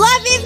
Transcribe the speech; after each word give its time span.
Love 0.00 0.26
is 0.28 0.44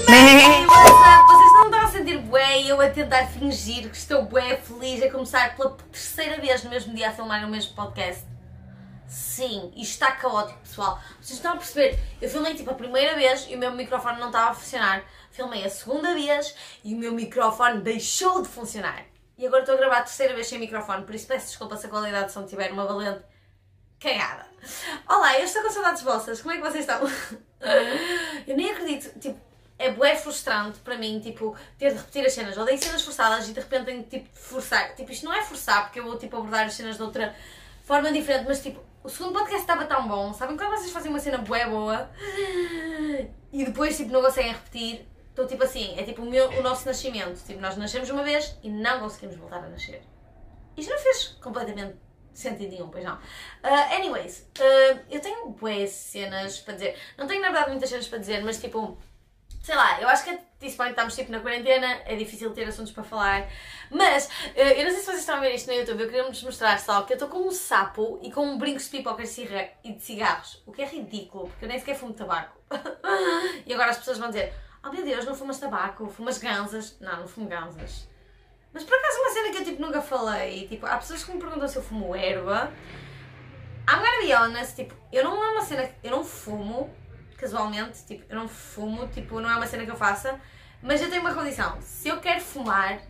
what's 0.66 0.90
up? 0.90 1.26
Vocês 1.28 1.52
não 1.52 1.64
estão 1.66 1.80
a 1.80 1.86
sentir 1.86 2.18
bué 2.18 2.60
e 2.60 2.68
eu 2.70 2.80
a 2.80 2.90
tentar 2.90 3.24
fingir 3.28 3.88
que 3.88 3.96
estou 3.96 4.24
bué 4.24 4.56
feliz 4.56 5.00
a 5.00 5.08
começar 5.08 5.54
pela 5.54 5.70
terceira 5.92 6.40
vez 6.40 6.64
no 6.64 6.70
mesmo 6.70 6.92
dia 6.92 7.10
a 7.10 7.12
filmar 7.12 7.44
o 7.44 7.48
mesmo 7.48 7.72
podcast? 7.72 8.24
Sim, 9.06 9.70
isto 9.76 9.92
está 9.92 10.10
caótico, 10.10 10.58
pessoal. 10.58 11.00
Vocês 11.20 11.38
estão 11.38 11.52
a 11.52 11.56
perceber? 11.56 11.96
Eu 12.20 12.28
filmei 12.28 12.56
tipo 12.56 12.68
a 12.68 12.74
primeira 12.74 13.14
vez 13.14 13.46
e 13.48 13.54
o 13.54 13.58
meu 13.58 13.70
microfone 13.70 14.18
não 14.18 14.26
estava 14.26 14.50
a 14.50 14.54
funcionar. 14.54 15.04
Filmei 15.30 15.64
a 15.64 15.70
segunda 15.70 16.12
vez 16.14 16.52
e 16.82 16.92
o 16.92 16.98
meu 16.98 17.12
microfone 17.12 17.80
deixou 17.80 18.42
de 18.42 18.48
funcionar. 18.48 19.04
E 19.38 19.46
agora 19.46 19.62
estou 19.62 19.76
a 19.76 19.78
gravar 19.78 19.98
a 19.98 20.02
terceira 20.02 20.34
vez 20.34 20.48
sem 20.48 20.58
microfone, 20.58 21.04
por 21.04 21.14
isso 21.14 21.28
peço 21.28 21.46
desculpa 21.46 21.76
se 21.76 21.86
a 21.86 21.90
qualidade 21.90 22.26
de 22.26 22.32
som 22.32 22.44
tiver 22.44 22.72
uma 22.72 22.86
valente 22.86 23.22
cagada. 24.04 24.44
Olá, 25.08 25.38
eu 25.38 25.46
estou 25.46 25.62
com 25.62 25.70
saudades 25.70 26.02
vossas, 26.02 26.42
como 26.42 26.52
é 26.52 26.58
que 26.58 26.62
vocês 26.62 26.86
estão? 26.86 27.00
Eu 28.46 28.54
nem 28.54 28.70
acredito, 28.70 29.18
tipo, 29.18 29.40
é 29.78 29.90
bué 29.90 30.14
frustrante 30.14 30.78
para 30.80 30.98
mim, 30.98 31.18
tipo, 31.20 31.56
ter 31.78 31.90
de 31.90 31.96
repetir 31.96 32.26
as 32.26 32.34
cenas. 32.34 32.58
Odeio 32.58 32.76
cenas 32.76 33.00
forçadas 33.00 33.48
e 33.48 33.54
de 33.54 33.60
repente 33.60 33.86
tenho 33.86 34.02
tipo 34.02 34.30
de 34.30 34.38
forçar. 34.38 34.94
Tipo, 34.94 35.10
isto 35.10 35.24
não 35.24 35.32
é 35.32 35.42
forçar, 35.42 35.84
porque 35.84 36.00
eu 36.00 36.04
vou 36.04 36.18
tipo 36.18 36.36
abordar 36.36 36.66
as 36.66 36.74
cenas 36.74 36.96
de 36.96 37.02
outra 37.02 37.34
forma 37.82 38.12
diferente, 38.12 38.44
mas 38.46 38.62
tipo, 38.62 38.78
o 39.02 39.08
segundo 39.08 39.32
podcast 39.32 39.62
estava 39.62 39.86
tão 39.86 40.06
bom, 40.06 40.34
sabem 40.34 40.56
quando 40.56 40.72
vocês 40.72 40.92
fazem 40.92 41.10
uma 41.10 41.18
cena 41.18 41.38
bué 41.38 41.66
boa 41.66 42.10
e 43.52 43.64
depois 43.64 43.96
tipo 43.96 44.12
não 44.12 44.20
conseguem 44.20 44.52
repetir? 44.52 45.08
Estou 45.30 45.46
tipo 45.46 45.64
assim, 45.64 45.98
é 45.98 46.02
tipo 46.02 46.20
o, 46.20 46.30
meu, 46.30 46.50
o 46.50 46.62
nosso 46.62 46.86
nascimento. 46.86 47.42
Tipo, 47.42 47.60
nós 47.60 47.76
nascemos 47.78 48.10
uma 48.10 48.22
vez 48.22 48.54
e 48.62 48.68
não 48.68 49.00
conseguimos 49.00 49.36
voltar 49.36 49.64
a 49.64 49.68
nascer. 49.68 50.02
Isto 50.76 50.90
não 50.90 50.98
fez 50.98 51.38
completamente 51.42 52.03
sentido 52.38 52.70
nenhum, 52.70 52.88
pois 52.88 53.04
não. 53.04 53.14
Uh, 53.14 53.94
anyways, 53.94 54.48
uh, 54.58 55.00
eu 55.10 55.20
tenho 55.20 55.48
boas 55.50 55.90
cenas 55.90 56.58
para 56.60 56.74
dizer. 56.74 56.98
Não 57.16 57.26
tenho 57.26 57.40
na 57.40 57.50
verdade 57.50 57.70
muitas 57.70 57.88
cenas 57.88 58.08
para 58.08 58.18
dizer, 58.18 58.42
mas 58.44 58.60
tipo, 58.60 58.98
sei 59.62 59.74
lá, 59.74 60.00
eu 60.00 60.08
acho 60.08 60.24
que 60.24 60.38
disse 60.60 60.76
bem 60.76 60.86
que 60.86 60.92
estamos 60.92 61.14
tipo 61.14 61.30
na 61.30 61.40
quarentena, 61.40 62.00
é 62.04 62.16
difícil 62.16 62.52
ter 62.52 62.66
assuntos 62.68 62.92
para 62.92 63.04
falar. 63.04 63.48
Mas, 63.90 64.26
uh, 64.26 64.30
eu 64.56 64.84
não 64.84 64.90
sei 64.90 65.00
se 65.00 65.06
vocês 65.06 65.20
estão 65.20 65.36
a 65.36 65.40
ver 65.40 65.54
isto 65.54 65.66
no 65.66 65.74
YouTube, 65.74 66.00
eu 66.00 66.06
queria 66.08 66.24
vos 66.24 66.42
mostrar 66.42 66.78
só 66.78 67.02
que 67.02 67.12
eu 67.12 67.16
estou 67.16 67.28
com 67.28 67.46
um 67.46 67.50
sapo 67.50 68.18
e 68.22 68.30
com 68.30 68.44
um 68.46 68.58
brinco 68.58 68.78
de 68.78 68.88
pipocas 68.88 69.36
e 69.38 69.92
de 69.92 70.02
cigarros, 70.02 70.62
o 70.66 70.72
que 70.72 70.82
é 70.82 70.86
ridículo, 70.86 71.48
porque 71.48 71.64
eu 71.64 71.68
nem 71.68 71.78
sequer 71.78 71.96
fumo 71.96 72.12
tabaco. 72.12 72.58
e 73.66 73.72
agora 73.72 73.90
as 73.90 73.98
pessoas 73.98 74.18
vão 74.18 74.28
dizer: 74.28 74.52
Oh 74.86 74.92
meu 74.92 75.02
Deus, 75.02 75.24
não 75.24 75.34
fumas 75.34 75.58
tabaco, 75.58 76.08
fumas 76.08 76.36
ganzas. 76.36 76.98
Não, 77.00 77.20
não 77.20 77.26
fumo 77.26 77.48
ganzas. 77.48 78.06
Mas 78.74 78.82
por 78.82 78.98
acaso 78.98 79.20
uma 79.20 79.30
cena 79.30 79.50
que 79.52 79.58
eu 79.58 79.64
tipo 79.64 79.80
nunca 79.80 80.02
falei, 80.02 80.66
tipo, 80.66 80.84
há 80.84 80.96
pessoas 80.96 81.22
que 81.22 81.32
me 81.32 81.38
perguntam 81.38 81.68
se 81.68 81.76
eu 81.76 81.82
fumo 81.82 82.14
erva. 82.14 82.72
I'm 83.88 83.98
gonna 83.98 84.20
be 84.20 84.34
honest, 84.34 84.74
tipo, 84.74 84.94
eu 85.12 85.22
não 85.22 85.42
é 85.42 85.50
uma 85.52 85.62
cena, 85.62 85.88
eu 86.02 86.10
não 86.10 86.24
fumo, 86.24 86.92
casualmente, 87.36 88.04
tipo, 88.04 88.24
eu 88.28 88.36
não 88.36 88.48
fumo, 88.48 89.06
tipo, 89.08 89.40
não 89.40 89.48
é 89.48 89.56
uma 89.56 89.66
cena 89.66 89.84
que 89.84 89.90
eu 89.90 89.96
faça, 89.96 90.40
mas 90.82 91.00
eu 91.00 91.08
tenho 91.08 91.20
uma 91.20 91.34
condição, 91.34 91.80
se 91.82 92.08
eu 92.08 92.18
quero 92.18 92.40
fumar 92.40 93.00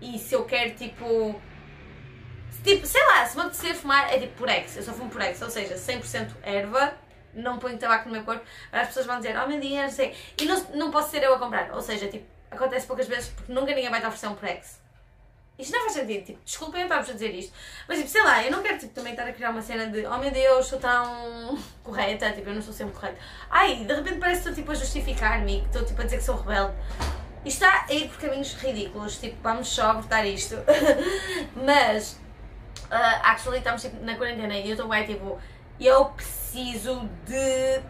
e 0.00 0.18
se 0.18 0.34
eu 0.34 0.44
quero 0.44 0.74
tipo, 0.76 1.40
tipo, 2.62 2.86
sei 2.86 3.04
lá, 3.08 3.26
se 3.26 3.36
me 3.36 3.42
apetecer 3.42 3.74
fumar 3.74 4.12
é 4.14 4.18
tipo 4.18 4.34
por 4.34 4.48
ex, 4.48 4.76
eu 4.76 4.82
só 4.82 4.92
fumo 4.92 5.10
por 5.10 5.20
ex, 5.20 5.42
ou 5.42 5.50
seja, 5.50 5.74
100% 5.74 6.30
erva, 6.42 6.94
não 7.34 7.58
ponho 7.58 7.76
tabaco 7.76 8.08
no 8.08 8.12
meu 8.12 8.24
corpo, 8.24 8.44
as 8.72 8.86
pessoas 8.86 9.06
vão 9.06 9.16
dizer, 9.16 9.36
oh 9.36 9.46
meu 9.46 9.60
Deus, 9.60 9.74
não 9.74 9.90
sei, 9.90 10.14
e 10.40 10.44
não, 10.46 10.64
não 10.74 10.90
posso 10.90 11.10
ser 11.10 11.22
eu 11.22 11.34
a 11.34 11.38
comprar, 11.38 11.72
ou 11.74 11.82
seja, 11.82 12.08
tipo, 12.08 12.39
acontece 12.50 12.86
poucas 12.86 13.06
vezes 13.06 13.28
porque 13.28 13.52
nunca 13.52 13.74
ninguém 13.74 13.90
vai 13.90 14.00
te 14.00 14.06
oferecer 14.06 14.28
um 14.28 14.34
Prex. 14.34 14.80
Isto 15.58 15.72
não 15.72 15.80
faz 15.80 15.92
sentido, 15.92 16.24
tipo, 16.24 16.38
desculpem 16.42 16.80
eu 16.80 16.86
estar-vos 16.86 17.10
a 17.10 17.12
dizer 17.12 17.34
isto, 17.34 17.52
mas 17.86 17.98
tipo, 17.98 18.08
sei 18.08 18.22
lá, 18.22 18.42
eu 18.42 18.50
não 18.50 18.62
quero 18.62 18.78
tipo, 18.78 18.94
também 18.94 19.12
estar 19.12 19.28
a 19.28 19.32
criar 19.32 19.50
uma 19.50 19.60
cena 19.60 19.88
de 19.88 20.06
oh 20.06 20.16
meu 20.16 20.30
Deus, 20.30 20.66
sou 20.66 20.78
tão 20.78 21.58
correta, 21.84 22.32
tipo, 22.32 22.48
eu 22.48 22.54
não 22.54 22.62
sou 22.62 22.72
sempre 22.72 22.94
correta. 22.94 23.18
Ai, 23.50 23.84
de 23.84 23.94
repente 23.94 24.18
parece 24.18 24.42
que 24.42 24.48
estou 24.48 24.54
tipo 24.54 24.72
a 24.72 24.74
justificar-me, 24.74 25.60
que 25.60 25.66
estou 25.66 25.84
tipo 25.84 26.00
a 26.00 26.04
dizer 26.04 26.16
que 26.16 26.24
sou 26.24 26.36
rebelde. 26.36 26.74
Isto 27.44 27.64
está 27.64 27.86
a 27.88 27.92
ir 27.92 28.08
por 28.08 28.18
caminhos 28.18 28.54
ridículos, 28.54 29.18
tipo, 29.18 29.36
vamos 29.42 29.68
só 29.68 29.90
abortar 29.90 30.26
isto. 30.26 30.56
mas, 31.54 32.12
uh, 32.86 33.20
actually, 33.22 33.58
estamos 33.58 33.82
tipo, 33.82 34.02
na 34.02 34.16
quarentena 34.16 34.56
e 34.56 34.66
eu 34.66 34.72
estou 34.72 34.88
bem, 34.88 35.04
tipo, 35.04 35.38
eu 35.78 36.06
preciso 36.06 37.06
de 37.26 37.82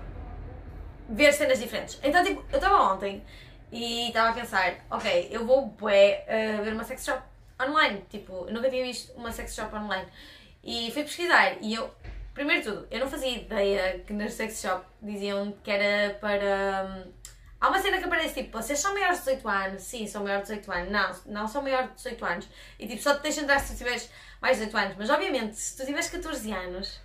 ver 1.08 1.32
cenas 1.32 1.60
diferentes. 1.60 2.00
Então, 2.02 2.24
tipo, 2.24 2.44
eu 2.50 2.56
estava 2.56 2.92
ontem 2.92 3.24
e 3.72 4.08
estava 4.08 4.30
a 4.30 4.32
pensar, 4.32 4.74
ok, 4.90 5.28
eu 5.30 5.46
vou 5.46 5.66
bué, 5.66 6.24
uh, 6.26 6.64
ver 6.64 6.72
uma 6.72 6.84
sex 6.84 7.04
shop 7.04 7.22
online. 7.60 8.04
Tipo, 8.08 8.46
eu 8.46 8.52
nunca 8.52 8.68
tinha 8.68 8.84
visto 8.84 9.12
uma 9.12 9.30
sex 9.30 9.54
shop 9.54 9.74
online. 9.74 10.06
E 10.62 10.90
fui 10.92 11.02
pesquisar 11.04 11.56
e 11.60 11.74
eu, 11.74 11.92
primeiro 12.34 12.62
de 12.62 12.68
tudo, 12.68 12.88
eu 12.90 13.00
não 13.00 13.08
fazia 13.08 13.30
ideia 13.30 14.00
que 14.00 14.12
nas 14.12 14.34
sex 14.34 14.60
shop 14.60 14.84
diziam 15.00 15.52
que 15.62 15.70
era 15.70 16.14
para. 16.14 17.04
Hum, 17.06 17.12
há 17.60 17.68
uma 17.68 17.78
cena 17.80 17.98
que 17.98 18.04
aparece 18.04 18.42
tipo, 18.42 18.60
vocês 18.60 18.78
são 18.78 18.92
maiores 18.92 19.18
de 19.18 19.24
18 19.24 19.48
anos? 19.48 19.82
Sim, 19.82 20.06
são 20.06 20.24
maiores 20.24 20.48
de 20.48 20.54
18 20.56 20.72
anos. 20.72 20.92
Não, 20.92 21.32
não 21.32 21.48
são 21.48 21.62
maiores 21.62 21.90
de 21.90 21.96
18 21.96 22.24
anos. 22.24 22.48
E 22.78 22.86
tipo, 22.86 23.02
só 23.02 23.14
te 23.14 23.22
deixam 23.22 23.44
entrar 23.44 23.60
se 23.60 23.72
tu 23.72 23.78
tiveres 23.78 24.10
mais 24.40 24.58
de 24.58 24.64
18 24.66 24.84
anos. 24.84 24.96
Mas 24.98 25.10
obviamente, 25.10 25.56
se 25.56 25.76
tu 25.76 25.86
tiveres 25.86 26.10
14 26.10 26.52
anos 26.52 27.00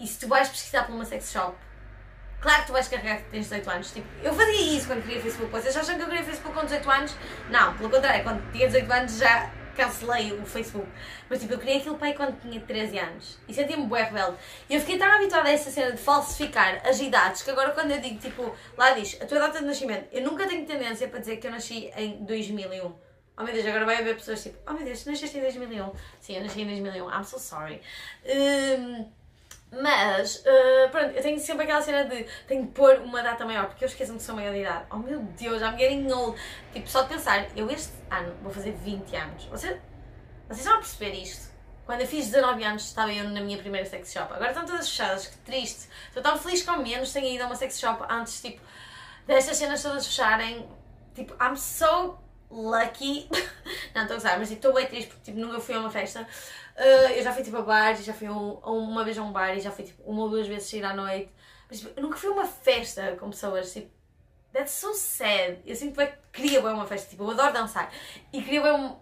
e 0.00 0.06
se 0.06 0.18
tu 0.18 0.28
vais 0.28 0.48
pesquisar 0.48 0.84
por 0.84 0.94
uma 0.94 1.04
sex 1.04 1.30
shop 1.30 1.56
Claro 2.44 2.60
que 2.60 2.66
tu 2.66 2.72
vais 2.74 2.86
carregar 2.86 3.16
que 3.16 3.30
tens 3.30 3.48
18 3.48 3.70
anos. 3.70 3.90
Tipo, 3.90 4.06
eu 4.22 4.34
fazia 4.34 4.76
isso 4.76 4.86
quando 4.86 5.02
queria 5.02 5.22
Facebook. 5.22 5.50
Vocês 5.50 5.74
acham 5.74 5.96
que 5.96 6.02
eu 6.02 6.06
queria 6.06 6.22
Facebook 6.22 6.54
com 6.54 6.62
18 6.62 6.90
anos? 6.90 7.16
Não, 7.48 7.74
pelo 7.78 7.88
contrário, 7.88 8.22
quando 8.22 8.52
tinha 8.52 8.66
18 8.66 8.92
anos 8.92 9.16
já 9.16 9.50
cancelei 9.74 10.30
o 10.34 10.44
Facebook. 10.44 10.86
Mas 11.30 11.40
tipo, 11.40 11.54
eu 11.54 11.58
queria 11.58 11.78
aquilo 11.78 11.96
para 11.96 12.08
aí 12.08 12.12
quando 12.12 12.38
tinha 12.42 12.60
13 12.60 12.98
anos. 12.98 13.38
E 13.48 13.54
sentia-me 13.54 13.86
bué 13.86 14.02
rebelde. 14.02 14.36
E 14.68 14.74
eu 14.74 14.80
fiquei 14.80 14.98
tão 14.98 15.10
habituada 15.10 15.48
a 15.48 15.52
essa 15.52 15.70
cena 15.70 15.92
de 15.92 15.96
falsificar 15.96 16.86
as 16.86 17.00
idades 17.00 17.40
que 17.40 17.50
agora 17.50 17.70
quando 17.70 17.92
eu 17.92 18.00
digo, 18.02 18.18
tipo, 18.18 18.54
lá 18.76 18.90
diz 18.90 19.18
a 19.22 19.24
tua 19.24 19.38
data 19.38 19.60
de 19.60 19.64
nascimento, 19.64 20.06
eu 20.12 20.22
nunca 20.22 20.46
tenho 20.46 20.66
tendência 20.66 21.08
para 21.08 21.20
dizer 21.20 21.38
que 21.38 21.46
eu 21.46 21.50
nasci 21.50 21.90
em 21.96 22.26
2001. 22.26 22.94
Oh 23.38 23.42
meu 23.42 23.54
Deus, 23.54 23.66
agora 23.66 23.86
vai 23.86 23.96
haver 23.96 24.16
pessoas 24.16 24.42
tipo, 24.42 24.58
oh 24.68 24.74
meu 24.74 24.84
Deus, 24.84 25.02
tu 25.02 25.10
nasceste 25.10 25.38
em 25.38 25.40
2001. 25.40 25.92
Sim, 26.20 26.36
eu 26.36 26.42
nasci 26.42 26.60
em 26.60 26.66
2001. 26.66 27.08
I'm 27.10 27.24
so 27.24 27.38
sorry. 27.38 27.80
Um, 28.26 29.10
mas, 29.80 30.36
uh, 30.36 30.90
pronto, 30.90 31.14
eu 31.14 31.22
tenho 31.22 31.38
sempre 31.38 31.64
aquela 31.64 31.82
cena 31.82 32.04
de 32.04 32.24
tenho 32.46 32.66
que 32.66 32.72
pôr 32.72 32.98
uma 33.00 33.22
data 33.22 33.44
maior, 33.44 33.66
porque 33.66 33.84
eu 33.84 33.88
esqueço-me 33.88 34.18
que 34.18 34.24
sou 34.24 34.34
maior 34.34 34.52
de 34.52 34.60
idade. 34.60 34.86
Oh 34.90 34.96
meu 34.96 35.20
Deus, 35.20 35.62
I'm 35.62 35.78
getting 35.78 36.10
old. 36.10 36.38
Tipo, 36.72 36.88
só 36.88 37.02
de 37.02 37.08
pensar, 37.08 37.46
eu 37.56 37.70
este 37.70 37.92
ano 38.10 38.34
vou 38.42 38.52
fazer 38.52 38.72
20 38.72 39.16
anos. 39.16 39.44
Vocês, 39.46 39.78
vocês 40.48 40.66
vão 40.66 40.76
perceber 40.76 41.12
isto? 41.12 41.54
Quando 41.86 42.00
eu 42.00 42.06
fiz 42.06 42.26
19 42.30 42.64
anos 42.64 42.84
estava 42.84 43.12
eu 43.12 43.28
na 43.28 43.40
minha 43.40 43.58
primeira 43.58 43.86
sex 43.86 44.10
shop. 44.12 44.32
Agora 44.32 44.50
estão 44.50 44.64
todas 44.64 44.88
fechadas, 44.88 45.26
que 45.26 45.36
triste. 45.38 45.88
Estou 46.08 46.22
tão 46.22 46.38
feliz 46.38 46.62
que 46.62 46.70
ao 46.70 46.78
menos 46.78 47.12
tenho 47.12 47.26
ido 47.26 47.44
a 47.44 47.46
uma 47.46 47.54
sex 47.54 47.78
shop 47.78 48.02
antes, 48.08 48.40
tipo, 48.40 48.60
destas 49.26 49.56
cenas 49.56 49.82
todas 49.82 50.06
fecharem. 50.06 50.66
Tipo, 51.14 51.34
I'm 51.42 51.56
so 51.56 52.18
lucky. 52.50 53.28
não, 53.94 54.02
estou 54.02 54.16
a 54.16 54.20
gostar, 54.20 54.38
mas 54.38 54.48
tipo, 54.48 54.58
estou 54.58 54.72
bem 54.72 54.86
triste 54.86 55.08
porque 55.08 55.30
tipo, 55.30 55.38
nunca 55.38 55.60
fui 55.60 55.74
a 55.74 55.80
uma 55.80 55.90
festa. 55.90 56.26
Uh, 56.76 57.12
eu 57.14 57.22
já 57.22 57.32
fui 57.32 57.42
tipo 57.42 57.56
a 57.56 57.62
bares, 57.62 58.04
já 58.04 58.12
fui 58.12 58.28
um, 58.28 58.54
uma 58.64 59.04
vez 59.04 59.16
a 59.16 59.22
um 59.22 59.30
bar 59.30 59.56
e 59.56 59.60
já 59.60 59.70
fui 59.70 59.84
tipo 59.84 60.02
uma 60.02 60.22
ou 60.22 60.30
duas 60.30 60.46
vezes 60.46 60.68
sair 60.68 60.84
à 60.84 60.94
noite. 60.94 61.30
Mas 61.68 61.80
tipo, 61.80 61.92
eu 61.96 62.02
nunca 62.02 62.16
fui 62.16 62.30
a 62.30 62.32
uma 62.32 62.46
festa 62.46 63.16
com 63.18 63.30
pessoas, 63.30 63.72
tipo, 63.72 63.90
that's 64.52 64.72
so 64.72 64.92
sad. 64.94 65.58
Eu 65.64 65.76
sinto 65.76 65.96
que 65.96 66.12
queria 66.32 66.60
bem 66.60 66.72
uma 66.72 66.86
festa, 66.86 67.08
tipo, 67.08 67.22
eu 67.22 67.30
adoro 67.30 67.52
dançar 67.52 67.92
e 68.32 68.42
queria 68.42 68.62
bem 68.62 68.96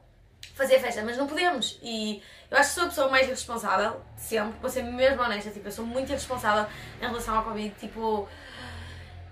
fazer 0.55 0.79
festa, 0.81 1.03
mas 1.03 1.17
não 1.17 1.27
podemos. 1.27 1.79
E 1.83 2.23
eu 2.51 2.59
acho 2.59 2.71
que 2.71 2.75
sou 2.75 2.85
a 2.85 2.89
pessoa 2.89 3.09
mais 3.09 3.27
irresponsável 3.27 4.01
sempre, 4.17 4.59
vou 4.61 4.69
ser 4.69 4.83
mesmo 4.83 5.23
honesta, 5.23 5.51
tipo, 5.51 5.67
eu 5.67 5.73
sou 5.73 5.87
muito 5.87 6.11
irresponsável 6.11 6.71
em 7.01 7.07
relação 7.07 7.37
ao 7.37 7.45
Covid, 7.45 7.75
tipo 7.79 8.29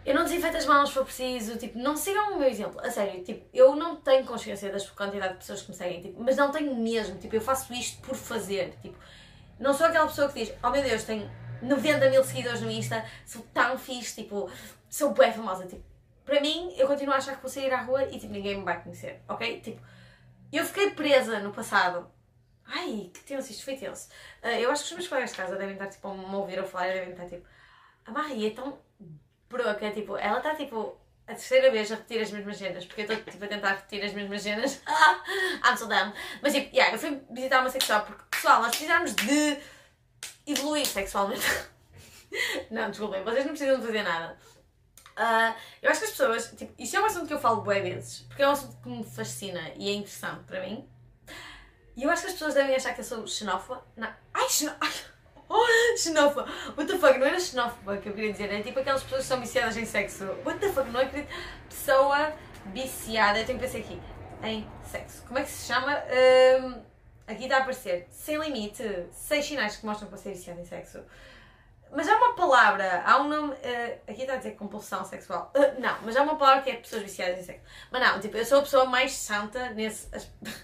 eu 0.05 0.15
não 0.15 0.25
desinfeto 0.25 0.57
as 0.57 0.67
mãos 0.67 0.89
se 0.89 0.95
for 0.95 1.05
preciso, 1.05 1.57
tipo, 1.59 1.79
não 1.79 1.97
sigam 1.97 2.35
o 2.35 2.39
meu 2.39 2.49
exemplo. 2.49 2.81
A 2.81 2.91
sério, 2.91 3.23
tipo, 3.23 3.47
eu 3.53 3.77
não 3.77 3.97
tenho 3.97 4.25
consciência 4.25 4.73
da 4.73 4.79
quantidade 4.97 5.35
de 5.35 5.39
pessoas 5.41 5.63
que 5.63 5.71
me 5.71 5.77
seguem, 5.77 6.01
tipo, 6.01 6.23
mas 6.23 6.37
não 6.37 6.51
tenho 6.51 6.75
mesmo, 6.75 7.19
tipo, 7.19 7.35
eu 7.35 7.41
faço 7.41 7.73
isto 7.73 8.01
por 8.03 8.15
fazer, 8.15 8.77
tipo, 8.83 8.99
não 9.59 9.75
sou 9.75 9.87
aquela 9.87 10.07
pessoa 10.07 10.29
que 10.29 10.45
diz, 10.45 10.55
oh 10.63 10.71
meu 10.71 10.83
Deus, 10.83 11.05
tenho 11.05 11.31
90 11.63 12.11
mil 12.11 12.25
seguidores 12.25 12.63
no 12.63 12.71
Insta, 12.71 13.05
sou 13.27 13.43
tão 13.53 13.77
fixe, 13.77 14.23
tipo, 14.23 14.51
sou 14.89 15.13
bem 15.13 15.33
famosa, 15.33 15.67
tipo, 15.67 15.83
para 16.25 16.41
mim, 16.41 16.73
eu 16.77 16.87
continuo 16.87 17.13
a 17.13 17.19
achar 17.19 17.37
que 17.37 17.43
vou 17.43 17.51
sair 17.51 17.73
à 17.73 17.83
rua 17.83 18.05
e, 18.05 18.19
tipo, 18.19 18.33
ninguém 18.33 18.59
me 18.59 18.65
vai 18.65 18.83
conhecer, 18.83 19.21
ok? 19.29 19.61
Tipo, 19.61 19.83
eu 20.53 20.65
fiquei 20.65 20.91
presa 20.91 21.41
no 21.41 21.53
passado. 21.53 22.11
Ai, 22.65 23.11
que 23.13 23.21
tenso, 23.25 23.51
isto 23.51 23.65
foi 23.65 23.77
tenso. 23.77 24.09
Uh, 24.43 24.49
eu 24.49 24.71
acho 24.71 24.85
que 24.85 24.91
os 24.91 24.97
meus 24.97 25.09
colegas 25.09 25.31
de 25.33 25.37
casa 25.37 25.57
devem 25.57 25.75
estar, 25.75 25.89
tipo, 25.89 26.07
a 26.07 26.15
me 26.15 26.35
ouvir 26.35 26.59
a 26.59 26.65
falar 26.65 26.89
e 26.89 26.93
devem 26.93 27.11
estar, 27.11 27.27
tipo, 27.27 27.45
a 28.07 28.13
Maria 28.13 28.49
é 28.49 28.51
tão 28.51 28.79
porque 29.51 29.85
é 29.85 29.91
tipo, 29.91 30.17
ela 30.17 30.39
está 30.39 30.55
tipo 30.55 30.97
a 31.27 31.35
terceira 31.35 31.71
vez 31.71 31.91
a 31.93 31.97
repetir 31.97 32.23
as 32.23 32.31
mesmas 32.31 32.57
cenas, 32.57 32.85
porque 32.87 33.03
eu 33.03 33.05
estou 33.05 33.33
tipo, 33.33 33.45
a 33.45 33.49
tentar 33.49 33.69
repetir 33.71 34.05
as 34.05 34.13
mesmas 34.13 34.43
cenas. 34.43 34.81
I'm 35.65 35.77
so 35.77 35.87
dumb. 35.87 36.13
Mas 36.41 36.55
tipo, 36.55 36.75
yeah, 36.75 36.95
eu 36.95 36.99
fui 36.99 37.21
visitar 37.31 37.61
uma 37.61 37.71
sexual 37.71 38.05
porque, 38.05 38.23
pessoal, 38.31 38.63
nós 38.63 38.71
precisamos 38.71 39.15
de 39.15 39.59
evoluir 40.47 40.87
sexualmente. 40.87 41.47
não, 42.71 42.91
desculpem, 42.91 43.23
vocês 43.23 43.45
não 43.45 43.53
precisam 43.53 43.81
de 43.81 43.87
fazer 43.87 44.03
nada. 44.03 44.39
Uh, 45.17 45.55
eu 45.83 45.91
acho 45.91 46.01
que 46.01 46.07
as 46.07 46.11
pessoas, 46.13 46.53
tipo, 46.57 46.73
isto 46.79 46.97
é 46.97 47.01
um 47.01 47.05
assunto 47.05 47.27
que 47.27 47.35
eu 47.35 47.39
falo 47.39 47.61
bem 47.61 47.83
vezes, 47.83 48.21
porque 48.21 48.43
é 48.43 48.49
um 48.49 48.53
assunto 48.53 48.77
que 48.81 48.89
me 48.89 49.05
fascina 49.05 49.73
e 49.77 49.91
é 49.91 49.93
interessante 49.93 50.45
para 50.45 50.61
mim. 50.61 50.89
E 51.97 52.05
eu 52.05 52.11
acho 52.11 52.23
que 52.23 52.29
as 52.29 52.33
pessoas 52.35 52.55
devem 52.55 52.75
achar 52.75 52.95
que 52.95 53.01
eu 53.01 53.05
sou 53.05 53.27
xenófoba. 53.27 53.85
Não. 53.97 54.09
Ai, 54.33 54.49
xenófoba! 54.49 55.10
Oh, 55.53 55.97
xenófoba! 55.97 56.49
What 56.77 56.87
the 56.87 56.97
fuck? 56.97 57.19
Não 57.19 57.27
era 57.27 57.41
xenófoba 57.41 57.97
que 57.97 58.09
eu 58.09 58.13
queria 58.13 58.31
dizer, 58.31 58.53
é 58.53 58.63
tipo 58.63 58.79
aquelas 58.79 59.03
pessoas 59.03 59.23
que 59.23 59.27
são 59.27 59.41
viciadas 59.41 59.77
em 59.77 59.85
sexo. 59.85 60.25
What 60.47 60.61
the 60.61 60.69
fuck? 60.69 60.89
Não 60.91 61.01
acredito. 61.01 61.29
Pessoa 61.69 62.33
viciada, 62.67 63.41
eu 63.41 63.45
tenho 63.45 63.59
que 63.59 63.67
pensar 63.67 63.79
aqui, 63.79 64.01
em 64.45 64.65
sexo. 64.85 65.25
Como 65.27 65.41
é 65.41 65.43
que 65.43 65.51
se 65.51 65.67
chama? 65.67 66.05
Um, 66.63 66.81
aqui 67.27 67.45
está 67.45 67.57
a 67.57 67.61
aparecer, 67.63 68.07
sem 68.13 68.39
limite, 68.39 69.09
seis 69.11 69.45
sinais 69.45 69.77
que 69.77 69.85
mostram 69.85 70.09
que 70.09 70.17
você 70.17 70.29
é 70.29 70.33
viciado 70.33 70.61
em 70.61 70.65
sexo. 70.65 71.01
Mas 71.93 72.09
há 72.09 72.17
uma 72.17 72.35
palavra, 72.35 73.03
há 73.05 73.21
um 73.21 73.29
nome. 73.29 73.53
Uh, 73.53 73.99
aqui 74.09 74.23
está 74.23 74.35
a 74.35 74.37
dizer 74.37 74.53
compulsão 74.53 75.05
sexual. 75.05 75.53
Uh, 75.57 75.81
não, 75.81 75.97
mas 76.05 76.17
há 76.17 76.23
uma 76.23 76.37
palavra 76.37 76.63
que 76.63 76.71
é 76.71 76.77
pessoas 76.77 77.03
viciadas 77.03 77.41
em 77.41 77.43
sexo. 77.43 77.63
Mas 77.91 78.01
não, 78.01 78.21
tipo, 78.21 78.37
eu 78.37 78.45
sou 78.45 78.61
a 78.61 78.63
pessoa 78.63 78.85
mais 78.85 79.13
santa 79.13 79.71
nesse. 79.71 80.09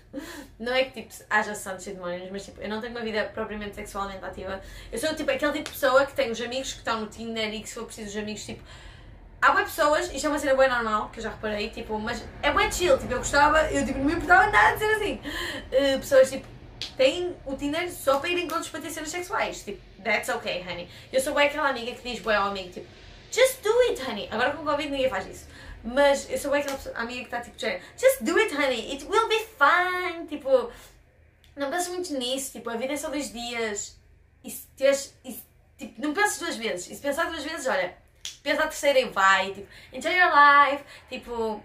não 0.58 0.73
é 0.73 0.84
que 0.84 1.02
tipo 1.02 1.25
haja 1.28 1.55
santos 1.55 1.87
e 1.88 1.94
demónios, 1.94 2.31
mas 2.31 2.44
tipo, 2.44 2.61
eu 2.61 2.69
não 2.69 2.81
tenho 2.81 2.93
uma 2.93 3.02
vida 3.02 3.25
propriamente 3.34 3.75
sexualmente 3.75 4.25
ativa. 4.25 4.61
Eu 4.93 4.99
sou 4.99 5.14
tipo 5.14 5.31
aquele 5.31 5.52
tipo 5.52 5.64
de 5.64 5.70
pessoa 5.73 6.06
que 6.06 6.14
tem 6.14 6.31
os 6.31 6.40
amigos 6.40 6.73
que 6.73 6.78
estão 6.78 7.00
no 7.00 7.08
Tinder 7.08 7.52
e 7.52 7.61
que 7.61 7.69
se 7.69 7.75
for 7.75 7.84
preciso 7.87 8.11
os 8.11 8.17
amigos, 8.17 8.44
tipo. 8.44 8.62
Há 9.43 9.52
boas 9.52 9.64
pessoas, 9.64 10.12
isto 10.14 10.26
é 10.26 10.28
uma 10.31 10.38
cena 10.38 10.55
bem 10.55 10.69
normal, 10.69 11.11
que 11.11 11.19
eu 11.19 11.25
já 11.25 11.31
reparei, 11.31 11.69
tipo, 11.69 11.99
mas 11.99 12.25
é 12.43 12.50
bem 12.52 12.73
chill, 12.73 12.96
tipo, 12.99 13.12
eu 13.12 13.19
gostava, 13.19 13.70
eu 13.70 13.84
tipo, 13.84 13.99
não 13.99 14.06
me 14.06 14.14
importava 14.14 14.50
nada 14.50 14.73
de 14.73 14.78
ser 14.78 14.94
assim. 14.94 15.20
Uh, 15.70 15.99
pessoas 15.99 16.31
tipo 16.31 16.56
têm 16.96 17.37
o 17.44 17.55
Tinder 17.56 17.90
só 17.93 18.19
para 18.19 18.31
ir 18.31 18.38
em 18.38 18.44
encontros 18.44 18.69
para 18.69 18.81
sexuais. 18.90 19.62
Tipo, 19.62 19.81
that's 20.02 20.28
okay, 20.28 20.62
honey. 20.62 20.88
Eu 21.12 21.20
sou 21.20 21.34
bem 21.34 21.46
aquela 21.46 21.69
amiga 21.69 21.93
que 21.93 22.08
diz 22.08 22.20
bem 22.20 22.34
ao 22.34 22.49
amigo, 22.49 22.70
tipo, 22.70 22.87
just 23.32 23.62
do 23.62 23.81
it, 23.88 24.02
honey. 24.02 24.28
Agora 24.31 24.52
com 24.52 24.62
o 24.62 24.64
Covid 24.64 24.88
ninguém 24.90 25.08
faz 25.08 25.26
isso. 25.26 25.46
Mas 25.84 26.28
eu 26.31 26.38
sou 26.38 26.50
bem 26.50 26.62
aquela 26.62 26.99
amiga 26.99 27.20
que 27.20 27.26
está 27.26 27.40
tipo, 27.40 27.58
just 27.58 28.23
do 28.23 28.37
it, 28.38 28.55
honey. 28.55 28.93
It 28.93 29.05
will 29.06 29.28
be 29.28 29.38
fine. 29.38 30.26
Tipo, 30.26 30.70
não 31.55 31.70
penses 31.70 31.88
muito 31.88 32.12
nisso. 32.19 32.52
Tipo, 32.52 32.70
a 32.70 32.76
vida 32.76 32.93
é 32.93 32.96
só 32.96 33.08
dois 33.08 33.32
dias. 33.32 33.99
E 34.43 34.50
se 34.50 34.67
tens, 34.76 35.14
e, 35.25 35.40
tipo, 35.78 36.00
não 36.00 36.12
penses 36.12 36.38
duas 36.38 36.56
vezes. 36.56 36.90
E 36.90 36.94
se 36.94 37.00
pensar 37.00 37.31
duas 37.31 37.43
vezes, 37.43 37.67
olha, 37.67 37.96
pensa 38.43 38.64
a 38.64 38.69
terceira 38.69 38.99
e 38.99 39.05
vai. 39.06 39.52
Tipo, 39.52 39.69
enjoy 39.93 40.17
your 40.17 40.31
life. 40.31 40.84
Tipo, 41.08 41.62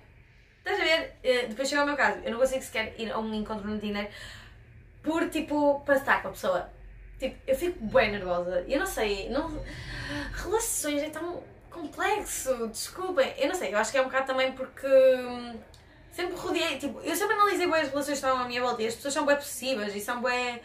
estás 0.59 0.79
a 0.79 0.83
ver? 0.83 1.15
Uh, 1.23 1.47
depois 1.49 1.69
chega 1.69 1.81
ao 1.81 1.87
meu 1.87 1.95
caso. 1.95 2.19
Eu 2.23 2.31
não 2.31 2.39
consigo 2.39 2.63
sequer 2.63 2.93
ir 2.97 3.11
a 3.11 3.19
um 3.19 3.33
encontro 3.33 3.67
no 3.67 3.79
Tinder 3.79 4.09
por 5.03 5.29
tipo, 5.29 5.81
para 5.81 5.95
estar 5.97 6.21
com 6.21 6.29
a 6.29 6.31
pessoa. 6.31 6.69
Tipo, 7.19 7.35
eu 7.45 7.55
fico 7.55 7.85
bem 7.85 8.11
nervosa. 8.11 8.65
Eu 8.67 8.79
não 8.79 8.85
sei, 8.85 9.29
não... 9.29 9.63
relações 10.33 11.01
é 11.03 11.09
tão 11.09 11.43
complexo, 11.69 12.67
desculpem. 12.67 13.33
Eu 13.37 13.47
não 13.47 13.55
sei, 13.55 13.73
eu 13.73 13.77
acho 13.77 13.91
que 13.91 13.97
é 13.97 14.01
um 14.01 14.05
bocado 14.05 14.27
também 14.27 14.51
porque 14.51 14.87
hum, 14.87 15.59
sempre 16.11 16.35
rodeei, 16.35 16.77
tipo, 16.77 16.99
eu 17.01 17.15
sempre 17.15 17.35
analisei 17.35 17.67
bem 17.67 17.81
as 17.81 17.89
relações 17.89 18.05
que 18.05 18.25
estavam 18.25 18.43
à 18.43 18.47
minha 18.47 18.61
volta 18.61 18.83
e 18.83 18.87
as 18.87 18.95
pessoas 18.95 19.13
são 19.13 19.25
bem 19.25 19.35
possíveis 19.35 19.95
e 19.95 19.99
são 19.99 20.21
bem 20.21 20.61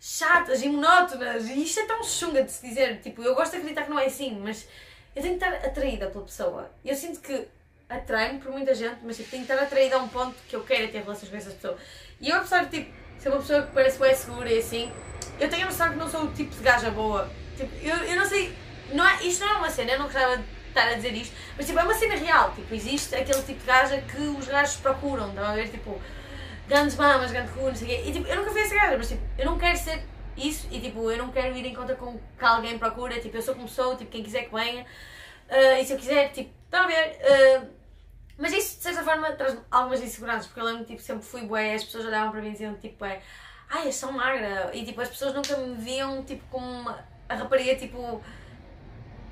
chatas 0.00 0.62
e 0.62 0.68
monótonas 0.68 1.48
e 1.48 1.62
isto 1.62 1.80
é 1.80 1.86
tão 1.86 2.02
chunga 2.02 2.42
de 2.42 2.50
se 2.50 2.66
dizer, 2.66 3.00
tipo, 3.00 3.22
eu 3.22 3.34
gosto 3.34 3.52
de 3.52 3.56
acreditar 3.58 3.82
que 3.82 3.90
não 3.90 3.98
é 3.98 4.06
assim, 4.06 4.38
mas 4.40 4.66
eu 5.14 5.22
tenho 5.22 5.38
que 5.38 5.44
estar 5.44 5.54
atraída 5.56 6.06
pela 6.08 6.24
pessoa. 6.24 6.70
Eu 6.84 6.94
sinto 6.94 7.20
que 7.20 7.46
atrai-me 7.88 8.38
por 8.38 8.52
muita 8.52 8.74
gente, 8.74 8.98
mas 9.02 9.16
tipo, 9.16 9.30
tenho 9.30 9.44
que 9.44 9.52
estar 9.52 9.62
atraída 9.62 9.96
a 9.96 9.98
um 9.98 10.08
ponto 10.08 10.36
que 10.48 10.54
eu 10.54 10.62
quero 10.62 10.90
ter 10.90 11.02
relações 11.02 11.30
com 11.30 11.36
essa 11.36 11.50
pessoa. 11.50 11.76
E 12.20 12.30
eu, 12.30 12.36
apesar 12.36 12.66
de 12.66 12.78
tipo, 12.78 12.92
ser 13.18 13.28
uma 13.28 13.38
pessoa 13.38 13.62
que 13.62 13.72
parece 13.72 13.98
bem 13.98 14.14
segura 14.14 14.50
e 14.50 14.58
assim, 14.58 14.92
eu 15.40 15.48
tenho 15.48 15.62
a 15.64 15.66
noção 15.66 15.90
que 15.90 15.96
não 15.96 16.08
sou 16.08 16.24
o 16.24 16.32
tipo 16.32 16.54
de 16.54 16.62
gaja 16.62 16.90
boa. 16.90 17.28
Tipo, 17.56 17.70
eu, 17.82 17.96
eu 17.96 18.16
não 18.16 18.24
sei, 18.26 18.54
não 18.92 19.06
é, 19.06 19.22
isto 19.24 19.44
não 19.44 19.54
é 19.54 19.58
uma 19.58 19.70
cena, 19.70 19.92
eu 19.92 19.98
não 19.98 20.06
gostava 20.06 20.36
de 20.36 20.44
estar 20.68 20.88
a 20.88 20.94
dizer 20.94 21.12
isto, 21.14 21.34
mas 21.56 21.66
tipo, 21.66 21.78
é 21.78 21.82
uma 21.82 21.94
cena 21.94 22.14
real. 22.14 22.52
Tipo, 22.52 22.74
existe 22.74 23.14
aquele 23.14 23.42
tipo 23.42 23.60
de 23.60 23.66
gaja 23.66 24.00
que 24.02 24.20
os 24.20 24.46
gajos 24.46 24.76
procuram, 24.76 25.28
estão 25.28 25.44
a 25.44 25.54
ver? 25.54 25.68
Tipo, 25.68 26.00
grandes 26.68 26.96
mamas, 26.96 27.30
grande 27.30 27.50
cu, 27.52 27.62
não 27.62 27.74
sei 27.74 27.86
o 27.86 27.90
quê. 27.90 28.08
E 28.08 28.12
tipo, 28.12 28.26
eu 28.28 28.36
nunca 28.36 28.50
fui 28.50 28.60
essa 28.60 28.74
gaja, 28.74 28.96
mas 28.96 29.08
tipo, 29.08 29.22
eu 29.36 29.46
não 29.46 29.58
quero 29.58 29.78
ser 29.78 30.02
isso 30.36 30.68
e 30.70 30.80
tipo, 30.80 31.10
eu 31.10 31.18
não 31.18 31.30
quero 31.30 31.56
ir 31.56 31.66
em 31.66 31.74
conta 31.74 31.94
com 31.94 32.18
que 32.38 32.44
alguém 32.44 32.78
procura. 32.78 33.18
Tipo, 33.20 33.36
eu 33.36 33.42
sou 33.42 33.54
como 33.54 33.68
sou, 33.68 33.96
tipo, 33.96 34.10
quem 34.10 34.22
quiser 34.22 34.44
que 34.44 34.54
venha. 34.54 34.84
Uh, 35.50 35.80
e 35.80 35.84
se 35.84 35.92
eu 35.92 35.98
quiser, 35.98 36.30
tipo, 36.30 36.50
estão 36.64 36.84
a 36.84 36.86
ver? 36.86 37.18
Uh, 37.22 37.77
mas 38.38 38.52
isso, 38.52 38.76
de 38.76 38.82
certa 38.84 39.02
forma, 39.02 39.32
traz 39.32 39.58
algumas 39.68 40.00
inseguranças, 40.00 40.46
porque 40.46 40.60
eu 40.60 40.64
lembro 40.64 40.84
que 40.84 40.92
tipo, 40.92 41.02
sempre 41.02 41.24
fui 41.24 41.42
bué, 41.42 41.74
as 41.74 41.82
pessoas 41.82 42.06
olhavam 42.06 42.30
para 42.30 42.40
mim 42.40 42.48
e 42.48 42.52
diziam 42.52 42.74
tipo, 42.74 43.04
é, 43.04 43.20
ai, 43.68 43.86
és 43.86 44.00
tão 44.00 44.12
magra, 44.12 44.70
e 44.72 44.84
tipo, 44.84 45.00
as 45.00 45.08
pessoas 45.08 45.34
nunca 45.34 45.56
me 45.56 45.74
viam 45.74 46.22
tipo 46.22 46.44
como 46.48 46.64
uma, 46.64 47.04
a 47.28 47.34
rapariga 47.34 47.74
tipo, 47.74 48.22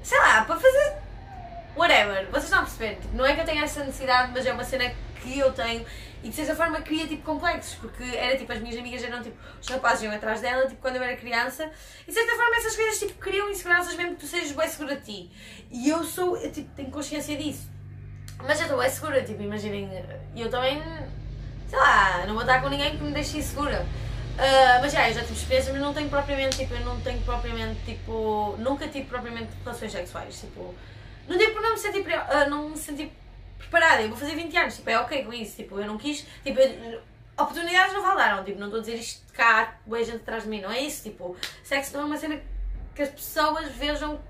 sei 0.02 0.18
lá, 0.18 0.44
para 0.44 0.56
fazer 0.56 0.96
whatever, 1.76 2.26
vocês 2.30 2.44
estão 2.44 2.58
a 2.58 2.62
perceber, 2.62 2.96
tipo, 2.96 3.16
não 3.16 3.24
é 3.24 3.34
que 3.34 3.40
eu 3.40 3.44
tenha 3.44 3.62
essa 3.62 3.84
necessidade, 3.84 4.32
mas 4.32 4.44
é 4.44 4.52
uma 4.52 4.64
cena 4.64 4.92
que 5.22 5.38
eu 5.38 5.52
tenho. 5.52 5.86
E 6.24 6.28
de 6.28 6.34
certa 6.34 6.56
forma 6.56 6.80
cria 6.80 7.06
tipo 7.06 7.22
complexos, 7.22 7.74
porque 7.74 8.02
era 8.02 8.36
tipo, 8.36 8.50
as 8.50 8.58
minhas 8.58 8.76
amigas 8.76 9.04
eram 9.04 9.22
tipo, 9.22 9.36
os 9.60 9.68
rapazes 9.68 10.02
iam 10.02 10.12
atrás 10.12 10.40
dela, 10.40 10.66
tipo, 10.66 10.80
quando 10.80 10.96
eu 10.96 11.02
era 11.02 11.16
criança, 11.16 11.70
e 12.02 12.06
de 12.06 12.12
certa 12.12 12.34
forma 12.34 12.56
essas 12.56 12.74
coisas 12.74 12.98
tipo 12.98 13.14
criam 13.20 13.48
inseguranças 13.50 13.94
mesmo 13.94 14.16
que 14.16 14.22
tu 14.22 14.26
sejas 14.26 14.50
bem 14.50 14.68
segura 14.68 14.96
de 14.96 15.02
ti. 15.02 15.30
E 15.70 15.88
eu 15.88 16.02
sou, 16.02 16.36
eu 16.36 16.50
tipo, 16.50 16.68
tenho 16.74 16.90
consciência 16.90 17.36
disso. 17.36 17.75
Mas 18.38 18.58
eu 18.58 18.66
estou 18.66 18.78
bem 18.78 18.90
segura, 18.90 19.22
tipo, 19.22 19.42
imaginem, 19.42 19.90
eu 20.36 20.50
também, 20.50 20.82
sei 21.68 21.78
lá, 21.78 22.24
não 22.26 22.34
vou 22.34 22.42
estar 22.42 22.60
com 22.60 22.68
ninguém 22.68 22.96
que 22.96 23.02
me 23.02 23.12
deixe 23.12 23.38
insegura. 23.38 23.86
Uh, 24.36 24.80
mas 24.82 24.92
já, 24.92 25.08
eu 25.08 25.14
já 25.14 25.22
tive 25.22 25.32
experiência, 25.32 25.72
mas 25.72 25.80
não 25.80 25.94
tenho 25.94 26.10
propriamente, 26.10 26.58
tipo, 26.58 26.74
eu 26.74 26.80
não 26.80 27.00
tenho 27.00 27.20
propriamente, 27.22 27.80
tipo, 27.86 28.54
nunca 28.58 28.86
tive 28.86 29.06
propriamente 29.06 29.48
relações 29.64 29.90
sexuais, 29.90 30.38
tipo, 30.38 30.74
não 31.26 31.38
digo 31.38 31.54
por 31.54 31.62
não 31.62 31.72
me 31.72 31.78
sentir, 31.78 32.00
uh, 32.00 32.50
não 32.50 32.68
me 32.68 32.76
sentir 32.76 33.10
preparada, 33.56 34.02
eu 34.02 34.10
vou 34.10 34.18
fazer 34.18 34.34
20 34.34 34.54
anos, 34.58 34.76
tipo, 34.76 34.90
é 34.90 35.00
ok 35.00 35.24
com 35.24 35.32
isso, 35.32 35.56
tipo, 35.56 35.80
eu 35.80 35.86
não 35.86 35.96
quis, 35.96 36.26
tipo, 36.44 36.60
eu, 36.60 37.00
oportunidades 37.38 37.94
não 37.94 38.02
faltaram, 38.02 38.44
tipo, 38.44 38.58
não 38.58 38.66
estou 38.66 38.80
a 38.80 38.82
dizer 38.82 38.96
isto 38.96 39.22
cá, 39.32 39.78
boa 39.86 40.04
gente 40.04 40.16
atrás 40.16 40.42
de 40.42 40.50
mim, 40.50 40.60
não 40.60 40.70
é 40.70 40.80
isso, 40.82 41.04
tipo, 41.04 41.34
sexo 41.64 41.94
não 41.94 42.02
é 42.02 42.04
uma 42.04 42.16
cena 42.18 42.38
que 42.94 43.02
as 43.02 43.08
pessoas 43.08 43.68
vejam 43.72 44.20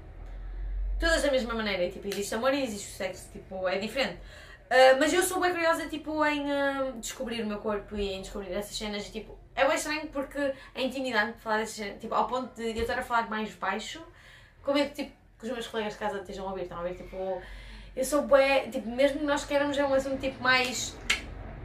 todas 0.98 1.22
da 1.22 1.30
mesma 1.30 1.54
maneira. 1.54 1.90
Tipo, 1.90 2.08
existe 2.08 2.34
amor 2.34 2.52
e 2.54 2.62
existe 2.62 2.88
o 2.88 2.96
sexo, 2.96 3.28
tipo, 3.32 3.68
é 3.68 3.78
diferente. 3.78 4.18
Uh, 4.66 4.98
mas 4.98 5.12
eu 5.12 5.22
sou 5.22 5.40
bem 5.40 5.52
curiosa, 5.52 5.86
tipo, 5.86 6.24
em 6.24 6.42
uh, 6.50 6.92
descobrir 6.98 7.42
o 7.42 7.46
meu 7.46 7.58
corpo 7.58 7.96
e 7.96 8.14
em 8.14 8.22
descobrir 8.22 8.52
essas 8.52 8.76
cenas. 8.76 9.06
E, 9.06 9.12
tipo, 9.12 9.38
é 9.54 9.64
bem 9.64 9.76
estranho 9.76 10.06
porque 10.08 10.52
é 10.74 10.82
intimidante 10.82 11.38
falar 11.38 11.58
dessas 11.58 11.76
cenas, 11.76 12.00
tipo, 12.00 12.14
ao 12.14 12.26
ponto 12.26 12.54
de 12.54 12.76
eu 12.76 12.82
estar 12.82 12.98
a 12.98 13.02
falar 13.02 13.28
mais 13.30 13.54
baixo, 13.54 14.02
como 14.62 14.78
é 14.78 14.86
que, 14.86 15.04
tipo, 15.04 15.12
que 15.38 15.46
os 15.46 15.52
meus 15.52 15.66
colegas 15.66 15.92
de 15.92 15.98
casa 15.98 16.18
estejam 16.18 16.46
a 16.46 16.50
ouvir, 16.50 16.62
estão 16.62 16.78
a 16.78 16.82
ver, 16.82 16.94
tipo, 16.94 17.40
eu 17.94 18.04
sou 18.04 18.22
bem, 18.22 18.70
tipo, 18.70 18.88
mesmo 18.90 19.20
que 19.20 19.24
nós 19.24 19.44
queremos, 19.44 19.78
é 19.78 19.84
um 19.84 19.94
assunto, 19.94 20.20
tipo, 20.20 20.42
mais 20.42 20.96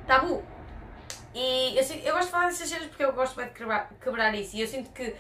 tabu. 0.06 0.44
E 1.34 1.78
eu, 1.78 1.84
eu 2.04 2.14
gosto 2.14 2.26
de 2.26 2.32
falar 2.32 2.46
dessas 2.48 2.70
cenas 2.70 2.88
porque 2.88 3.04
eu 3.04 3.14
gosto 3.14 3.36
bem 3.36 3.48
de 3.48 3.54
quebrar, 3.54 3.90
quebrar 4.02 4.36
isso. 4.36 4.56
E 4.56 4.62
eu 4.62 4.68
sinto 4.68 4.92
que, 4.92 5.16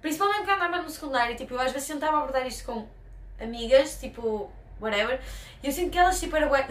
principalmente 0.00 0.44
quando 0.44 0.62
andava 0.62 0.82
no 0.82 0.90
secundário, 0.90 1.36
tipo, 1.36 1.54
eu 1.54 1.60
às 1.60 1.70
vezes 1.70 1.86
tentava 1.86 2.18
abordar 2.18 2.46
isto 2.46 2.64
com 2.64 2.88
amigas, 3.40 3.98
tipo, 3.98 4.50
whatever, 4.80 5.20
e 5.62 5.66
eu 5.66 5.72
sinto 5.72 5.90
que 5.90 5.98
elas, 5.98 6.18
tipo, 6.18 6.36
eram 6.36 6.50
ué, 6.50 6.66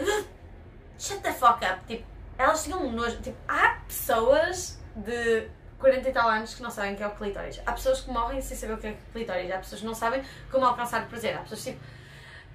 shut 0.98 1.20
the 1.20 1.32
fuck 1.32 1.64
up, 1.64 1.80
tipo, 1.86 2.04
elas 2.38 2.64
tinham 2.64 2.90
nojo, 2.90 3.20
tipo, 3.20 3.36
há 3.48 3.80
pessoas 3.86 4.80
de 4.96 5.48
40 5.78 6.08
e 6.08 6.12
tal 6.12 6.28
anos 6.28 6.54
que 6.54 6.62
não 6.62 6.70
sabem 6.70 6.94
o 6.94 6.96
que 6.96 7.02
é 7.02 7.06
o 7.06 7.14
clitóris, 7.14 7.60
há 7.64 7.72
pessoas 7.72 8.00
que 8.00 8.10
morrem 8.10 8.40
sem 8.40 8.56
saber 8.56 8.74
o 8.74 8.78
que 8.78 8.86
é 8.86 8.90
o 8.90 9.12
clitóris, 9.12 9.50
há 9.50 9.58
pessoas 9.58 9.80
que 9.80 9.86
não 9.86 9.94
sabem 9.94 10.22
como 10.50 10.64
alcançar 10.64 11.02
o 11.04 11.06
prazer, 11.06 11.36
há 11.36 11.40
pessoas, 11.40 11.64
tipo, 11.64 11.80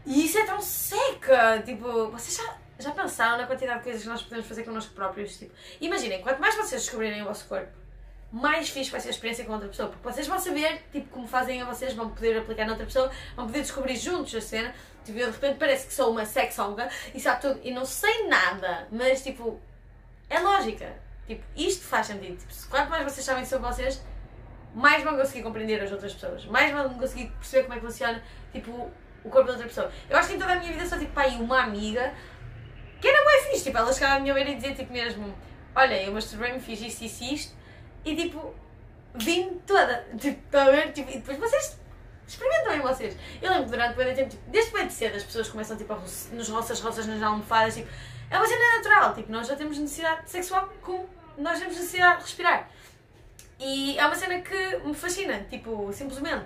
e 0.06 0.26
isso 0.26 0.38
é 0.38 0.46
tão 0.46 0.62
seca, 0.62 1.62
tipo, 1.66 2.10
vocês 2.12 2.38
já, 2.38 2.58
já 2.78 2.92
pensaram 2.92 3.38
na 3.38 3.48
quantidade 3.48 3.80
de 3.80 3.84
coisas 3.84 4.04
que 4.04 4.08
nós 4.08 4.22
podemos 4.22 4.46
fazer 4.46 4.64
connosco 4.64 4.94
próprios, 4.94 5.38
tipo, 5.38 5.54
imaginem, 5.82 6.22
quanto 6.22 6.40
mais 6.40 6.56
vocês 6.56 6.82
descobrirem 6.84 7.22
o 7.22 7.26
vosso 7.26 7.48
corpo, 7.48 7.85
mais 8.36 8.68
fixe 8.70 8.92
vai 8.92 9.00
ser 9.00 9.08
a 9.08 9.12
experiência 9.12 9.46
com 9.46 9.54
outra 9.54 9.70
pessoa, 9.70 9.88
porque 9.88 10.04
vocês 10.04 10.28
vão 10.28 10.38
saber, 10.38 10.84
tipo, 10.92 11.08
como 11.08 11.26
fazem 11.26 11.62
a 11.62 11.66
vocês, 11.66 11.94
vão 11.94 12.10
poder 12.10 12.38
aplicar 12.38 12.66
noutra 12.66 12.86
pessoa, 12.86 13.10
vão 13.34 13.46
poder 13.46 13.62
descobrir 13.62 13.96
juntos 13.96 14.36
a 14.36 14.42
cena, 14.42 14.76
tipo, 15.06 15.18
eu 15.18 15.28
de 15.28 15.32
repente 15.32 15.58
parece 15.58 15.88
que 15.88 15.94
sou 15.94 16.12
uma 16.12 16.26
sexóloga 16.26 16.90
e 17.14 17.20
sabe 17.22 17.40
tudo, 17.40 17.62
e 17.64 17.72
não 17.72 17.86
sei 17.86 18.28
nada, 18.28 18.90
mas, 18.92 19.24
tipo, 19.24 19.58
é 20.30 20.38
lógica, 20.42 20.98
tipo, 21.26 21.42
isto 21.56 21.86
faz 21.86 22.08
sentido, 22.08 22.38
tipo, 22.38 22.54
quanto 22.70 22.90
mais 22.90 23.06
vocês 23.06 23.26
sabem 23.26 23.46
sobre 23.46 23.70
vocês, 23.70 24.04
mais 24.74 25.02
vão 25.02 25.16
conseguir 25.16 25.42
compreender 25.42 25.82
as 25.82 25.94
outras 25.94 26.14
pessoas, 26.14 26.44
mais 26.44 26.74
vão 26.74 26.94
conseguir 26.96 27.32
perceber 27.40 27.64
como 27.64 27.76
é 27.76 27.80
que 27.80 27.86
funciona, 27.86 28.22
tipo, 28.52 28.92
o 29.24 29.30
corpo 29.30 29.48
da 29.48 29.54
outra 29.54 29.68
pessoa. 29.70 29.90
Eu 30.10 30.18
acho 30.18 30.28
que 30.28 30.36
em 30.36 30.40
toda 30.40 30.52
a 30.52 30.60
minha 30.60 30.74
vida 30.74 30.86
só, 30.86 30.98
tipo, 30.98 31.14
pai, 31.14 31.38
uma 31.38 31.62
amiga, 31.64 32.14
que 33.00 33.08
era 33.08 33.24
bem 33.24 33.44
fixe, 33.50 33.64
tipo, 33.64 33.78
ela 33.78 33.94
chegava 33.94 34.16
à 34.16 34.20
minha 34.20 34.34
beira 34.34 34.50
e 34.50 34.56
dizia, 34.56 34.76
tipo, 34.76 34.92
mesmo, 34.92 35.34
olha, 35.74 36.04
eu 36.04 36.12
masturbei-me, 36.12 36.60
fiz 36.60 36.82
isto, 36.82 37.06
isto 37.06 37.24
isto, 37.24 37.65
e 38.06 38.16
tipo, 38.16 38.54
vim 39.16 39.60
toda, 39.66 40.06
tipo, 40.18 40.58
a 40.58 40.66
ver? 40.66 40.92
Tipo, 40.94 41.10
e 41.10 41.16
depois 41.16 41.38
vocês 41.38 41.80
experimentam 42.28 42.76
em 42.76 42.82
vocês. 42.82 43.18
Eu 43.42 43.52
lembro 43.52 43.70
durante 43.70 44.00
o 44.00 44.16
tempo, 44.16 44.30
tipo, 44.30 44.50
desde 44.50 44.72
bem 44.72 44.88
de 44.88 44.94
cedo 44.94 45.16
as 45.16 45.24
pessoas 45.24 45.50
começam 45.50 45.76
tipo, 45.76 45.92
a 45.92 45.98
nos 45.98 46.50
roças, 46.50 46.80
roças 46.80 47.06
nas 47.08 47.22
almofadas, 47.22 47.76
tipo, 47.76 47.90
é 48.30 48.38
uma 48.38 48.48
cena 48.48 48.78
natural, 48.78 49.14
tipo, 49.14 49.32
nós 49.32 49.48
já 49.48 49.56
temos 49.56 49.78
necessidade 49.78 50.30
sexual 50.30 50.70
como 50.82 51.10
nós 51.38 51.60
temos 51.60 51.76
necessidade 51.76 52.18
de 52.18 52.24
respirar. 52.24 52.70
E 53.60 53.98
é 53.98 54.06
uma 54.06 54.16
cena 54.16 54.42
que 54.42 54.78
me 54.84 54.94
fascina, 54.94 55.46
tipo, 55.50 55.92
simplesmente. 55.94 56.46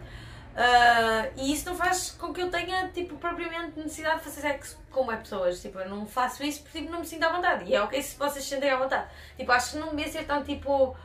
Uh, 0.59 1.31
e 1.37 1.53
isso 1.53 1.65
não 1.65 1.75
faz 1.75 2.11
com 2.11 2.33
que 2.33 2.41
eu 2.41 2.51
tenha, 2.51 2.89
tipo, 2.89 3.15
propriamente 3.15 3.79
necessidade 3.79 4.17
de 4.17 4.25
fazer 4.25 4.41
sexo 4.41 4.77
com 4.91 5.03
mais 5.03 5.21
pessoas. 5.21 5.61
Tipo, 5.61 5.79
eu 5.79 5.89
não 5.89 6.05
faço 6.05 6.43
isso 6.43 6.61
porque 6.63 6.79
tipo, 6.79 6.91
não 6.91 6.99
me 6.99 7.05
sinto 7.05 7.23
à 7.23 7.29
vontade. 7.29 7.63
E 7.65 7.73
é 7.73 7.81
ok 7.81 8.01
se 8.01 8.17
vocês 8.17 8.43
se 8.43 8.49
sentem 8.49 8.69
à 8.69 8.77
vontade. 8.77 9.07
Tipo, 9.37 9.51
acho 9.53 9.71
que 9.71 9.77
não 9.77 9.95
devia 9.95 10.11
ser 10.11 10.25
tão, 10.25 10.43
tipo 10.43 10.95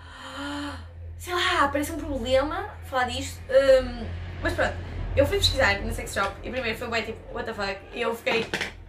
sei 1.18 1.34
lá, 1.34 1.68
parece 1.68 1.92
um 1.92 1.98
problema 1.98 2.68
falar 2.84 3.04
disto. 3.04 3.40
Um, 3.48 4.06
mas 4.42 4.52
pronto, 4.52 4.74
eu 5.16 5.26
fui 5.26 5.38
pesquisar 5.38 5.80
no 5.80 5.92
sex 5.92 6.12
shop 6.12 6.36
e 6.42 6.50
primeiro 6.50 6.76
foi 6.76 6.88
bem 6.88 7.02
tipo, 7.02 7.32
what 7.32 7.46
the 7.46 7.54
fuck, 7.54 7.80
e 7.94 8.02
eu 8.02 8.14
fiquei 8.14 8.46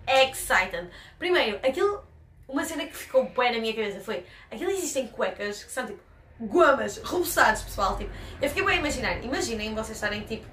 excited. 0.07 0.89
Primeiro, 1.17 1.57
aquilo, 1.65 2.03
uma 2.47 2.65
cena 2.65 2.85
que 2.85 2.95
ficou 2.95 3.23
bem 3.29 3.53
na 3.53 3.59
minha 3.59 3.73
cabeça 3.73 3.99
foi, 4.01 4.25
aquilo 4.51 4.69
existem 4.71 5.07
cuecas 5.07 5.63
que 5.63 5.71
são 5.71 5.85
tipo 5.85 5.99
guamas, 6.41 6.97
rebuçados, 6.97 7.63
pessoal, 7.63 7.97
tipo, 7.97 8.11
eu 8.41 8.49
fiquei 8.49 8.65
bem 8.65 8.75
a 8.75 8.79
imaginar, 8.79 9.23
imaginem 9.23 9.73
vocês 9.73 9.95
estarem 9.95 10.21
tipo, 10.23 10.45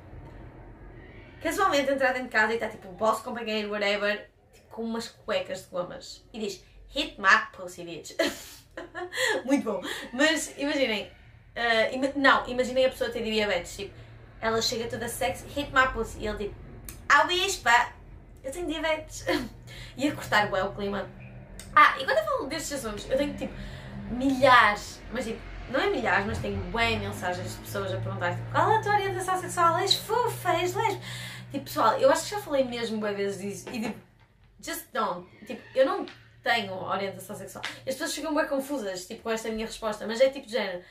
casualmente 1.42 1.90
entrar 1.90 2.12
dentro 2.12 2.28
de 2.28 2.32
casa 2.32 2.52
e 2.52 2.54
está 2.54 2.68
tipo 2.68 2.88
o 2.88 2.92
vosso 2.92 3.22
companheiro, 3.22 3.70
whatever, 3.70 4.28
tipo, 4.52 4.68
com 4.68 4.82
umas 4.82 5.08
cuecas 5.08 5.62
de 5.62 5.68
guamas 5.70 6.24
e 6.32 6.38
diz, 6.38 6.64
hit 6.88 7.20
my 7.20 7.46
pussy 7.52 7.84
bitch. 7.84 8.16
Muito 9.44 9.64
bom. 9.64 9.82
Mas 10.12 10.54
imaginem, 10.56 11.10
uh, 11.56 11.94
ima 11.94 12.10
não, 12.16 12.46
imaginem 12.46 12.86
a 12.86 12.90
pessoa 12.90 13.10
ter 13.10 13.22
diabetes, 13.22 13.76
tipo, 13.76 13.94
ela 14.40 14.60
chega 14.62 14.88
toda 14.88 15.08
sexy, 15.08 15.46
hit 15.48 15.72
my 15.72 15.92
pussy, 15.92 16.20
e 16.20 16.26
ele 16.26 16.38
tipo, 16.38 16.54
ah, 17.08 17.24
bispa, 17.24 17.92
eu 18.42 18.50
tenho 18.50 18.66
diabetes. 18.66 19.24
e 19.96 20.08
a 20.08 20.14
cortar 20.14 20.52
o 20.52 20.72
clima. 20.74 21.08
Ah, 21.74 21.96
e 21.98 22.04
quando 22.04 22.18
eu 22.18 22.24
falo 22.24 22.46
destes 22.46 22.72
assuntos, 22.84 23.08
eu 23.10 23.16
tenho 23.16 23.34
tipo 23.34 23.54
milhares, 24.10 25.00
mas 25.12 25.24
tipo, 25.24 25.40
não 25.70 25.80
é 25.80 25.90
milhares, 25.90 26.26
mas 26.26 26.38
tenho 26.38 26.58
bem 26.72 26.98
mensagens 26.98 27.54
de 27.54 27.60
pessoas 27.60 27.92
a 27.92 27.96
perguntar 27.98 28.34
tipo, 28.34 28.50
qual 28.50 28.70
é 28.70 28.76
a 28.76 28.82
tua 28.82 28.94
orientação 28.94 29.40
sexual? 29.40 29.78
És 29.78 29.94
fofa, 29.94 30.52
és 30.54 30.74
lesbo? 30.74 31.00
Tipo, 31.50 31.64
pessoal, 31.64 31.98
eu 31.98 32.10
acho 32.10 32.24
que 32.24 32.30
já 32.30 32.40
falei 32.40 32.64
mesmo 32.64 33.00
bem 33.00 33.14
vezes 33.14 33.40
disso 33.40 33.68
e 33.70 33.80
tipo, 33.80 34.00
just 34.60 34.86
don't. 34.92 35.28
Tipo, 35.46 35.62
eu 35.74 35.86
não 35.86 36.06
tenho 36.42 36.72
orientação 36.74 37.36
sexual. 37.36 37.62
As 37.64 37.94
pessoas 37.94 38.14
ficam 38.14 38.34
bem 38.34 38.46
confusas, 38.46 39.06
tipo, 39.06 39.22
com 39.22 39.30
esta 39.30 39.50
minha 39.50 39.66
resposta, 39.66 40.06
mas 40.06 40.20
é 40.20 40.28
tipo 40.28 40.46
de 40.46 40.52
género. 40.52 40.82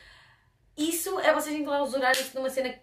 Isso 0.77 1.19
é 1.19 1.33
vocês 1.33 1.55
enclausurar 1.55 2.11
isso 2.13 2.35
numa 2.35 2.49
cena 2.49 2.73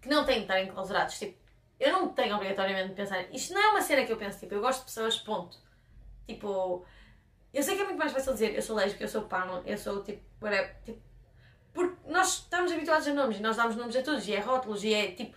que 0.00 0.08
não 0.08 0.24
têm 0.24 0.36
de 0.36 0.42
estar 0.42 0.60
enclausurados. 0.60 1.18
Tipo, 1.18 1.36
eu 1.80 1.92
não 1.92 2.08
tenho 2.08 2.34
obrigatoriamente 2.34 2.90
de 2.90 2.94
pensar. 2.94 3.24
Isto 3.32 3.54
não 3.54 3.60
é 3.60 3.68
uma 3.70 3.82
cena 3.82 4.04
que 4.04 4.12
eu 4.12 4.16
penso, 4.16 4.38
tipo, 4.38 4.54
eu 4.54 4.60
gosto 4.60 4.80
de 4.80 4.84
pessoas, 4.86 5.18
ponto. 5.18 5.58
Tipo, 6.26 6.84
eu 7.52 7.62
sei 7.62 7.76
que 7.76 7.82
é 7.82 7.84
muito 7.84 7.98
mais 7.98 8.12
fácil 8.12 8.32
dizer 8.32 8.54
eu 8.54 8.62
sou 8.62 8.76
lésbica, 8.76 9.04
eu 9.04 9.08
sou 9.08 9.22
pano, 9.22 9.62
eu 9.66 9.76
sou 9.76 10.02
tipo, 10.02 10.22
whatever. 10.40 10.76
Tipo, 10.84 11.00
porque 11.72 11.94
nós 12.06 12.34
estamos 12.34 12.72
habituados 12.72 13.06
a 13.08 13.14
nomes 13.14 13.38
e 13.38 13.42
nós 13.42 13.56
damos 13.56 13.76
nomes 13.76 13.96
a 13.96 14.02
todos 14.02 14.26
e 14.26 14.34
é 14.34 14.40
rótulos 14.40 14.84
e 14.84 14.92
é 14.92 15.12
tipo. 15.12 15.36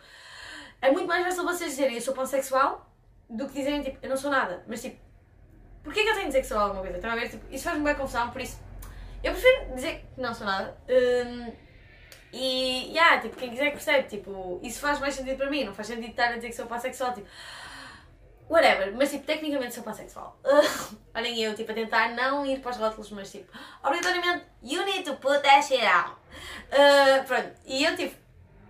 É 0.81 0.91
muito 0.91 1.07
mais 1.07 1.23
fácil 1.23 1.43
vocês 1.43 1.71
dizerem 1.71 1.95
eu 1.95 2.01
sou 2.01 2.13
pansexual 2.13 2.89
do 3.29 3.47
que 3.47 3.53
dizerem 3.53 3.81
tipo 3.81 3.97
eu 4.01 4.09
não 4.09 4.17
sou 4.17 4.29
nada. 4.29 4.63
Mas 4.67 4.81
tipo, 4.81 4.97
porquê 5.83 6.03
que 6.03 6.09
eu 6.09 6.13
tenho 6.13 6.25
de 6.25 6.27
dizer 6.27 6.41
que 6.41 6.47
sou 6.47 6.57
alguma 6.57 6.81
coisa? 6.81 6.97
Estão 6.97 7.11
a 7.11 7.15
ver? 7.15 7.29
Tipo, 7.29 7.53
isso 7.53 7.63
faz-me 7.63 7.83
bem 7.83 7.95
confusão, 7.95 8.29
por 8.31 8.41
isso 8.41 8.65
eu 9.25 9.31
prefiro 9.31 9.73
dizer 9.73 10.05
que 10.13 10.21
não 10.21 10.33
sou 10.35 10.45
nada. 10.45 10.77
Um, 10.87 11.51
e, 12.31 12.91
yeah, 12.91 13.19
tipo, 13.19 13.35
quem 13.35 13.49
quiser 13.49 13.65
que 13.65 13.77
percebe, 13.77 14.07
tipo, 14.07 14.59
isso 14.61 14.79
faz 14.79 14.99
mais 14.99 15.15
sentido 15.15 15.37
para 15.37 15.49
mim, 15.49 15.63
não 15.63 15.73
faz 15.73 15.87
sentido 15.87 16.11
estar 16.11 16.27
a 16.27 16.35
dizer 16.35 16.49
que 16.49 16.55
sou 16.55 16.67
pansexual, 16.67 17.11
tipo, 17.11 17.27
whatever, 18.49 18.93
mas 18.95 19.11
tipo, 19.11 19.25
tecnicamente 19.25 19.73
sou 19.73 19.83
pansexual. 19.83 20.39
Uh, 20.43 20.95
olhem 21.15 21.41
eu, 21.41 21.55
tipo, 21.55 21.71
a 21.71 21.75
tentar 21.75 22.09
não 22.09 22.45
ir 22.45 22.59
para 22.59 22.71
os 22.71 22.77
rótulos, 22.77 23.11
mas 23.11 23.31
tipo, 23.31 23.51
obrigatoriamente, 23.83 24.45
you 24.63 24.83
need 24.85 25.03
to 25.03 25.15
put 25.17 25.41
that 25.41 25.65
shit 25.65 25.83
out. 25.83 26.15
Uh, 26.71 27.23
pronto, 27.25 27.51
e 27.65 27.83
eu 27.83 27.95
tipo, 27.95 28.15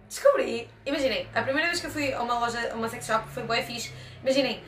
descobri, 0.08 0.70
imaginem, 0.86 1.27
a 1.34 1.41
primeira 1.41 1.67
vez 1.67 1.79
que 1.79 1.88
eu 1.88 1.91
fui 1.91 2.13
a 2.13 2.22
uma 2.22 2.39
loja, 2.39 2.72
a 2.72 2.75
uma 2.75 2.88
sex 2.88 3.05
shop, 3.05 3.27
foi 3.29 3.44
bem 3.44 3.63
fixe, 3.65 3.94
imaginem, 4.22 4.63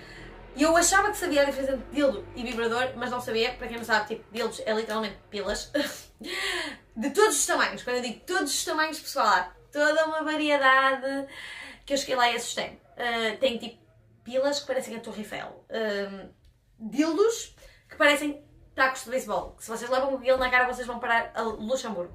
eu 0.57 0.75
achava 0.75 1.11
que 1.11 1.17
sabia 1.17 1.43
a 1.43 1.45
diferença 1.45 1.73
entre 1.73 1.85
dildo 1.91 2.27
e 2.35 2.43
vibrador, 2.43 2.91
mas 2.95 3.11
não 3.11 3.21
sabia, 3.21 3.53
para 3.53 3.67
quem 3.67 3.77
não 3.77 3.83
sabe, 3.83 4.07
tipo, 4.07 4.25
dildos 4.31 4.61
é 4.65 4.73
literalmente 4.73 5.17
pilas. 5.29 5.71
de 6.97 7.11
todos 7.11 7.37
os 7.37 7.45
tamanhos. 7.45 7.83
Quando 7.83 7.97
eu 7.97 8.01
digo 8.01 8.21
todos 8.25 8.51
os 8.51 8.65
tamanhos, 8.65 8.99
pessoal, 8.99 9.27
há 9.27 9.51
toda 9.71 10.05
uma 10.05 10.23
variedade 10.23 11.27
que 11.85 11.93
eu 11.93 11.97
cheguei 11.97 12.15
lá 12.15 12.31
e 12.31 12.35
assustei. 12.35 12.79
Uh, 12.97 13.37
tem 13.39 13.59
tipo 13.59 13.86
pilas 14.27 14.59
que 14.59 14.67
parecem 14.67 14.95
a 14.97 14.99
Torre 14.99 15.21
Eiffel, 15.21 15.65
uh, 15.69 16.29
dildos 16.77 17.55
que 17.89 17.95
parecem 17.95 18.43
tacos 18.75 19.05
de 19.05 19.09
beisebol, 19.09 19.55
se 19.57 19.69
vocês 19.69 19.89
levam 19.89 20.09
com 20.09 20.17
aquilo 20.17 20.37
na 20.37 20.49
cara 20.49 20.67
vocês 20.71 20.85
vão 20.85 20.99
parar 20.99 21.31
a 21.33 21.41
Luxemburgo. 21.41 22.13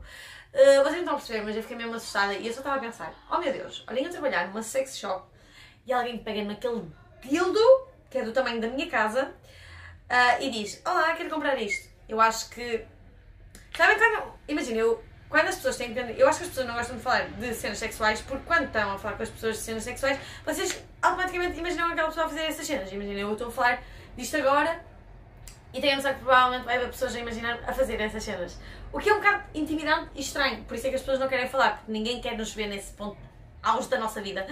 Uh, 0.52 0.83
vocês 0.83 0.97
não 0.97 0.99
estão 0.99 1.14
a 1.14 1.16
perceber, 1.16 1.42
mas 1.42 1.57
eu 1.57 1.62
fiquei 1.62 1.76
mesmo 1.78 1.95
assustada 1.95 2.35
e 2.35 2.47
eu 2.47 2.52
só 2.52 2.61
estava 2.61 2.76
a 2.76 2.81
pensar: 2.81 3.14
oh 3.31 3.38
meu 3.38 3.50
Deus, 3.50 3.83
olhem 3.88 4.07
a 4.07 4.11
trabalhar 4.11 4.49
numa 4.49 4.62
sex 4.62 4.99
shop 4.99 5.26
e 5.87 5.92
alguém 5.92 6.19
pega 6.19 6.45
naquele 6.45 6.92
dildo, 7.23 7.88
que 8.11 8.19
é 8.19 8.23
do 8.23 8.33
tamanho 8.33 8.61
da 8.61 8.69
minha 8.69 8.90
casa, 8.90 9.33
uh, 10.11 10.42
e 10.42 10.50
diz: 10.50 10.83
Olá, 10.85 11.14
quero 11.14 11.31
comprar 11.31 11.59
isto. 11.59 11.90
Eu 12.07 12.21
acho 12.21 12.50
que 12.50 12.87
Sabem 13.76 13.97
quando. 13.97 14.35
Imagina, 14.49 14.78
eu. 14.78 15.02
Quando 15.33 15.49
as 15.49 15.55
pessoas 15.55 15.79
têm 15.79 15.95
que. 15.95 15.99
Eu 15.99 16.29
acho 16.29 16.41
que 16.41 16.45
as 16.45 16.51
pessoas 16.51 16.67
não 16.67 16.75
gostam 16.75 16.95
de 16.95 17.03
falar 17.03 17.23
de 17.23 17.55
cenas 17.55 17.79
sexuais 17.79 18.21
porque 18.21 18.45
quando 18.45 18.67
estão 18.67 18.93
a 18.93 18.99
falar 18.99 19.17
com 19.17 19.23
as 19.23 19.31
pessoas 19.31 19.57
de 19.57 19.62
cenas 19.62 19.83
sexuais, 19.83 20.19
vocês 20.45 20.85
automaticamente 21.01 21.59
imaginam 21.59 21.91
aquela 21.91 22.09
pessoa 22.09 22.27
a 22.27 22.29
fazer 22.29 22.43
essas 22.43 22.67
cenas. 22.67 22.93
Imagina, 22.93 23.19
eu 23.19 23.33
estou 23.33 23.49
a 23.49 23.51
falar 23.51 23.83
disto 24.15 24.37
agora 24.37 24.79
e 25.73 25.81
tenho 25.81 25.95
a 25.95 25.97
noção 25.97 26.12
que 26.12 26.21
provavelmente 26.21 26.65
vai 26.67 26.79
pessoas 26.81 27.17
a 27.17 27.19
imaginar 27.19 27.59
a 27.67 27.73
fazer 27.73 27.99
essas 27.99 28.23
cenas. 28.23 28.59
O 28.93 28.99
que 28.99 29.09
é 29.09 29.15
um 29.15 29.17
bocado 29.17 29.45
intimidante 29.55 30.11
e 30.15 30.21
estranho, 30.21 30.65
por 30.65 30.77
isso 30.77 30.87
é 30.87 30.91
que 30.91 30.97
as 30.97 31.01
pessoas 31.01 31.19
não 31.19 31.29
querem 31.29 31.49
falar, 31.49 31.79
porque 31.79 31.91
ninguém 31.91 32.21
quer 32.21 32.37
nos 32.37 32.53
ver 32.53 32.67
nesse 32.67 32.93
ponto 32.93 33.17
aos 33.62 33.87
da 33.87 33.99
nossa 33.99 34.21
vida. 34.21 34.47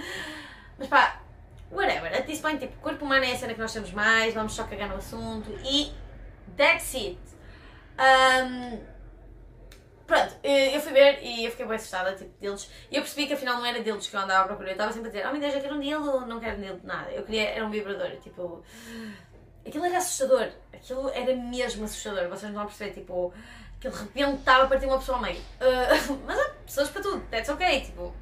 Mas 0.79 0.87
pá, 0.87 1.21
whatever, 1.69 2.11
at 2.11 2.25
this 2.25 2.39
point, 2.39 2.57
tipo, 2.57 2.75
corpo 2.81 3.05
humano 3.05 3.23
é 3.23 3.33
a 3.33 3.37
cena 3.37 3.53
que 3.53 3.59
nós 3.59 3.71
temos 3.71 3.91
mais, 3.91 4.33
vamos 4.33 4.53
só 4.53 4.63
cagar 4.63 4.89
no 4.89 4.95
assunto 4.95 5.51
e 5.63 5.93
that's 6.57 6.95
it. 6.95 7.19
Um, 7.99 8.90
Pronto, 10.11 10.35
eh, 10.43 10.75
eu 10.75 10.81
fui 10.81 10.91
ver 10.91 11.23
e 11.23 11.45
eu 11.45 11.51
fiquei 11.51 11.65
bem 11.65 11.77
assustada, 11.77 12.13
tipo, 12.13 12.29
deles. 12.37 12.69
E 12.91 12.97
eu 12.97 13.01
percebi 13.01 13.27
que 13.27 13.33
afinal 13.33 13.59
não 13.59 13.65
era 13.65 13.79
deles 13.79 14.07
que 14.07 14.13
eu 14.13 14.19
andava 14.19 14.43
a 14.43 14.47
procurar. 14.47 14.71
Eu 14.71 14.73
estava 14.73 14.91
sempre 14.91 15.07
a 15.07 15.11
dizer, 15.13 15.25
oh 15.25 15.31
meu 15.31 15.39
Deus, 15.39 15.53
eu 15.53 15.61
quero 15.61 15.75
um 15.75 15.79
dildo, 15.79 16.25
não 16.25 16.37
quero 16.37 16.57
um 16.57 16.61
dildo, 16.61 16.81
nada. 16.83 17.09
Eu 17.11 17.23
queria, 17.23 17.51
era 17.51 17.65
um 17.65 17.69
vibrador, 17.69 18.09
tipo... 18.17 18.61
Aquilo 19.65 19.85
era 19.85 19.99
assustador, 19.99 20.49
aquilo 20.73 21.09
era 21.11 21.33
mesmo 21.33 21.85
assustador, 21.85 22.27
vocês 22.27 22.51
não 22.51 22.63
a 22.63 22.65
perceber, 22.65 22.91
tipo... 22.91 23.33
Aquilo 23.77 23.93
rebentava 23.93 24.65
a 24.65 24.67
partir 24.67 24.85
uma 24.85 24.97
pessoa 24.97 25.17
ao 25.17 25.23
meio. 25.23 25.37
Uh, 25.37 26.19
mas 26.27 26.37
há 26.37 26.49
pessoas 26.65 26.89
para 26.89 27.01
tudo, 27.03 27.25
that's 27.31 27.47
ok, 27.47 27.79
tipo... 27.79 28.13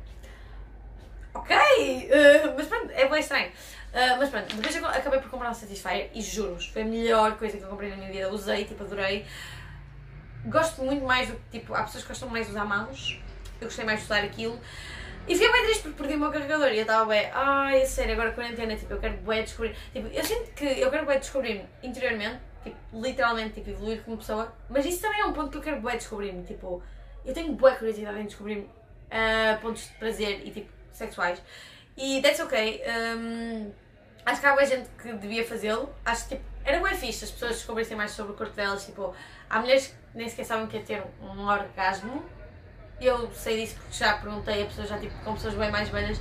Ok, 1.33 1.55
uh, 1.55 2.53
mas 2.55 2.67
pronto, 2.67 2.91
é 2.91 3.09
bem 3.09 3.19
estranho. 3.19 3.49
Uh, 3.49 4.17
mas 4.19 4.29
pronto, 4.29 4.55
depois 4.55 4.75
eu 4.75 4.85
acabei 4.85 5.19
por 5.21 5.31
comprar 5.31 5.49
um 5.49 5.55
Satisfyer 5.55 6.11
e 6.13 6.21
juro-vos, 6.21 6.67
foi 6.67 6.83
a 6.83 6.85
melhor 6.85 7.35
coisa 7.35 7.57
que 7.57 7.63
eu 7.63 7.67
comprei 7.67 7.89
na 7.89 7.95
minha 7.95 8.11
vida. 8.11 8.31
Usei, 8.31 8.65
tipo, 8.65 8.83
adorei 8.83 9.25
gosto 10.45 10.83
muito 10.83 11.05
mais 11.05 11.29
do 11.29 11.39
tipo, 11.51 11.73
há 11.73 11.83
pessoas 11.83 12.03
que 12.03 12.09
gostam 12.09 12.29
mais 12.29 12.45
de 12.45 12.51
usar 12.51 12.65
mãos, 12.65 13.19
eu 13.59 13.67
gostei 13.67 13.85
mais 13.85 13.99
de 13.99 14.05
usar 14.05 14.23
aquilo. 14.23 14.59
E 15.27 15.35
fiquei 15.35 15.51
bem 15.51 15.63
triste 15.63 15.83
porque 15.83 15.97
perdi 15.97 16.15
o 16.15 16.19
meu 16.19 16.31
carregador 16.31 16.69
e 16.69 16.77
eu 16.77 16.81
estava 16.81 17.05
bem, 17.05 17.29
ai, 17.33 17.85
sério, 17.85 18.13
agora 18.13 18.31
quarentena, 18.31 18.75
tipo, 18.75 18.93
eu 18.93 18.99
quero 18.99 19.17
bem 19.17 19.43
descobrir. 19.43 19.75
Tipo, 19.93 20.07
eu 20.07 20.23
sinto 20.23 20.51
que 20.53 20.65
eu 20.65 20.89
quero 20.89 21.05
bem 21.05 21.19
descobrir 21.19 21.65
interiormente, 21.83 22.39
tipo, 22.63 22.77
literalmente, 22.93 23.53
tipo, 23.55 23.69
evoluir 23.69 24.01
como 24.03 24.17
pessoa, 24.17 24.51
mas 24.69 24.85
isso 24.85 25.01
também 25.01 25.21
é 25.21 25.25
um 25.25 25.33
ponto 25.33 25.51
que 25.51 25.57
eu 25.57 25.61
quero 25.61 25.81
bem 25.81 25.97
descobrir-me, 25.97 26.43
tipo, 26.43 26.81
eu 27.25 27.33
tenho 27.33 27.53
boa 27.53 27.75
curiosidade 27.75 28.19
em 28.19 28.25
descobrir 28.25 28.57
uh, 28.59 29.61
pontos 29.61 29.83
de 29.83 29.93
prazer 29.95 30.41
e, 30.45 30.51
tipo, 30.51 30.71
sexuais. 30.91 31.41
E 31.95 32.21
that's 32.21 32.39
ok. 32.39 32.81
Um, 32.87 33.71
acho 34.25 34.41
que 34.41 34.47
há 34.47 34.53
boa 34.53 34.65
gente 34.65 34.89
que 35.01 35.13
devia 35.13 35.45
fazê-lo. 35.45 35.93
Acho 36.05 36.27
que, 36.27 36.35
tipo, 36.35 36.49
era 36.63 36.79
bem 36.81 36.95
fixe 36.95 37.25
as 37.25 37.31
pessoas 37.31 37.53
descobrissem 37.53 37.97
mais 37.97 38.11
sobre 38.11 38.33
o 38.33 38.35
corpo 38.35 38.53
delas, 38.53 38.85
tipo, 38.85 39.13
há 39.49 39.59
mulheres 39.59 39.93
nem 40.13 40.27
sequer 40.27 40.45
sabem 40.45 40.67
que 40.67 40.77
é 40.77 40.81
ter 40.81 41.03
um 41.21 41.47
orgasmo. 41.47 42.23
Eu 42.99 43.31
sei 43.33 43.61
disso 43.61 43.75
porque 43.75 43.95
já 43.95 44.17
perguntei 44.17 44.63
a 44.63 44.65
pessoas, 44.65 44.89
já 44.89 44.97
tipo, 44.99 45.17
com 45.23 45.33
pessoas 45.33 45.53
bem 45.53 45.71
mais 45.71 45.87
velhas, 45.89 46.19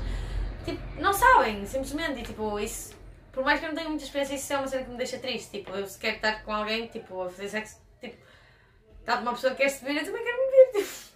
tipo, 0.65 0.81
não 1.01 1.13
sabem, 1.13 1.67
simplesmente, 1.67 2.21
e 2.21 2.23
tipo, 2.23 2.59
isso, 2.61 2.95
por 3.33 3.45
mais 3.45 3.59
que 3.59 3.67
eu 3.67 3.71
não 3.71 3.77
tenha 3.77 3.89
muita 3.89 4.05
experiência, 4.05 4.35
isso 4.37 4.53
é 4.53 4.59
uma 4.59 4.69
cena 4.69 4.85
que 4.85 4.91
me 4.91 4.97
deixa 4.97 5.19
triste, 5.19 5.51
tipo, 5.51 5.73
eu 5.73 5.87
se 5.87 5.99
quero 5.99 6.17
estar 6.17 6.45
com 6.45 6.53
alguém, 6.53 6.87
tipo, 6.87 7.21
a 7.21 7.29
fazer 7.29 7.49
sexo, 7.49 7.81
tipo, 8.01 8.17
está 9.01 9.19
uma 9.19 9.33
pessoa 9.33 9.55
que 9.55 9.63
quer 9.63 9.71
se 9.71 9.85
ver, 9.85 9.97
eu 9.97 10.05
também 10.05 10.23
quero 10.23 10.39
me 10.39 10.51
ver, 10.51 10.85
tipo, 10.85 11.09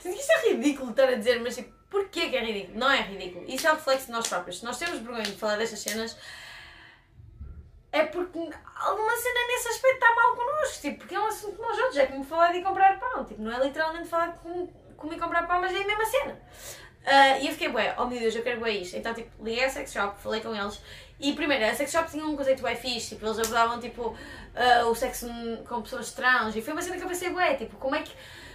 que 0.00 0.08
isto 0.14 0.32
é 0.32 0.48
ridículo 0.50 0.90
estar 0.90 1.08
a 1.08 1.14
dizer, 1.16 1.40
mas 1.40 1.56
tipo, 1.56 1.72
porquê 1.94 2.28
que 2.28 2.36
é 2.36 2.44
ridículo? 2.44 2.76
Não 2.76 2.90
é 2.90 3.02
ridículo, 3.02 3.44
isso 3.48 3.68
é 3.68 3.72
o 3.72 3.76
reflexo 3.76 4.06
de 4.06 4.12
nós 4.12 4.26
próprios, 4.26 4.58
se 4.58 4.64
nós 4.64 4.76
temos 4.76 4.98
vergonha 4.98 5.22
de 5.22 5.32
falar 5.32 5.56
destas 5.56 5.78
cenas, 5.78 6.16
é 7.92 8.04
porque 8.06 8.38
alguma 8.38 9.16
cena 9.16 9.46
nesse 9.46 9.68
aspecto 9.68 9.94
está 9.94 10.14
mal 10.16 10.34
connosco, 10.34 10.80
tipo, 10.80 10.98
porque 10.98 11.14
é 11.14 11.20
um 11.20 11.26
assunto 11.26 11.54
que 11.54 11.62
nós 11.62 11.78
outros, 11.78 11.96
é 11.96 12.06
como 12.06 12.24
falar 12.24 12.52
de 12.52 12.62
comprar 12.62 12.98
pão, 12.98 13.24
tipo, 13.24 13.40
não 13.40 13.52
é 13.52 13.64
literalmente 13.64 14.08
falar 14.08 14.26
de 14.32 14.68
comer 14.96 15.18
comprar 15.20 15.46
pão, 15.46 15.60
mas 15.60 15.72
é 15.72 15.82
a 15.82 15.86
mesma 15.86 16.04
cena. 16.04 16.32
Uh, 17.04 17.42
e 17.42 17.46
eu 17.46 17.52
fiquei, 17.52 17.68
bué, 17.68 17.94
oh 17.96 18.06
meu 18.06 18.18
Deus, 18.18 18.34
eu 18.34 18.42
quero 18.42 18.58
bué 18.58 18.70
isto. 18.70 18.96
Então, 18.96 19.12
tipo, 19.14 19.30
liguei 19.44 19.62
à 19.62 19.70
sex 19.70 19.92
shop, 19.92 20.20
falei 20.20 20.40
com 20.40 20.52
eles, 20.52 20.80
e 21.20 21.32
primeiro, 21.34 21.64
a 21.66 21.74
sex 21.74 21.92
shop 21.92 22.10
tinha 22.10 22.24
um 22.26 22.34
conceito 22.34 22.62
bué 22.62 22.74
fixe, 22.74 23.10
tipo, 23.10 23.26
eles 23.26 23.38
abordavam, 23.38 23.78
tipo, 23.78 24.16
uh, 24.54 24.86
o 24.88 24.94
sexo 24.94 25.26
com 25.68 25.82
pessoas 25.82 26.12
trans, 26.12 26.56
e 26.56 26.62
foi 26.62 26.72
uma 26.72 26.82
cena 26.82 26.96
que 26.96 27.04
eu 27.04 27.08
pensei, 27.08 27.30
bué, 27.30 27.54
tipo, 27.54 27.76
como 27.76 27.94
é 27.94 28.02
que... 28.02 28.12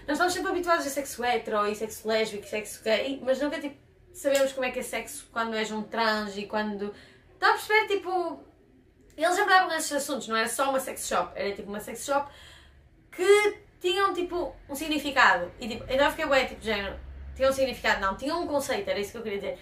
Nós 0.08 0.18
estamos 0.18 0.34
sempre 0.34 0.50
habituados 0.50 0.88
a 0.88 0.89
sexo 0.89 1.24
hetero, 1.24 1.68
e 1.68 1.75
sexo 1.75 2.08
lésbico, 2.08 2.46
e 2.46 2.50
sexo 2.50 2.84
gay, 2.84 3.20
mas 3.24 3.39
nunca, 3.39 3.60
tipo, 3.60 3.77
sabemos 4.12 4.51
como 4.53 4.65
é 4.65 4.72
que 4.72 4.79
é 4.79 4.84
sexo 4.84 5.27
quando 5.32 5.56
és 5.56 5.72
um 5.72 5.84
trans, 5.84 6.36
e 6.38 6.46
quando... 6.46 6.94
Estão 7.34 7.51
a 7.51 7.53
perceber, 7.53 7.88
tipo 7.88 8.44
eles 9.24 9.38
abordavam 9.38 9.68
nesses 9.68 9.91
assuntos, 9.91 10.27
não 10.27 10.36
era 10.36 10.48
só 10.48 10.70
uma 10.70 10.79
sex 10.79 11.06
shop, 11.08 11.34
era 11.36 11.53
tipo 11.53 11.68
uma 11.68 11.82
sex 11.82 12.06
shop 12.06 12.32
que 13.12 13.58
tinham 13.82 14.13
tipo 14.13 14.56
um 14.70 14.75
significado. 14.75 15.51
E 15.60 15.68
tipo, 15.68 15.84
então 15.84 16.06
eu 16.06 16.12
fiquei 16.12 16.25
bem, 16.25 16.48
tipo, 16.48 16.62
género, 16.62 16.98
tinha 17.36 17.50
um 17.50 17.51
significado, 17.51 18.00
não, 18.00 18.15
tinha 18.15 18.34
um 18.34 18.48
conceito, 18.48 18.89
era 18.89 19.00
isso 19.00 19.12
que 19.12 19.18
eu 19.18 19.22
queria 19.22 19.39
dizer. 19.39 19.60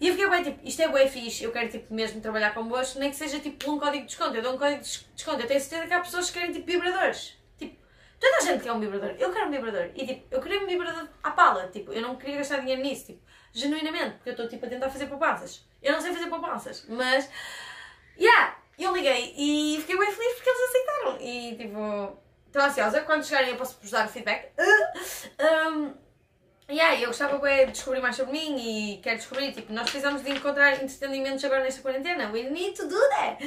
E 0.00 0.08
eu 0.08 0.14
fiquei 0.14 0.28
bem, 0.28 0.42
tipo, 0.42 0.66
isto 0.66 0.82
é 0.82 0.88
bem 0.88 1.08
fixe, 1.08 1.44
eu 1.44 1.52
quero 1.52 1.68
tipo 1.68 1.92
mesmo 1.92 2.20
trabalhar 2.20 2.52
convosco, 2.52 2.98
nem 2.98 3.10
que 3.10 3.16
seja 3.16 3.38
tipo 3.40 3.70
um 3.70 3.78
código 3.78 4.02
de 4.04 4.08
desconto. 4.08 4.36
Eu 4.36 4.42
dou 4.42 4.54
um 4.54 4.58
código 4.58 4.82
de 4.82 5.06
desconto, 5.14 5.40
eu 5.40 5.46
tenho 5.46 5.60
certeza 5.60 5.86
que 5.86 5.94
há 5.94 6.00
pessoas 6.00 6.30
que 6.30 6.38
querem 6.38 6.52
tipo 6.52 6.66
vibradores. 6.66 7.36
Tipo, 7.58 7.76
toda 8.20 8.36
a 8.36 8.40
gente 8.40 8.62
quer 8.62 8.72
um 8.72 8.80
vibrador, 8.80 9.14
eu 9.18 9.32
quero 9.32 9.46
um 9.46 9.50
vibrador. 9.50 9.90
E 9.94 10.06
tipo, 10.06 10.26
eu 10.30 10.40
queria 10.40 10.60
um 10.60 10.66
vibrador 10.66 11.08
à 11.22 11.30
pala, 11.30 11.68
tipo, 11.68 11.92
eu 11.92 12.02
não 12.02 12.16
queria 12.16 12.38
gastar 12.38 12.58
dinheiro 12.58 12.82
nisso, 12.82 13.06
tipo, 13.06 13.22
genuinamente, 13.52 14.16
porque 14.16 14.30
eu 14.30 14.32
estou 14.32 14.48
tipo 14.48 14.66
a 14.66 14.68
tentar 14.68 14.90
fazer 14.90 15.06
poupanças. 15.06 15.66
Eu 15.82 15.92
não 15.92 16.00
sei 16.00 16.12
fazer 16.12 16.28
poupanças, 16.28 16.84
mas. 16.88 17.30
Yeah! 18.18 18.56
Eu 18.78 18.94
liguei 18.94 19.34
e 19.36 19.78
fiquei 19.80 19.96
bem 19.96 20.12
feliz 20.12 20.34
porque 20.34 20.50
eles 20.50 20.62
aceitaram. 20.68 21.20
E 21.20 21.56
tipo, 21.56 22.18
estou 22.46 22.62
ansiosa. 22.62 23.00
Quando 23.02 23.24
chegarem 23.24 23.50
eu 23.50 23.56
posso 23.56 23.78
vos 23.80 23.90
dar 23.90 24.06
o 24.06 24.08
feedback. 24.08 24.52
Uh, 24.58 25.70
um, 25.72 25.94
yeah, 26.74 27.00
eu 27.00 27.08
gostava 27.08 27.38
de 27.38 27.72
descobrir 27.72 28.00
mais 28.00 28.16
sobre 28.16 28.32
mim 28.32 28.56
e 28.58 28.98
quero 28.98 29.18
descobrir. 29.18 29.52
Tipo, 29.52 29.72
nós 29.72 29.84
precisamos 29.84 30.22
de 30.22 30.30
encontrar 30.30 30.82
entretenimentos 30.82 31.44
agora 31.44 31.62
nesta 31.62 31.80
quarentena. 31.80 32.30
We 32.32 32.50
need 32.50 32.76
to 32.76 32.88
do 32.88 32.98
that. 33.10 33.44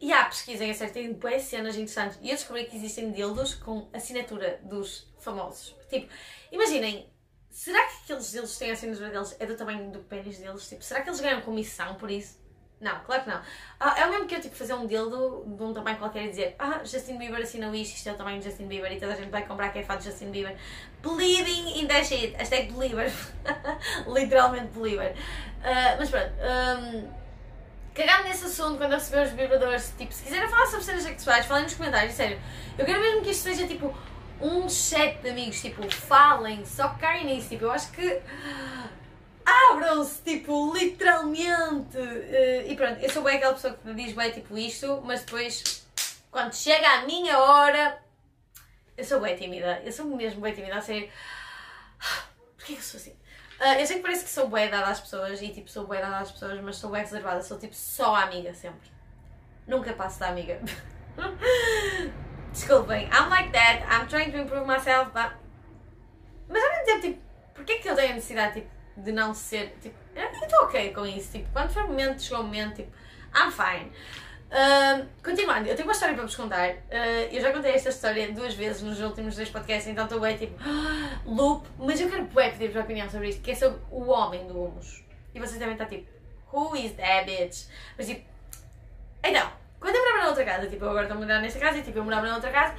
E 0.00 0.06
yeah, 0.06 0.28
pesquisem, 0.28 0.70
acertem 0.70 1.12
boas 1.12 1.42
cenas 1.42 1.76
interessantes. 1.76 2.18
E 2.22 2.30
eu 2.30 2.34
descobri 2.34 2.64
que 2.64 2.76
existem 2.76 3.12
dildos 3.12 3.54
com 3.54 3.88
assinatura 3.92 4.58
dos 4.64 5.06
famosos. 5.20 5.76
Tipo, 5.88 6.08
imaginem, 6.50 7.06
será 7.50 7.84
que 7.86 8.04
aqueles 8.04 8.32
deles 8.32 8.56
têm 8.56 8.70
a 8.70 8.72
assinatura 8.72 9.10
deles 9.10 9.36
é 9.38 9.46
do 9.46 9.56
tamanho 9.56 9.90
do 9.92 10.00
pênis 10.00 10.38
deles? 10.38 10.68
Tipo, 10.68 10.82
será 10.82 11.02
que 11.02 11.10
eles 11.10 11.20
ganham 11.20 11.42
comissão 11.42 11.94
por 11.96 12.10
isso? 12.10 12.39
Não, 12.80 12.98
claro 13.00 13.24
que 13.24 13.28
não. 13.28 13.40
Ah, 13.78 13.94
é 13.98 14.06
o 14.06 14.10
mesmo 14.10 14.26
que 14.26 14.34
eu 14.34 14.40
tipo 14.40 14.56
fazer 14.56 14.72
um 14.72 14.86
dildo 14.86 15.44
de 15.46 15.62
um 15.62 15.74
tamanho 15.74 15.98
qualquer 15.98 16.24
e 16.24 16.28
dizer 16.30 16.56
Ah, 16.58 16.80
Justin 16.82 17.18
Bieber 17.18 17.42
assinou 17.42 17.74
isto, 17.74 17.94
isto 17.94 18.08
é 18.08 18.12
o 18.12 18.14
tamanho 18.14 18.38
de 18.38 18.46
Justin 18.46 18.66
Bieber 18.66 18.90
e 18.90 18.98
toda 18.98 19.12
a 19.12 19.16
gente 19.16 19.28
vai 19.30 19.46
comprar 19.46 19.68
que 19.70 19.80
é 19.80 19.82
fato 19.82 19.98
de 19.98 20.06
Justin 20.06 20.30
Bieber. 20.30 20.56
Believing 21.02 21.78
in 21.78 21.86
that 21.88 22.06
shit. 22.06 22.34
Hashtag 22.36 22.72
believer. 22.72 23.12
Literalmente 24.08 24.68
believer. 24.68 25.14
Uh, 25.60 25.96
mas 25.98 26.08
pronto. 26.08 26.32
Um, 26.40 27.20
cagando 27.94 28.28
nesse 28.28 28.46
assunto 28.46 28.78
quando 28.78 28.92
eu 28.92 28.98
receber 28.98 29.26
os 29.26 29.32
vibradores, 29.32 29.94
tipo, 29.98 30.12
se 30.12 30.22
quiserem 30.22 30.48
falar 30.48 30.66
sobre 30.66 30.84
cenas 30.84 31.02
sexuais, 31.02 31.44
falem 31.44 31.64
nos 31.64 31.74
comentários, 31.74 32.14
sério. 32.14 32.40
Eu 32.78 32.86
quero 32.86 33.00
mesmo 33.00 33.22
que 33.22 33.30
isto 33.30 33.42
seja 33.42 33.66
tipo 33.66 33.94
um 34.40 34.68
chat 34.70 35.20
de 35.20 35.28
amigos, 35.28 35.60
tipo, 35.60 35.88
falem, 35.90 36.64
só 36.64 36.88
caem 36.94 37.26
nisso, 37.26 37.50
tipo, 37.50 37.64
eu 37.64 37.72
acho 37.72 37.90
que 37.92 38.22
abram-se, 39.44 40.22
tipo, 40.22 40.74
literalmente. 40.74 41.96
Uh, 41.96 42.70
e 42.70 42.76
pronto, 42.76 43.00
eu 43.00 43.10
sou 43.10 43.22
bem 43.22 43.36
aquela 43.36 43.54
pessoa 43.54 43.74
que 43.74 43.94
diz 43.94 44.12
bem, 44.12 44.30
tipo, 44.30 44.56
isto, 44.56 45.00
mas 45.04 45.22
depois, 45.22 45.86
quando 46.30 46.54
chega 46.54 46.88
a 46.88 47.06
minha 47.06 47.38
hora, 47.38 47.98
eu 48.96 49.04
sou 49.04 49.20
bem 49.20 49.36
tímida. 49.36 49.80
Eu 49.84 49.92
sou 49.92 50.06
mesmo 50.06 50.40
bem 50.40 50.54
tímida, 50.54 50.76
a 50.76 50.80
sério. 50.80 51.10
Porquê 52.56 52.74
que 52.74 52.78
eu 52.78 52.82
sou 52.82 53.00
assim? 53.00 53.16
Uh, 53.60 53.78
eu 53.78 53.86
sei 53.86 53.96
que 53.96 54.02
parece 54.02 54.24
que 54.24 54.30
sou 54.30 54.48
bem 54.48 54.70
dada 54.70 54.86
às 54.86 55.00
pessoas 55.00 55.40
e, 55.42 55.48
tipo, 55.50 55.70
sou 55.70 55.86
bem 55.86 56.00
dada 56.00 56.18
às 56.18 56.32
pessoas, 56.32 56.60
mas 56.60 56.76
sou 56.76 56.90
bem 56.90 57.02
reservada. 57.02 57.42
Sou, 57.42 57.58
tipo, 57.58 57.74
só 57.74 58.14
amiga 58.14 58.54
sempre. 58.54 58.90
Nunca 59.66 59.92
passo 59.92 60.18
da 60.20 60.28
amiga. 60.28 60.60
Desculpem, 62.52 63.08
I'm 63.12 63.28
like 63.28 63.52
that, 63.52 63.84
I'm 63.88 64.08
trying 64.08 64.32
to 64.32 64.38
improve 64.38 64.66
myself, 64.66 65.12
but... 65.12 65.32
Mas 66.48 66.64
ao 66.64 66.70
mesmo 66.70 66.84
tempo, 66.84 67.00
tipo, 67.02 67.22
porquê 67.54 67.78
que 67.78 67.88
eu 67.88 67.94
tenho 67.94 68.10
a 68.10 68.14
necessidade, 68.14 68.54
tipo, 68.54 68.79
de 69.02 69.12
não 69.12 69.34
ser. 69.34 69.76
Tipo, 69.80 69.94
eu 70.14 70.24
estou 70.24 70.64
ok 70.64 70.92
com 70.92 71.06
isso. 71.06 71.32
Tipo, 71.32 71.48
quando 71.52 71.70
for 71.70 71.84
o 71.84 71.88
momento, 71.88 72.22
chegou 72.22 72.40
o 72.40 72.44
momento, 72.44 72.76
tipo, 72.76 72.92
I'm 73.34 73.50
fine. 73.50 73.92
Uh, 74.50 75.06
continuando, 75.22 75.68
eu 75.68 75.76
tenho 75.76 75.86
uma 75.86 75.92
história 75.92 76.14
para 76.14 76.24
vos 76.24 76.34
contar. 76.34 76.70
Uh, 76.70 77.30
eu 77.30 77.40
já 77.40 77.52
contei 77.52 77.72
esta 77.72 77.90
história 77.90 78.32
duas 78.32 78.52
vezes 78.54 78.82
nos 78.82 79.00
últimos 79.00 79.36
dois 79.36 79.48
podcasts, 79.48 79.86
então 79.86 80.04
estou 80.04 80.18
bem 80.18 80.36
tipo 80.36 80.58
loop, 81.24 81.68
mas 81.78 82.00
eu 82.00 82.10
quero 82.10 82.24
bem 82.24 82.50
pedir-vos 82.50 82.76
a 82.76 82.80
opinião 82.80 83.08
sobre 83.08 83.28
isto, 83.28 83.42
que 83.42 83.52
é 83.52 83.54
sobre 83.54 83.78
o 83.92 84.08
homem 84.08 84.48
do 84.48 84.60
humus. 84.60 85.04
E 85.32 85.38
vocês 85.38 85.56
devem 85.56 85.74
estar 85.74 85.86
tipo, 85.86 86.04
who 86.52 86.74
is 86.74 86.92
that 86.96 87.26
bitch? 87.26 87.66
Mas 87.96 88.08
tipo, 88.08 88.28
então, 89.22 89.52
quando 89.78 89.94
eu 89.94 90.02
morava 90.02 90.22
na 90.22 90.28
outra 90.30 90.44
casa, 90.44 90.66
tipo, 90.66 90.84
eu 90.84 90.90
agora 90.90 91.04
estou 91.04 91.16
a 91.16 91.20
morar 91.20 91.40
nesta 91.40 91.60
casa 91.60 91.78
e 91.78 91.82
tipo, 91.82 91.98
eu 91.98 92.04
morava 92.04 92.26
na 92.26 92.34
outra 92.34 92.50
casa, 92.50 92.74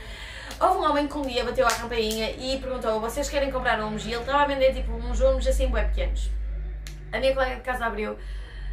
Houve 0.59 0.77
um 0.77 0.89
homem 0.89 1.07
que 1.07 1.17
um 1.17 1.21
dia 1.21 1.43
bateu 1.43 1.65
à 1.65 1.71
campainha 1.71 2.31
e 2.31 2.59
perguntou: 2.59 2.99
Vocês 2.99 3.29
querem 3.29 3.51
comprar 3.51 3.79
uns? 3.83 4.05
E 4.05 4.11
ele 4.11 4.21
estava 4.21 4.43
a 4.43 4.45
vender 4.45 4.73
tipo 4.73 4.91
uns 4.91 5.19
humos 5.19 5.47
assim, 5.47 5.67
bem 5.67 5.87
pequenos. 5.87 6.29
A 7.11 7.19
minha 7.19 7.33
colega 7.33 7.55
de 7.55 7.61
casa 7.61 7.85
abriu 7.85 8.17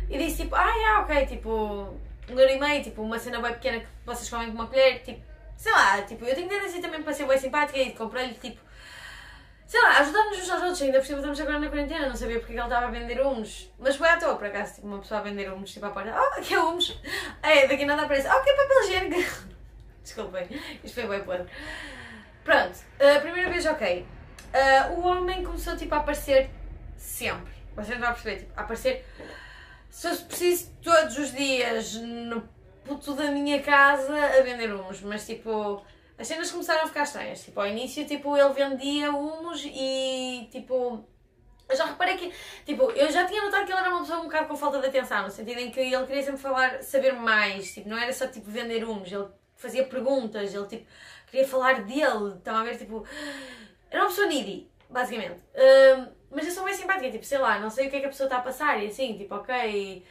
e 0.09 0.19
disse: 0.19 0.43
tipo, 0.43 0.55
Ah, 0.55 0.75
yeah, 0.77 1.01
ok, 1.01 1.27
tipo, 1.27 1.99
um 2.31 2.39
euro 2.39 2.53
e 2.53 2.59
meio, 2.59 2.83
tipo, 2.83 3.03
uma 3.03 3.19
cena 3.19 3.41
bem 3.41 3.53
pequena 3.53 3.81
que 3.81 3.87
vocês 4.05 4.29
comem 4.29 4.49
com 4.49 4.55
uma 4.55 4.67
colher, 4.67 5.03
tipo, 5.03 5.21
sei 5.57 5.73
lá, 5.73 6.03
tipo, 6.03 6.25
eu 6.25 6.35
tenho 6.35 6.49
tendência 6.49 6.81
também 6.81 7.03
para 7.03 7.13
ser 7.13 7.27
bem 7.27 7.39
simpática 7.39 7.79
e 7.79 7.93
comprei-lhe, 7.93 8.35
tipo, 8.35 8.61
sei 9.67 9.81
lá, 9.83 9.99
ajudar-nos 9.99 10.39
uns 10.39 10.51
aos 10.51 10.63
outros, 10.63 10.83
ainda 10.83 10.99
por 10.99 11.07
cima 11.07 11.19
estamos 11.19 11.41
agora 11.41 11.59
na 11.59 11.69
quarentena, 11.69 12.09
não 12.09 12.17
sabia 12.17 12.39
porque 12.39 12.53
ele 12.53 12.63
estava 12.63 12.87
a 12.87 12.91
vender 12.91 13.25
uns, 13.27 13.71
mas 13.79 13.97
foi 13.97 14.09
à 14.09 14.17
toa, 14.17 14.37
por 14.37 14.47
acaso, 14.47 14.77
tipo, 14.77 14.87
uma 14.87 14.99
pessoa 14.99 15.21
a 15.21 15.23
vender 15.23 15.53
uns, 15.53 15.73
tipo, 15.73 15.87
à 15.87 15.91
porta, 15.91 16.15
oh, 16.15 16.41
que 16.41 16.55
é 16.55 16.63
uns, 16.63 17.01
é, 17.43 17.67
daqui 17.67 17.85
nada 17.85 18.03
aparece, 18.03 18.29
oh, 18.29 18.43
que 18.43 18.51
é 18.51 18.55
papel 18.55 18.85
higiênico. 18.85 19.58
Desculpem, 20.09 20.49
isto 20.83 20.95
foi 20.95 21.07
bem 21.07 21.23
podre. 21.23 21.47
Pronto, 22.43 22.79
a 22.99 23.21
primeira 23.21 23.51
vez, 23.51 23.67
ok. 23.67 24.07
Uh, 24.55 24.93
o 24.99 25.07
homem 25.07 25.45
começou 25.45 25.77
tipo, 25.77 25.95
a 25.95 25.99
aparecer 25.99 26.49
sempre. 26.97 27.53
Vocês 27.77 27.99
vão 27.99 28.09
perceber, 28.09 28.37
tipo, 28.39 28.53
a 28.57 28.63
aparecer. 28.63 29.05
Se 29.91 30.09
eu 30.09 30.17
preciso 30.17 30.71
todos 30.83 31.19
os 31.19 31.33
dias 31.33 31.93
no 31.97 32.49
puto 32.85 33.13
da 33.13 33.31
minha 33.31 33.63
casa 33.63 34.17
a 34.17 34.43
vender 34.43 34.73
humos, 34.73 35.03
mas 35.03 35.27
tipo. 35.27 35.85
As 36.19 36.27
cenas 36.27 36.51
começaram 36.51 36.85
a 36.85 36.87
ficar 36.87 37.03
estranhas. 37.03 37.45
Tipo, 37.45 37.61
ao 37.61 37.67
início, 37.67 38.07
tipo, 38.07 38.35
ele 38.35 38.53
vendia 38.55 39.11
humos 39.11 39.63
e 39.63 40.49
tipo. 40.51 41.07
Eu 41.69 41.77
já 41.77 41.85
reparei 41.85 42.17
que, 42.17 42.33
tipo, 42.65 42.91
eu 42.93 43.13
já 43.13 43.27
tinha 43.27 43.43
notado 43.43 43.67
que 43.67 43.73
ele 43.73 43.79
era 43.79 43.91
uma 43.91 44.01
pessoa 44.01 44.21
um 44.21 44.25
bocado 44.25 44.49
com 44.49 44.57
falta 44.57 44.81
de 44.81 44.87
atenção, 44.87 45.25
no 45.25 45.31
sentido 45.31 45.61
em 45.61 45.71
que 45.71 45.79
ele 45.81 46.07
queria 46.07 46.23
sempre 46.23 46.41
falar, 46.41 46.83
saber 46.83 47.13
mais, 47.13 47.75
tipo, 47.75 47.91
não 47.91 47.99
era 47.99 48.11
só 48.11 48.27
tipo 48.27 48.51
vender 48.51 48.85
humos, 48.85 49.13
ele 49.13 49.29
fazia 49.59 49.85
perguntas, 49.85 50.55
ele 50.55 50.67
tipo 50.67 50.87
queria 51.31 51.47
falar 51.47 51.83
dele, 51.83 52.35
estão 52.37 52.57
a 52.57 52.63
ver 52.63 52.77
tipo. 52.77 53.07
Era 53.91 54.03
uma 54.03 54.09
pessoa 54.09 54.27
needy, 54.27 54.69
basicamente. 54.89 55.41
Uh, 55.55 56.09
mas 56.31 56.47
eu 56.47 56.53
sou 56.53 56.65
bem 56.65 56.75
simpática, 56.75 57.11
tipo, 57.11 57.25
sei 57.25 57.39
lá, 57.39 57.59
não 57.59 57.71
sei 57.71 57.87
o 57.87 57.91
que 57.91 57.97
é 57.97 58.01
que 58.01 58.07
a 58.07 58.11
pessoa 58.11 58.27
está 58.27 58.39
a 58.39 58.43
passar 58.43 58.83
e 58.83 58.89
assim, 58.89 59.17
tipo, 59.17 59.35
ok. 59.35 60.05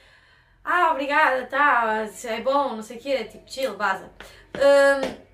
Ah, 0.63 0.91
obrigada, 0.91 1.45
tá, 1.45 2.05
é 2.25 2.41
bom, 2.41 2.75
não 2.75 2.81
sei 2.81 2.97
o 2.97 2.99
quê, 2.99 3.23
tipo, 3.23 3.49
chill, 3.49 3.77
vaza. 3.77 4.11
Uh, 4.55 5.27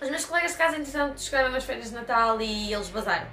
os 0.00 0.08
meus 0.08 0.24
colegas 0.24 0.52
de 0.52 0.58
casa, 0.58 0.76
entretanto, 0.76 1.20
chegaram 1.20 1.50
nas 1.50 1.64
férias 1.64 1.88
de 1.88 1.94
Natal 1.94 2.40
e 2.40 2.72
eles 2.72 2.88
vazaram. 2.88 3.26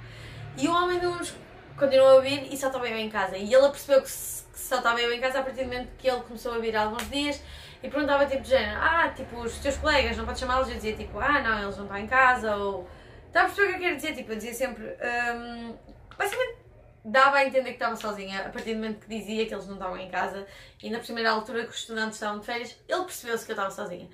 E 0.56 0.66
o 0.66 0.72
homem 0.72 0.98
de 0.98 1.06
uns 1.06 1.34
continuou 1.78 2.18
a 2.18 2.20
vir 2.20 2.52
e 2.52 2.56
só 2.56 2.66
estava 2.68 2.88
eu 2.88 2.96
em 2.96 3.08
casa. 3.08 3.36
E 3.36 3.52
ele 3.52 3.68
percebeu 3.68 4.02
que, 4.02 4.10
só 4.10 4.78
estava 4.78 5.00
eu 5.00 5.12
em 5.12 5.20
casa 5.20 5.38
a 5.38 5.42
partir 5.42 5.60
do 5.60 5.66
momento 5.66 5.90
que 5.98 6.08
ele 6.08 6.20
começou 6.22 6.54
a 6.54 6.58
vir 6.58 6.74
há 6.74 6.82
alguns 6.82 7.08
dias 7.10 7.40
e 7.86 7.90
perguntava 7.90 8.26
tipo 8.26 8.42
de 8.42 8.48
género, 8.48 8.80
ah, 8.80 9.08
tipo, 9.14 9.40
os 9.40 9.58
teus 9.58 9.76
colegas, 9.76 10.16
não 10.16 10.24
podes 10.24 10.40
chamá-los? 10.40 10.68
Eu 10.68 10.74
dizia 10.74 10.96
tipo, 10.96 11.20
ah, 11.20 11.40
não, 11.40 11.62
eles 11.62 11.76
não 11.76 11.84
estão 11.84 11.96
em 11.96 12.06
casa, 12.06 12.56
ou. 12.56 12.88
Está 13.28 13.42
a 13.42 13.44
perceber 13.44 13.68
o 13.68 13.70
que 13.70 13.76
eu 13.76 13.80
quero 13.80 13.96
dizer? 13.96 14.14
Tipo, 14.14 14.32
eu 14.32 14.36
dizia 14.36 14.54
sempre. 14.54 14.84
Um, 14.84 15.76
basicamente 16.18 16.66
dava 17.04 17.36
a 17.36 17.44
entender 17.44 17.68
que 17.68 17.76
estava 17.76 17.94
sozinha 17.94 18.46
a 18.46 18.48
partir 18.48 18.74
do 18.74 18.80
momento 18.80 19.06
que 19.06 19.08
dizia 19.08 19.46
que 19.46 19.54
eles 19.54 19.66
não 19.66 19.74
estavam 19.74 19.96
em 19.96 20.10
casa 20.10 20.44
e 20.82 20.90
na 20.90 20.98
primeira 20.98 21.30
altura 21.30 21.62
que 21.62 21.70
os 21.70 21.76
estudantes 21.76 22.16
estavam 22.16 22.40
de 22.40 22.46
férias, 22.46 22.76
ele 22.88 23.04
percebeu-se 23.04 23.46
que 23.46 23.52
eu 23.52 23.54
estava 23.54 23.70
sozinha. 23.70 24.08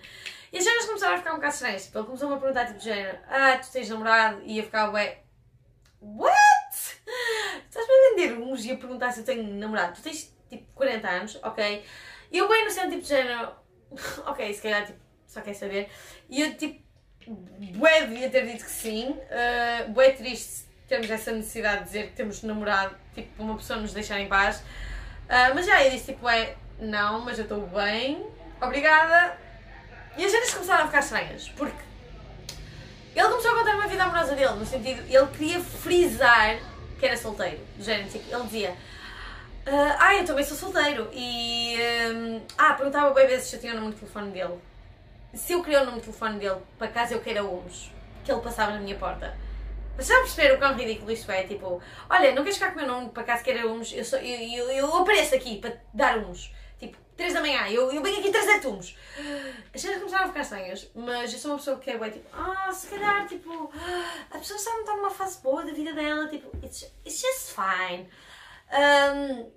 E 0.53 0.59
as 0.59 0.65
cenas 0.65 0.85
começaram 0.85 1.15
a 1.15 1.19
ficar 1.19 1.33
um 1.33 1.37
bocado 1.37 1.55
estranhas. 1.55 1.87
Tipo, 1.87 1.99
ele 1.99 2.07
começou-me 2.07 2.35
a 2.35 2.39
perguntar 2.39 2.67
tipo 2.67 2.79
de 2.79 2.85
género, 2.85 3.19
ah, 3.31 3.57
tu 3.57 3.73
tens 3.73 3.89
namorado? 3.89 4.43
E 4.45 4.59
eu 4.59 4.65
ficava, 4.65 4.93
ué, 4.93 5.23
what? 6.03 6.35
Estás-me 7.67 7.93
a 7.95 8.11
vender 8.11 8.35
uns 8.35 8.63
e 8.67 8.73
a 8.73 8.77
perguntar 8.77 9.13
se 9.13 9.21
eu 9.21 9.25
tenho 9.25 9.43
namorado? 9.55 9.95
Tu 9.95 10.03
tens 10.03 10.37
tipo 10.51 10.67
40 10.75 11.09
anos, 11.09 11.39
ok? 11.43 11.83
E 12.31 12.39
eu 12.39 12.49
bem 12.49 12.65
no 12.65 12.71
centro 12.71 12.91
tipo 12.91 13.03
de 13.03 13.09
género, 13.09 13.53
ok, 14.27 14.53
se 14.55 14.63
calhar 14.63 14.87
tipo, 14.87 14.99
só 15.27 15.41
quer 15.41 15.55
saber. 15.55 15.89
E 16.29 16.41
eu 16.41 16.55
tipo, 16.55 16.81
bué 17.77 18.07
devia 18.07 18.31
ter 18.31 18.47
dito 18.47 18.65
que 18.65 18.71
sim. 18.71 19.11
Uh, 19.11 19.91
bué 19.93 20.11
triste 20.11 20.65
termos 20.89 21.11
essa 21.11 21.33
necessidade 21.33 21.79
de 21.81 21.85
dizer 21.85 22.07
que 22.09 22.13
temos 22.13 22.43
namorado, 22.43 22.95
tipo, 23.15 23.43
uma 23.43 23.57
pessoa 23.57 23.79
nos 23.79 23.93
deixar 23.93 24.21
em 24.21 24.29
paz. 24.29 24.59
Uh, 24.59 25.55
mas 25.55 25.67
já 25.67 25.83
eu 25.85 25.91
disse 25.91 26.13
tipo, 26.13 26.29
é, 26.29 26.55
não, 26.79 27.21
mas 27.21 27.39
eu 27.39 27.45
estou 27.45 27.67
bem, 27.69 28.27
obrigada. 28.61 29.39
E 30.17 30.25
as 30.25 30.31
cenas 30.31 30.53
começaram 30.53 30.85
a 30.85 30.87
ficar 30.87 31.01
estranhas, 31.01 31.49
porque 31.51 31.83
ele 33.15 33.29
começou 33.29 33.53
a 33.53 33.55
contar 33.55 33.75
uma 33.77 33.89
vida 33.89 34.05
amorosa 34.05 34.35
dele, 34.35 34.55
no 34.55 34.67
sentido, 34.67 35.03
ele 35.09 35.27
queria 35.29 35.61
frisar 35.61 36.59
que 36.99 37.07
era 37.07 37.17
solteiro. 37.17 37.61
Do 37.77 37.85
género, 37.85 38.09
tipo, 38.11 38.35
ele 38.35 38.45
dizia 38.45 38.77
Uh, 39.67 39.95
ah, 39.99 40.17
eu 40.17 40.25
também 40.25 40.45
sou 40.45 40.57
solteiro 40.57 41.09
e. 41.13 41.77
Um, 42.13 42.41
ah, 42.59 42.75
perguntava 42.75 43.15
bem 43.15 43.27
vezes 43.29 43.47
se 43.47 43.57
eu 43.57 43.61
tinha 43.61 43.73
o 43.73 43.77
número 43.77 43.95
de 43.95 44.01
telefone 44.01 44.33
dele. 44.33 44.59
Se 45.35 45.53
eu 45.53 45.63
queria 45.63 45.83
o 45.83 45.85
número 45.85 46.01
de 46.01 46.07
telefone 46.07 46.39
dele, 46.39 46.61
para 46.77 46.89
caso 46.89 47.15
eu 47.15 47.21
queira 47.21 47.45
uns, 47.45 47.91
que 48.25 48.33
ele 48.33 48.41
passava 48.41 48.73
na 48.73 48.81
minha 48.81 48.97
porta. 48.97 49.37
Mas 49.97 50.07
já 50.07 50.17
perceberam 50.17 50.57
o 50.57 50.59
quão 50.59 50.75
ridículo 50.75 51.11
isto 51.13 51.31
é? 51.31 51.45
Tipo, 51.45 51.81
olha, 52.11 52.35
não 52.35 52.43
queres 52.43 52.59
ficar 52.59 52.73
com 52.73 52.81
o 52.81 52.83
meu 52.83 52.93
número 52.93 53.11
para 53.11 53.23
caso 53.23 53.45
queira 53.45 53.67
uns? 53.67 53.93
Eu, 53.93 54.05
sou, 54.05 54.19
eu, 54.19 54.67
eu, 54.67 54.71
eu 54.71 54.97
apareço 54.97 55.35
aqui 55.35 55.59
para 55.59 55.77
dar 55.95 56.19
uns. 56.19 56.53
Tipo, 56.81 56.97
3 57.17 57.35
da 57.35 57.41
manhã, 57.41 57.69
eu, 57.69 57.93
eu 57.93 58.03
venho 58.03 58.19
aqui 58.19 58.31
trazer 58.33 58.61
tumos. 58.61 58.97
As 59.73 59.81
cenas 59.81 59.99
começaram 59.99 60.25
a 60.25 60.29
ficar 60.29 60.41
estranhas, 60.41 60.91
mas 60.93 61.33
eu 61.33 61.39
sou 61.39 61.53
uma 61.53 61.59
pessoa 61.59 61.79
que 61.79 61.91
é 61.91 61.99
bem 61.99 62.11
tipo, 62.11 62.29
ah, 62.33 62.73
se 62.73 62.89
calhar, 62.89 63.29
tipo, 63.29 63.73
a 64.29 64.39
pessoa 64.39 64.57
está, 64.57 64.71
está 64.81 64.97
numa 64.97 65.11
fase 65.11 65.41
boa 65.41 65.65
da 65.65 65.73
vida 65.73 65.93
dela, 65.93 66.27
tipo, 66.27 66.51
it's, 66.65 66.91
it's 67.07 67.21
just 67.21 67.55
fine. 67.55 68.09
Um, 68.73 69.51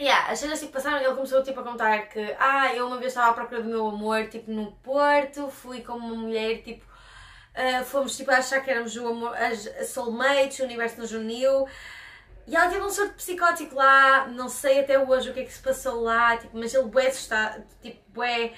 yeah, 0.00 0.30
as 0.32 0.40
cenas 0.40 0.58
tipo, 0.58 0.72
passaram 0.72 0.98
ele 0.98 1.14
começou 1.14 1.42
tipo, 1.42 1.60
a 1.60 1.62
contar 1.62 2.08
que, 2.08 2.34
ah, 2.38 2.74
eu 2.74 2.88
uma 2.88 2.98
vez 2.98 3.12
estava 3.12 3.30
à 3.30 3.34
procura 3.34 3.62
do 3.62 3.68
meu 3.68 3.86
amor, 3.86 4.28
tipo, 4.28 4.50
no 4.50 4.72
Porto, 4.72 5.48
fui 5.48 5.82
com 5.82 5.92
uma 5.92 6.16
mulher, 6.16 6.62
tipo, 6.62 6.84
uh, 6.84 7.84
fomos 7.84 8.16
tipo 8.16 8.30
a 8.32 8.38
achar 8.38 8.60
que 8.60 8.70
éramos 8.70 8.96
o 8.96 9.06
amor, 9.06 9.36
as 9.36 9.88
soulmates, 9.88 10.58
o 10.58 10.64
universo 10.64 11.00
nos 11.00 11.12
uniu. 11.12 11.66
E 12.46 12.56
ela 12.56 12.68
teve 12.68 12.82
um 12.82 12.90
surto 12.90 13.14
psicótico 13.14 13.76
lá, 13.76 14.26
não 14.26 14.48
sei 14.48 14.80
até 14.80 14.98
hoje 14.98 15.30
o 15.30 15.34
que 15.34 15.40
é 15.40 15.44
que 15.44 15.52
se 15.52 15.62
passou 15.62 16.00
lá, 16.02 16.36
tipo, 16.36 16.58
mas 16.58 16.74
ele 16.74 16.88
bué 16.88 17.08
está, 17.08 17.60
tipo, 17.80 18.00
bué... 18.08 18.52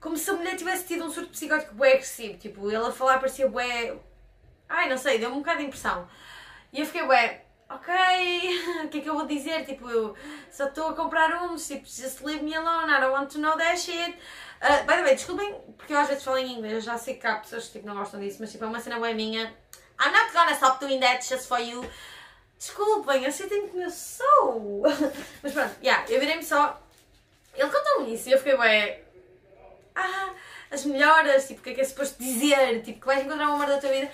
Como 0.00 0.16
se 0.16 0.28
a 0.30 0.34
mulher 0.34 0.56
tivesse 0.56 0.86
tido 0.86 1.04
um 1.04 1.10
surto 1.10 1.30
psicótico 1.30 1.74
bué 1.74 1.92
agressivo, 1.92 2.36
tipo, 2.38 2.68
ele 2.68 2.84
a 2.84 2.90
falar 2.90 3.18
parecia 3.18 3.48
bué... 3.48 3.96
Ai, 4.68 4.88
não 4.88 4.98
sei, 4.98 5.18
deu-me 5.18 5.36
um 5.36 5.40
bocado 5.40 5.58
de 5.58 5.66
impressão. 5.66 6.08
E 6.72 6.80
eu 6.80 6.86
fiquei 6.86 7.04
bué, 7.06 7.45
ok, 7.68 7.94
o 8.84 8.88
que 8.88 8.98
é 8.98 9.00
que 9.00 9.08
eu 9.08 9.14
vou 9.14 9.26
dizer? 9.26 9.64
Tipo, 9.64 9.88
eu 9.90 10.14
só 10.50 10.66
estou 10.66 10.88
a 10.88 10.94
comprar 10.94 11.42
uns, 11.42 11.66
tipo, 11.66 11.86
just 11.86 12.20
leave 12.22 12.42
me 12.42 12.54
alone, 12.54 12.90
I 12.90 13.00
don't 13.00 13.12
want 13.12 13.30
to 13.32 13.38
know 13.38 13.56
that 13.56 13.78
shit. 13.78 14.16
Uh, 14.62 14.84
by 14.86 14.96
the 14.96 15.02
way, 15.02 15.14
desculpem, 15.14 15.54
porque 15.76 15.92
eu 15.92 15.98
às 15.98 16.08
vezes 16.08 16.24
falo 16.24 16.38
em 16.38 16.58
inglês, 16.58 16.74
eu 16.74 16.80
já 16.80 16.96
sei 16.96 17.14
que 17.14 17.26
há 17.26 17.36
pessoas 17.36 17.66
que 17.66 17.72
tipo, 17.72 17.86
não 17.86 17.96
gostam 17.96 18.20
disso, 18.20 18.38
mas 18.40 18.50
tipo, 18.50 18.64
é 18.64 18.68
uma 18.68 18.80
cena 18.80 18.96
boa 18.96 19.12
minha. 19.12 19.54
I'm 20.00 20.12
not 20.12 20.32
gonna 20.32 20.52
stop 20.52 20.78
doing 20.84 21.00
that 21.00 21.26
just 21.26 21.48
for 21.48 21.58
you. 21.58 21.84
Desculpem, 22.58 23.26
aceitem 23.26 23.68
como 23.68 23.82
eu 23.82 23.90
sou. 23.90 24.82
Mas 25.42 25.52
pronto, 25.52 25.76
yeah, 25.82 26.04
eu 26.08 26.18
virei-me 26.18 26.42
só. 26.42 26.80
Ele 27.54 27.70
contou-me 27.70 28.14
isso 28.14 28.28
e 28.28 28.32
eu 28.32 28.38
fiquei 28.38 28.56
bem. 28.56 29.00
Ah, 29.94 30.34
as 30.70 30.84
melhoras, 30.84 31.46
tipo, 31.46 31.60
o 31.60 31.62
que 31.62 31.70
é 31.70 31.74
que 31.74 31.80
é 31.82 31.84
suposto 31.84 32.22
dizer, 32.22 32.82
tipo, 32.82 33.00
que 33.00 33.06
vais 33.06 33.24
encontrar 33.24 33.50
o 33.50 33.54
amor 33.54 33.66
da 33.66 33.78
tua 33.78 33.90
vida. 33.90 34.10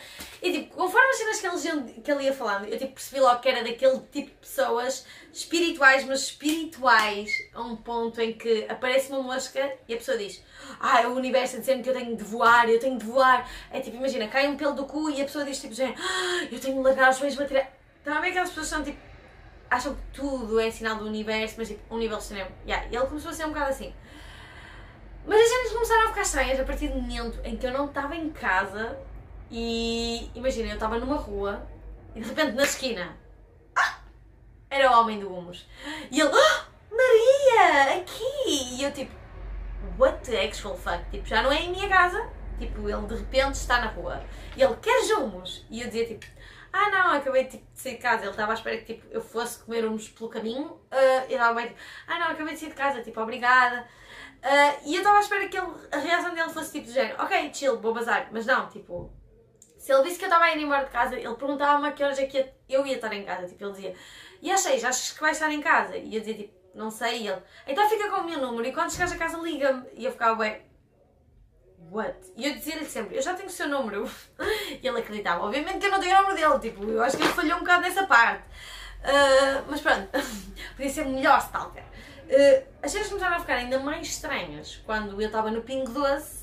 As 1.13 1.19
cenas 1.19 1.41
que 1.41 1.69
ele, 1.69 2.01
que 2.01 2.11
ele 2.11 2.25
ia 2.25 2.33
falando, 2.33 2.65
eu 2.65 2.79
tipo, 2.79 2.95
percebi 2.95 3.21
logo 3.21 3.41
que 3.41 3.49
era 3.49 3.63
daquele 3.63 3.99
tipo 4.11 4.31
de 4.31 4.37
pessoas 4.41 5.07
espirituais, 5.31 6.05
mas 6.05 6.21
espirituais 6.21 7.31
a 7.53 7.61
um 7.61 7.77
ponto 7.77 8.19
em 8.21 8.33
que 8.33 8.65
aparece 8.67 9.11
uma 9.13 9.23
mosca 9.23 9.77
e 9.87 9.93
a 9.93 9.97
pessoa 9.99 10.17
diz 10.17 10.43
Ah, 10.81 11.07
o 11.09 11.15
universo 11.15 11.59
dizendo 11.59 11.83
que 11.83 11.91
eu 11.91 11.95
tenho 11.95 12.17
de 12.17 12.25
voar, 12.25 12.69
eu 12.69 12.81
tenho 12.81 12.99
de 12.99 13.05
voar. 13.05 13.47
É 13.71 13.81
tipo, 13.81 13.99
imagina, 13.99 14.27
cai 14.29 14.49
um 14.49 14.57
pelo 14.57 14.73
do 14.73 14.87
cu 14.87 15.11
e 15.11 15.21
a 15.21 15.25
pessoa 15.25 15.45
diz 15.45 15.61
tipo, 15.61 15.75
ah, 15.83 16.49
eu 16.51 16.59
tenho 16.59 16.77
de 16.77 16.83
largar 16.83 17.11
os 17.11 17.21
meios 17.21 17.37
materiais 17.37 17.69
também 18.05 18.31
então, 18.31 18.43
aquelas 18.43 18.49
pessoas 18.49 18.69
que 18.69 18.75
são 18.75 18.83
tipo. 18.83 18.99
acham 19.71 19.95
que 19.95 20.03
tudo 20.13 20.59
é 20.59 20.71
sinal 20.71 20.97
do 20.97 21.07
universo, 21.07 21.55
mas 21.59 21.69
tipo, 21.69 21.95
um 21.95 21.99
nível 21.99 22.19
extremo. 22.19 22.51
Yeah, 22.67 22.87
ele 22.87 23.07
começou 23.07 23.31
a 23.31 23.35
ser 23.35 23.45
um 23.45 23.49
bocado 23.49 23.71
assim. 23.71 23.95
Mas 25.25 25.41
as 25.41 25.49
cenas 25.49 25.73
começaram 25.73 26.05
a 26.05 26.09
ficar 26.09 26.23
estranhas 26.23 26.61
a 26.61 26.65
partir 26.65 26.89
do 26.89 27.01
momento 27.01 27.39
em 27.45 27.57
que 27.57 27.65
eu 27.65 27.73
não 27.73 27.87
estava 27.87 28.17
em 28.17 28.31
casa 28.31 28.99
e. 29.53 30.31
imagina, 30.35 30.69
eu 30.69 30.75
estava 30.75 30.99
numa 30.99 31.17
rua 31.17 31.67
e 32.15 32.21
de 32.21 32.29
repente 32.29 32.53
na 32.53 32.63
esquina. 32.65 33.17
Ah, 33.77 33.99
era 34.71 34.91
o 34.91 35.01
homem 35.01 35.21
do 35.21 35.33
humus. 35.33 35.69
E 36.11 36.21
ele. 36.21 36.31
Ah, 36.33 36.67
Maria! 36.91 38.01
Aqui! 38.01 38.79
E 38.79 38.83
eu 38.83 38.93
tipo. 38.93 39.13
What 39.99 40.29
the 40.29 40.47
actual 40.47 40.77
fuck? 40.77 41.05
Tipo, 41.11 41.27
já 41.27 41.43
não 41.43 41.53
é 41.53 41.63
em 41.63 41.71
minha 41.71 41.89
casa. 41.89 42.29
Tipo, 42.59 42.89
ele 42.89 43.07
de 43.07 43.17
repente 43.17 43.55
está 43.55 43.81
na 43.81 43.89
rua. 43.89 44.25
E 44.57 44.63
ele 44.63 44.77
quer 44.77 45.03
humus. 45.19 45.67
E 45.71 45.83
eu 45.83 45.87
dizia 45.87 46.07
tipo 46.07 46.25
ah 46.73 46.89
não, 46.89 47.13
acabei 47.13 47.45
tipo, 47.45 47.65
de 47.73 47.79
sair 47.79 47.97
de 47.97 47.99
casa. 47.99 48.23
Ele 48.23 48.31
estava 48.31 48.53
à 48.53 48.55
espera 48.55 48.79
que 48.79 48.95
tipo, 48.95 49.07
eu 49.11 49.21
fosse 49.21 49.59
comer 49.63 49.85
uns 49.87 50.09
pelo 50.09 50.31
caminho. 50.31 50.69
Uh, 50.69 51.29
e 51.29 51.35
estava 51.35 51.55
bem 51.55 51.69
tipo, 51.69 51.81
ah 52.07 52.19
não, 52.19 52.27
acabei 52.29 52.55
de 52.55 52.61
sair 52.61 52.71
de 52.71 52.75
casa, 52.75 53.03
tipo, 53.03 53.21
obrigada. 53.21 53.87
Uh, 54.43 54.81
e 54.87 54.95
eu 54.95 55.01
estava 55.01 55.19
à 55.19 55.21
espera 55.21 55.49
que 55.49 55.57
ele, 55.57 55.71
a 55.93 55.99
reação 55.99 56.35
dele 56.35 56.49
fosse 56.49 56.73
tipo 56.73 56.87
de 56.87 56.93
género, 56.95 57.23
ok, 57.23 57.53
chill, 57.53 57.79
vou 57.79 57.93
bazar. 57.93 58.29
Mas 58.33 58.47
não, 58.47 58.69
tipo, 58.69 59.13
se 59.83 59.93
ele 59.93 60.05
disse 60.05 60.17
que 60.17 60.25
eu 60.25 60.29
estava 60.29 60.49
ir 60.49 60.63
embora 60.63 60.85
de 60.85 60.93
casa, 60.93 61.17
ele 61.17 61.35
perguntava-me 61.35 61.89
a 61.89 61.93
que 61.93 62.05
horas 62.05 62.17
é 62.17 62.27
que 62.27 62.49
eu 62.69 62.87
ia 62.87 62.95
estar 62.95 63.13
em 63.13 63.25
casa. 63.25 63.49
Tipo, 63.49 63.65
ele 63.65 63.73
dizia, 63.73 63.95
e 64.41 64.49
às 64.49 64.61
seis, 64.61 64.85
achas 64.85 65.11
que 65.11 65.21
vais 65.21 65.37
estar 65.37 65.51
em 65.51 65.61
casa? 65.61 65.97
E 65.97 66.15
eu 66.15 66.21
dizia 66.21 66.35
tipo, 66.35 66.55
não 66.73 66.89
sei. 66.89 67.23
E 67.23 67.27
ele, 67.27 67.43
então 67.67 67.89
fica 67.89 68.09
com 68.09 68.21
o 68.21 68.25
meu 68.25 68.39
número 68.39 68.69
e 68.69 68.73
quando 68.73 68.93
chegares 68.93 69.13
a 69.13 69.17
casa 69.17 69.39
liga-me. 69.39 69.85
E 69.95 70.05
eu 70.05 70.13
ficava, 70.13 70.39
ué, 70.39 70.61
what? 71.91 72.17
E 72.37 72.47
eu 72.47 72.55
dizia-lhe 72.55 72.85
sempre, 72.85 73.17
eu 73.17 73.23
já 73.23 73.35
tenho 73.35 73.49
o 73.49 73.51
seu 73.51 73.67
número. 73.67 74.09
e 74.81 74.87
ele 74.87 75.01
acreditava. 75.01 75.43
Obviamente 75.43 75.81
que 75.81 75.87
eu 75.87 75.91
não 75.91 75.99
tenho 75.99 76.17
o 76.17 76.23
número 76.23 76.37
dele, 76.37 76.61
tipo, 76.61 76.89
eu 76.89 77.03
acho 77.03 77.17
que 77.17 77.25
ele 77.25 77.33
falhou 77.33 77.57
um 77.57 77.61
bocado 77.63 77.83
nessa 77.83 78.07
parte. 78.07 78.45
Uh, 79.01 79.65
mas 79.69 79.81
pronto, 79.81 80.09
podia 80.77 80.93
ser 80.93 81.07
melhor 81.07 81.39
stalker. 81.41 81.83
Uh, 81.83 82.65
as 82.81 82.93
cenas 82.93 83.09
começaram 83.09 83.37
a 83.37 83.41
ficar 83.41 83.55
ainda 83.55 83.81
mais 83.81 84.07
estranhas 84.07 84.81
quando 84.87 85.21
eu 85.21 85.27
estava 85.27 85.51
no 85.51 85.63
Ping 85.63 85.83
Doce 85.83 86.43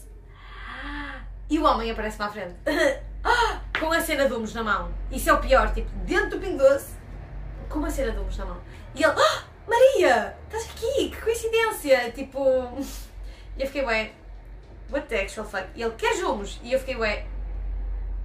e 1.50 1.58
o 1.58 1.64
homem 1.64 1.90
aparece-me 1.90 2.26
à 2.26 2.30
frente 2.30 2.56
com 3.80 3.92
a 3.92 4.02
cena 4.02 4.28
de 4.28 4.34
humos 4.34 4.54
na 4.54 4.64
mão. 4.64 4.94
Isso 5.12 5.30
é 5.30 5.34
o 5.34 5.40
pior, 5.40 5.74
tipo, 5.74 5.90
dentro 6.06 6.32
do 6.32 6.40
Ping 6.40 6.58
Doce 6.58 6.94
com 7.70 7.80
uma 7.80 7.90
cena 7.90 8.12
de 8.12 8.20
humos 8.20 8.38
na 8.38 8.46
mão. 8.46 8.62
E 8.96 9.04
ele, 9.04 9.14
ah, 9.16 9.44
Maria, 9.68 10.36
estás 10.46 10.70
aqui, 10.70 11.10
que 11.10 11.22
coincidência! 11.22 12.12
Tipo, 12.12 12.40
e 13.58 13.62
eu 13.62 13.68
fiquei 13.68 13.86
bem, 13.86 14.12
what 14.92 15.08
the 15.08 15.22
actual 15.22 15.48
fuck? 15.48 15.68
E 15.76 15.82
ele, 15.82 15.94
quer 15.96 16.16
jumos? 16.18 16.60
E 16.64 16.74
eu 16.74 16.80
fiquei, 16.80 16.96
ué, 16.96 17.26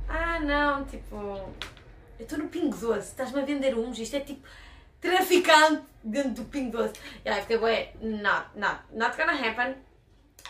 ah 0.08 0.40
não, 0.40 0.84
tipo, 0.84 1.16
eu 2.18 2.22
estou 2.24 2.38
no 2.38 2.48
Pingo 2.48 2.76
Doce, 2.76 3.08
estás-me 3.08 3.40
a 3.40 3.44
vender 3.44 3.76
uns, 3.76 3.98
isto 3.98 4.16
é 4.16 4.20
tipo 4.20 4.46
traficante 5.00 5.82
dentro 6.02 6.30
do 6.30 6.44
Pingo 6.44 6.78
Doce. 6.78 6.94
E 7.24 7.28
aí 7.28 7.40
fiquei, 7.42 7.58
ué, 7.58 7.92
not, 8.00 8.48
not, 8.56 8.80
not 8.92 9.16
gonna 9.16 9.32
happen. 9.32 9.76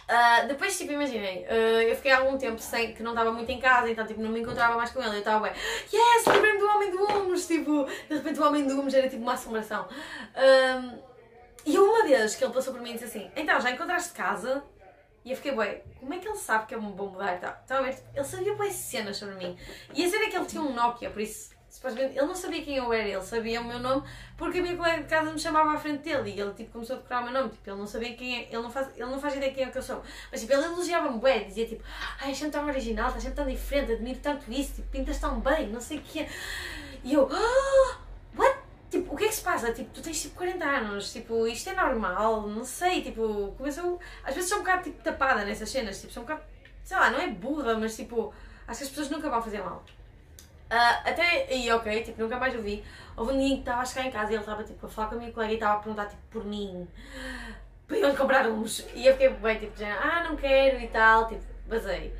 Uh, 0.04 0.46
depois, 0.48 0.76
tipo, 0.76 0.92
imaginem, 0.92 1.44
uh, 1.44 1.82
eu 1.82 1.96
fiquei 1.96 2.12
algum 2.12 2.36
tempo 2.36 2.58
sem, 2.58 2.92
que 2.92 3.02
não 3.02 3.12
estava 3.12 3.32
muito 3.32 3.50
em 3.50 3.58
casa, 3.58 3.90
então, 3.90 4.06
tipo, 4.06 4.20
não 4.20 4.30
me 4.30 4.40
encontrava 4.40 4.76
mais 4.76 4.90
com 4.90 5.00
ele. 5.00 5.14
Eu 5.14 5.18
estava, 5.18 5.44
ué, 5.44 5.54
yes, 5.92 6.26
lembrei-me 6.26 6.58
do 6.58 6.66
Homem 6.66 6.90
do 6.90 7.04
Humus, 7.04 7.46
tipo, 7.46 7.84
de 8.08 8.16
repente 8.16 8.38
o 8.38 8.46
Homem 8.46 8.66
do 8.66 8.78
Humus 8.78 8.92
era 8.92 9.08
tipo 9.08 9.22
uma 9.22 9.32
assombração. 9.32 9.88
Um, 10.36 10.98
e 11.64 11.78
uma 11.78 12.04
vez 12.04 12.34
que 12.34 12.44
ele 12.44 12.52
passou 12.52 12.74
por 12.74 12.82
mim 12.82 12.90
e 12.90 12.92
disse 12.94 13.04
assim, 13.06 13.30
então, 13.34 13.58
já 13.60 13.70
encontraste 13.70 14.12
casa? 14.12 14.62
E 15.24 15.30
eu 15.30 15.36
fiquei, 15.36 15.52
bué, 15.52 15.82
como 15.98 16.12
é 16.12 16.18
que 16.18 16.28
ele 16.28 16.36
sabe 16.36 16.66
que 16.66 16.74
eu 16.74 16.82
me 16.82 16.92
vou 16.92 17.10
mudar 17.10 17.34
e 17.34 17.38
tal? 17.38 17.56
Estão 17.62 17.78
a 17.78 17.82
ver? 17.82 17.96
Ele 18.14 18.24
sabia 18.24 18.54
bué 18.54 18.70
cenas 18.70 19.16
sobre 19.16 19.36
mim. 19.36 19.56
E 19.94 20.04
a 20.04 20.10
cena 20.10 20.24
é 20.24 20.28
que 20.28 20.36
ele 20.36 20.44
tinha 20.44 20.60
um 20.62 20.74
Nokia, 20.74 21.08
por 21.08 21.22
isso, 21.22 21.53
supostamente, 21.74 22.16
ele 22.16 22.26
não 22.26 22.34
sabia 22.34 22.62
quem 22.62 22.76
eu 22.76 22.92
era, 22.92 23.08
ele 23.08 23.22
sabia 23.22 23.60
o 23.60 23.64
meu 23.64 23.80
nome, 23.80 24.06
porque 24.36 24.58
a 24.58 24.62
minha 24.62 24.76
colega 24.76 25.02
de 25.02 25.08
casa 25.08 25.32
me 25.32 25.38
chamava 25.38 25.72
à 25.72 25.76
frente 25.76 26.04
dele 26.04 26.30
e 26.30 26.40
ele, 26.40 26.52
tipo, 26.54 26.70
começou 26.70 26.96
a 26.96 26.98
decorar 27.00 27.20
o 27.20 27.24
meu 27.24 27.32
nome. 27.32 27.50
Tipo, 27.50 27.70
ele 27.70 27.78
não 27.78 27.86
sabia 27.86 28.14
quem 28.14 28.36
é, 28.36 28.42
ele 28.44 28.62
não 28.62 28.70
faz, 28.70 28.88
ele 28.96 29.06
não 29.06 29.20
faz 29.20 29.34
ideia 29.34 29.52
quem 29.52 29.64
é 29.64 29.70
que 29.70 29.78
eu 29.78 29.82
sou. 29.82 30.02
Mas, 30.30 30.40
tipo, 30.40 30.52
ele 30.52 30.64
elogiava-me 30.64 31.18
bué, 31.18 31.40
dizia, 31.40 31.66
tipo, 31.66 31.82
ai, 32.20 32.32
sempre 32.32 32.52
tão 32.52 32.66
original, 32.66 33.08
estás 33.08 33.24
sempre 33.24 33.36
tão 33.36 33.46
diferente, 33.46 33.92
admiro 33.92 34.20
tanto 34.20 34.52
isso, 34.52 34.74
tipo, 34.74 34.88
pintas 34.88 35.18
tão 35.18 35.40
bem, 35.40 35.68
não 35.68 35.80
sei 35.80 35.98
o 35.98 36.02
quê. 36.02 36.28
E 37.02 37.12
eu, 37.12 37.28
ah, 37.30 37.98
what? 38.36 38.56
Tipo, 38.88 39.12
o 39.12 39.16
que 39.16 39.24
é 39.24 39.28
que 39.28 39.34
se 39.34 39.42
passa? 39.42 39.72
Tipo, 39.72 39.90
tu 39.92 40.00
tens 40.00 40.22
tipo 40.22 40.36
40 40.36 40.64
anos, 40.64 41.12
tipo, 41.12 41.44
isto 41.48 41.70
é 41.70 41.74
normal, 41.74 42.48
não 42.48 42.64
sei, 42.64 43.02
tipo, 43.02 43.52
começou. 43.58 43.98
Às 44.22 44.34
vezes 44.34 44.48
sou 44.48 44.58
um 44.58 44.60
bocado 44.60 44.84
tipo 44.84 45.02
tapada 45.02 45.44
nessas 45.44 45.68
cenas, 45.68 46.00
tipo, 46.00 46.12
sou 46.12 46.22
um 46.22 46.26
bocado, 46.26 46.44
sei 46.84 46.96
lá, 46.96 47.10
não 47.10 47.18
é 47.18 47.28
burra, 47.28 47.76
mas 47.76 47.96
tipo, 47.96 48.32
acho 48.68 48.78
que 48.78 48.84
as 48.84 48.90
pessoas 48.90 49.10
nunca 49.10 49.28
vão 49.28 49.42
fazer 49.42 49.60
mal. 49.60 49.84
Uh, 50.70 51.08
até 51.08 51.46
aí, 51.50 51.70
ok, 51.70 52.02
tipo, 52.02 52.22
nunca 52.22 52.38
mais 52.38 52.54
ouvi. 52.54 52.84
Houve 53.16 53.32
um 53.32 53.38
dia 53.38 53.54
que 53.54 53.60
estava 53.60 53.82
a 53.82 53.84
chegar 53.84 54.06
em 54.06 54.10
casa 54.10 54.32
e 54.32 54.34
ele 54.34 54.42
estava 54.42 54.64
tipo 54.64 54.86
a 54.86 54.88
falar 54.88 55.08
com 55.08 55.14
a 55.14 55.18
minha 55.18 55.32
colega 55.32 55.52
e 55.52 55.54
estava 55.56 55.74
a 55.74 55.78
perguntar 55.78 56.06
tipo 56.06 56.22
por 56.30 56.44
mim, 56.44 56.88
para 57.86 57.98
eu 57.98 58.16
comprar 58.16 58.48
uns. 58.48 58.84
E 58.94 59.06
eu 59.06 59.12
fiquei 59.12 59.28
bem, 59.28 59.58
tipo, 59.58 59.78
já, 59.78 59.94
ah, 59.94 60.24
não 60.24 60.36
quero 60.36 60.80
e 60.80 60.88
tal, 60.88 61.28
tipo, 61.28 61.44
basei. 61.66 62.14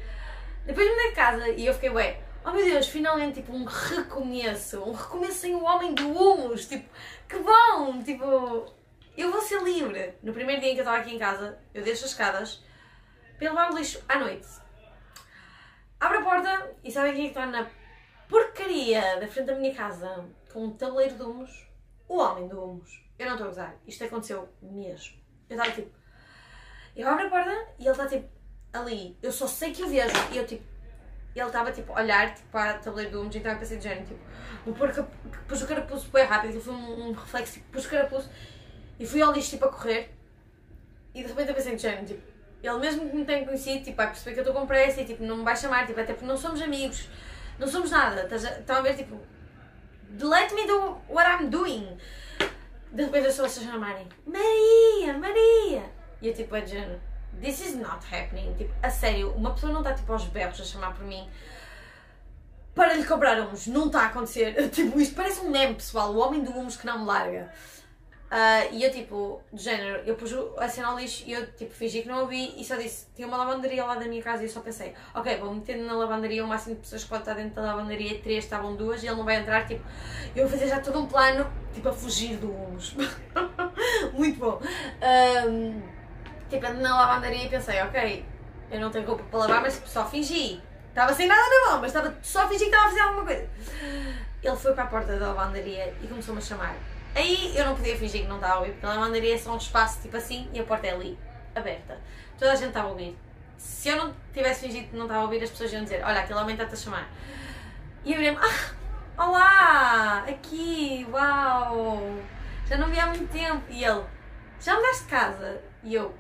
Depois 0.67 0.89
me 0.89 0.97
dei 0.97 1.09
de 1.09 1.15
casa 1.15 1.49
e 1.49 1.67
eu 1.67 1.75
fiquei, 1.75 1.91
bem, 1.91 2.17
oh 2.45 2.53
meu 2.53 2.65
Deus, 2.65 2.87
finalmente, 2.89 3.41
tipo, 3.41 3.53
um 3.53 3.65
recomeço, 3.65 4.83
um 4.83 4.93
recomeço 4.93 5.39
sem 5.39 5.55
o 5.55 5.65
homem 5.65 5.95
do 5.95 6.09
humus, 6.09 6.67
tipo, 6.67 6.89
que 7.29 7.39
bom, 7.39 8.03
tipo, 8.03 8.73
eu 9.17 9.33
vou 9.33 9.41
ser 9.41 9.63
livre. 9.63 10.15
No 10.23 10.33
primeiro 10.33 10.61
dia 10.61 10.71
em 10.71 10.75
que 10.75 10.81
eu 10.81 10.85
estava 10.85 10.99
aqui 10.99 11.15
em 11.15 11.19
casa, 11.19 11.59
eu 11.73 11.83
deixo 11.83 12.05
as 12.05 12.11
escadas 12.11 12.63
para 13.39 13.49
levar 13.49 13.73
o 13.73 13.77
lixo 13.77 14.03
à 14.09 14.19
noite. 14.19 14.47
Abro 16.01 16.19
a 16.19 16.23
porta 16.23 16.71
e 16.85 16.91
sabem 16.91 17.15
quem 17.15 17.23
é 17.23 17.25
que 17.25 17.31
está 17.31 17.47
na 17.47 17.67
porcaria 18.35 19.20
da 19.20 19.29
frente 19.29 19.47
da 19.47 19.55
minha 19.55 19.73
casa 19.73 20.25
com 20.53 20.64
um 20.64 20.70
tabuleiro 20.73 21.14
de 21.14 21.23
humus? 21.23 21.68
O 22.09 22.18
homem 22.18 22.49
do 22.49 22.61
humus. 22.61 23.01
Eu 23.16 23.27
não 23.27 23.35
estou 23.35 23.47
a 23.47 23.51
usar, 23.51 23.77
isto 23.87 24.03
aconteceu 24.03 24.49
mesmo. 24.61 25.14
Eu 25.49 25.57
estava 25.57 25.70
tipo, 25.70 25.92
eu 26.97 27.09
abro 27.09 27.29
a 27.29 27.31
porta 27.31 27.68
e 27.79 27.83
ele 27.83 27.90
está 27.90 28.09
tipo 28.09 28.29
ali, 28.73 29.16
eu 29.23 29.31
só 29.31 29.47
sei 29.47 29.73
que 29.73 29.85
o 29.85 29.88
vejo 29.88 30.16
e 30.33 30.37
eu 30.37 30.44
tipo, 30.44 30.64
ele 31.33 31.47
estava 31.47 31.70
tipo 31.70 31.92
a 31.92 32.01
olhar 32.01 32.35
tipo, 32.35 32.49
para 32.49 32.73
a 32.73 32.79
tabuleiro 32.79 33.12
do 33.12 33.20
Humus, 33.20 33.37
então 33.37 33.53
eu 33.53 33.59
pensei 33.59 33.79
de 33.79 33.85
género, 33.85 34.05
tipo, 34.05 34.75
pôr 34.75 34.92
que 34.92 35.01
pus 35.47 35.62
o 35.62 35.68
carapuço 35.68 36.11
bem 36.11 36.25
rápido, 36.25 36.61
foi 36.61 36.75
um, 36.75 37.11
um 37.11 37.12
reflexo, 37.12 37.53
tipo, 37.53 37.70
pus 37.70 37.87
o 37.87 37.90
carapuço 37.90 38.29
e 38.99 39.07
fui 39.07 39.23
ao 39.23 39.33
lixo 39.33 39.51
tipo 39.51 39.64
a 39.66 39.68
correr 39.68 40.12
e 41.14 41.23
de 41.23 41.29
repente 41.29 41.51
eu 41.51 41.55
pensei 41.55 41.77
de 41.77 41.83
género, 41.83 42.05
tipo, 42.05 42.23
ele 42.61 42.79
mesmo 42.79 43.09
que 43.09 43.14
me 43.14 43.25
tenha 43.25 43.44
conhecido, 43.44 43.85
tipo, 43.85 43.97
vai 43.97 44.09
perceber 44.09 44.33
que 44.33 44.40
eu 44.40 44.44
estou 44.44 44.61
com 44.61 44.66
pressa 44.66 45.03
e 45.03 45.05
tipo, 45.05 45.23
não 45.23 45.37
me 45.37 45.44
vai 45.44 45.57
chamar, 45.57 45.87
tipo, 45.87 46.01
até 46.01 46.12
porque 46.12 46.27
não 46.27 46.37
somos 46.37 46.61
amigos, 46.61 47.09
não 47.59 47.69
somos 47.69 47.90
nada, 47.90 48.29
estão 48.35 48.77
a 48.77 48.81
ver, 48.81 48.97
tipo, 48.97 49.21
let 50.21 50.53
me 50.53 50.67
do 50.67 50.97
what 51.09 51.29
I'm 51.29 51.49
doing. 51.49 51.97
De 52.93 53.05
repente 53.05 53.27
as 53.27 53.37
pessoas 53.37 53.59
a 53.59 53.73
chamarem 53.73 54.09
Maria, 54.25 55.19
Maria! 55.19 55.83
E 56.23 56.29
eu 56.29 56.35
tipo, 56.35 56.55
é 56.55 56.61
de 56.61 56.71
género, 56.71 57.01
this 57.40 57.61
is 57.61 57.75
not 57.77 58.05
happening. 58.14 58.55
Tipo, 58.55 58.73
a 58.83 58.90
sério, 58.90 59.33
uma 59.33 59.53
pessoa 59.53 59.73
não 59.73 59.81
está 59.81 59.95
tipo 59.95 60.12
aos 60.12 60.25
berros 60.27 60.61
a 60.61 60.64
chamar 60.64 60.95
por 60.95 61.05
mim 61.05 61.29
para 62.75 62.95
lhe 62.95 63.05
comprar 63.05 63.40
humos. 63.40 63.67
Não 63.67 63.87
está 63.87 64.03
a 64.03 64.07
acontecer. 64.07 64.53
Tipo, 64.71 65.01
isto 65.01 65.14
parece 65.14 65.40
um 65.40 65.51
meme, 65.51 65.75
pessoal. 65.75 66.12
O 66.12 66.19
homem 66.19 66.43
do 66.43 66.51
humus 66.51 66.77
que 66.77 66.87
não 66.87 67.01
me 67.01 67.07
larga. 67.07 67.53
Uh, 68.25 68.73
e 68.73 68.83
eu, 68.83 68.91
tipo, 68.91 69.41
de 69.53 69.63
género, 69.63 70.03
eu 70.05 70.17
pus 70.17 70.33
a 70.59 70.69
cena 70.69 70.89
ao 70.89 70.99
lixo 70.99 71.23
e 71.27 71.33
eu, 71.33 71.47
tipo, 71.53 71.73
fingi 71.73 72.03
que 72.03 72.09
não 72.09 72.23
ouvi 72.23 72.53
e 72.59 72.65
só 72.65 72.75
disse: 72.75 73.07
tinha 73.15 73.29
uma 73.29 73.37
lavanderia 73.37 73.85
lá 73.85 73.95
da 73.95 74.07
minha 74.07 74.23
casa 74.23 74.43
e 74.43 74.47
eu 74.47 74.51
só 74.51 74.61
pensei: 74.61 74.93
ok, 75.15 75.37
vou 75.37 75.55
meter 75.55 75.77
na 75.77 75.93
lavanderia 75.93 76.45
o 76.45 76.49
máximo 76.49 76.75
de 76.75 76.81
pessoas 76.81 77.05
que 77.05 77.09
pode 77.09 77.23
estar 77.23 77.35
dentro 77.35 77.55
da 77.55 77.63
lavanderia. 77.63 78.19
Três 78.21 78.45
estavam 78.45 78.75
duas 78.75 79.03
e 79.03 79.07
ele 79.07 79.17
não 79.17 79.25
vai 79.25 79.37
entrar. 79.37 79.67
Tipo, 79.67 79.85
eu 80.35 80.49
vou 80.49 80.59
fazer 80.59 80.69
já 80.69 80.81
todo 80.81 80.99
um 81.01 81.07
plano, 81.07 81.47
tipo, 81.73 81.89
a 81.89 81.93
fugir 81.93 82.37
do 82.39 82.51
humus. 82.51 82.97
Muito 84.13 84.39
bom. 84.39 84.61
Tipo, 86.51 86.73
na 86.73 86.97
lavanderia 86.97 87.45
e 87.45 87.49
pensei: 87.49 87.81
ok, 87.83 88.25
eu 88.71 88.81
não 88.81 88.91
tenho 88.91 89.07
roupa 89.07 89.23
para 89.31 89.39
lavar, 89.41 89.63
mas 89.63 89.75
tipo, 89.75 89.89
só 89.89 90.05
fingi. 90.09 90.61
Estava 90.89 91.13
sem 91.13 91.27
nada 91.27 91.41
na 91.41 91.71
mão, 91.71 91.81
mas 91.81 91.91
estava 91.91 92.15
só 92.23 92.45
a 92.45 92.49
fingir 92.49 92.69
que 92.69 92.75
estava 92.75 92.87
a 92.87 92.89
fazer 92.89 93.01
alguma 93.01 93.25
coisa. 93.25 93.49
Ele 94.43 94.57
foi 94.57 94.73
para 94.75 94.85
a 94.85 94.87
porta 94.87 95.19
da 95.19 95.29
lavanderia 95.33 95.95
e 96.03 96.07
começou-me 96.07 96.41
a 96.41 96.45
chamar. 96.45 96.77
Aí 97.14 97.57
eu 97.57 97.64
não 97.66 97.77
podia 97.77 97.96
fingir 97.96 98.22
que 98.22 98.29
não 98.29 98.37
estava 98.37 98.55
a 98.55 98.59
ouvir, 98.59 98.72
porque 98.72 98.87
a 98.87 98.90
lavanderia 98.90 99.35
é 99.35 99.38
só 99.38 99.55
um 99.55 99.57
espaço 99.57 100.03
tipo 100.03 100.16
assim 100.16 100.48
e 100.53 100.59
a 100.59 100.64
porta 100.64 100.87
é 100.88 100.90
ali, 100.90 101.18
aberta. 101.55 102.00
Toda 102.38 102.53
a 102.53 102.57
gente 102.57 102.68
estava 102.68 102.88
a 102.88 102.90
ouvir. 102.90 103.16
Se 103.57 103.88
eu 103.88 103.96
não 103.96 104.14
tivesse 104.33 104.66
fingido 104.66 104.88
que 104.88 104.96
não 104.96 105.05
estava 105.05 105.20
a 105.20 105.24
ouvir, 105.24 105.42
as 105.42 105.50
pessoas 105.50 105.72
iam 105.72 105.85
dizer: 105.85 106.05
Olha, 106.05 106.20
aquele 106.20 106.38
homem 106.38 106.55
está-te 106.55 106.74
a 106.74 106.77
chamar. 106.77 107.09
E 108.05 108.12
eu 108.12 108.18
virei-me: 108.18 108.38
Ah, 108.38 109.24
olá, 109.27 110.24
aqui, 110.29 111.07
uau, 111.11 112.18
já 112.66 112.77
não 112.77 112.88
vi 112.88 112.98
há 112.98 113.07
muito 113.07 113.31
tempo. 113.33 113.62
E 113.70 113.85
ele: 113.85 114.05
Já 114.61 114.74
mudaste 114.74 115.05
de 115.05 115.11
casa? 115.11 115.62
E 115.85 115.94
eu: 115.94 116.12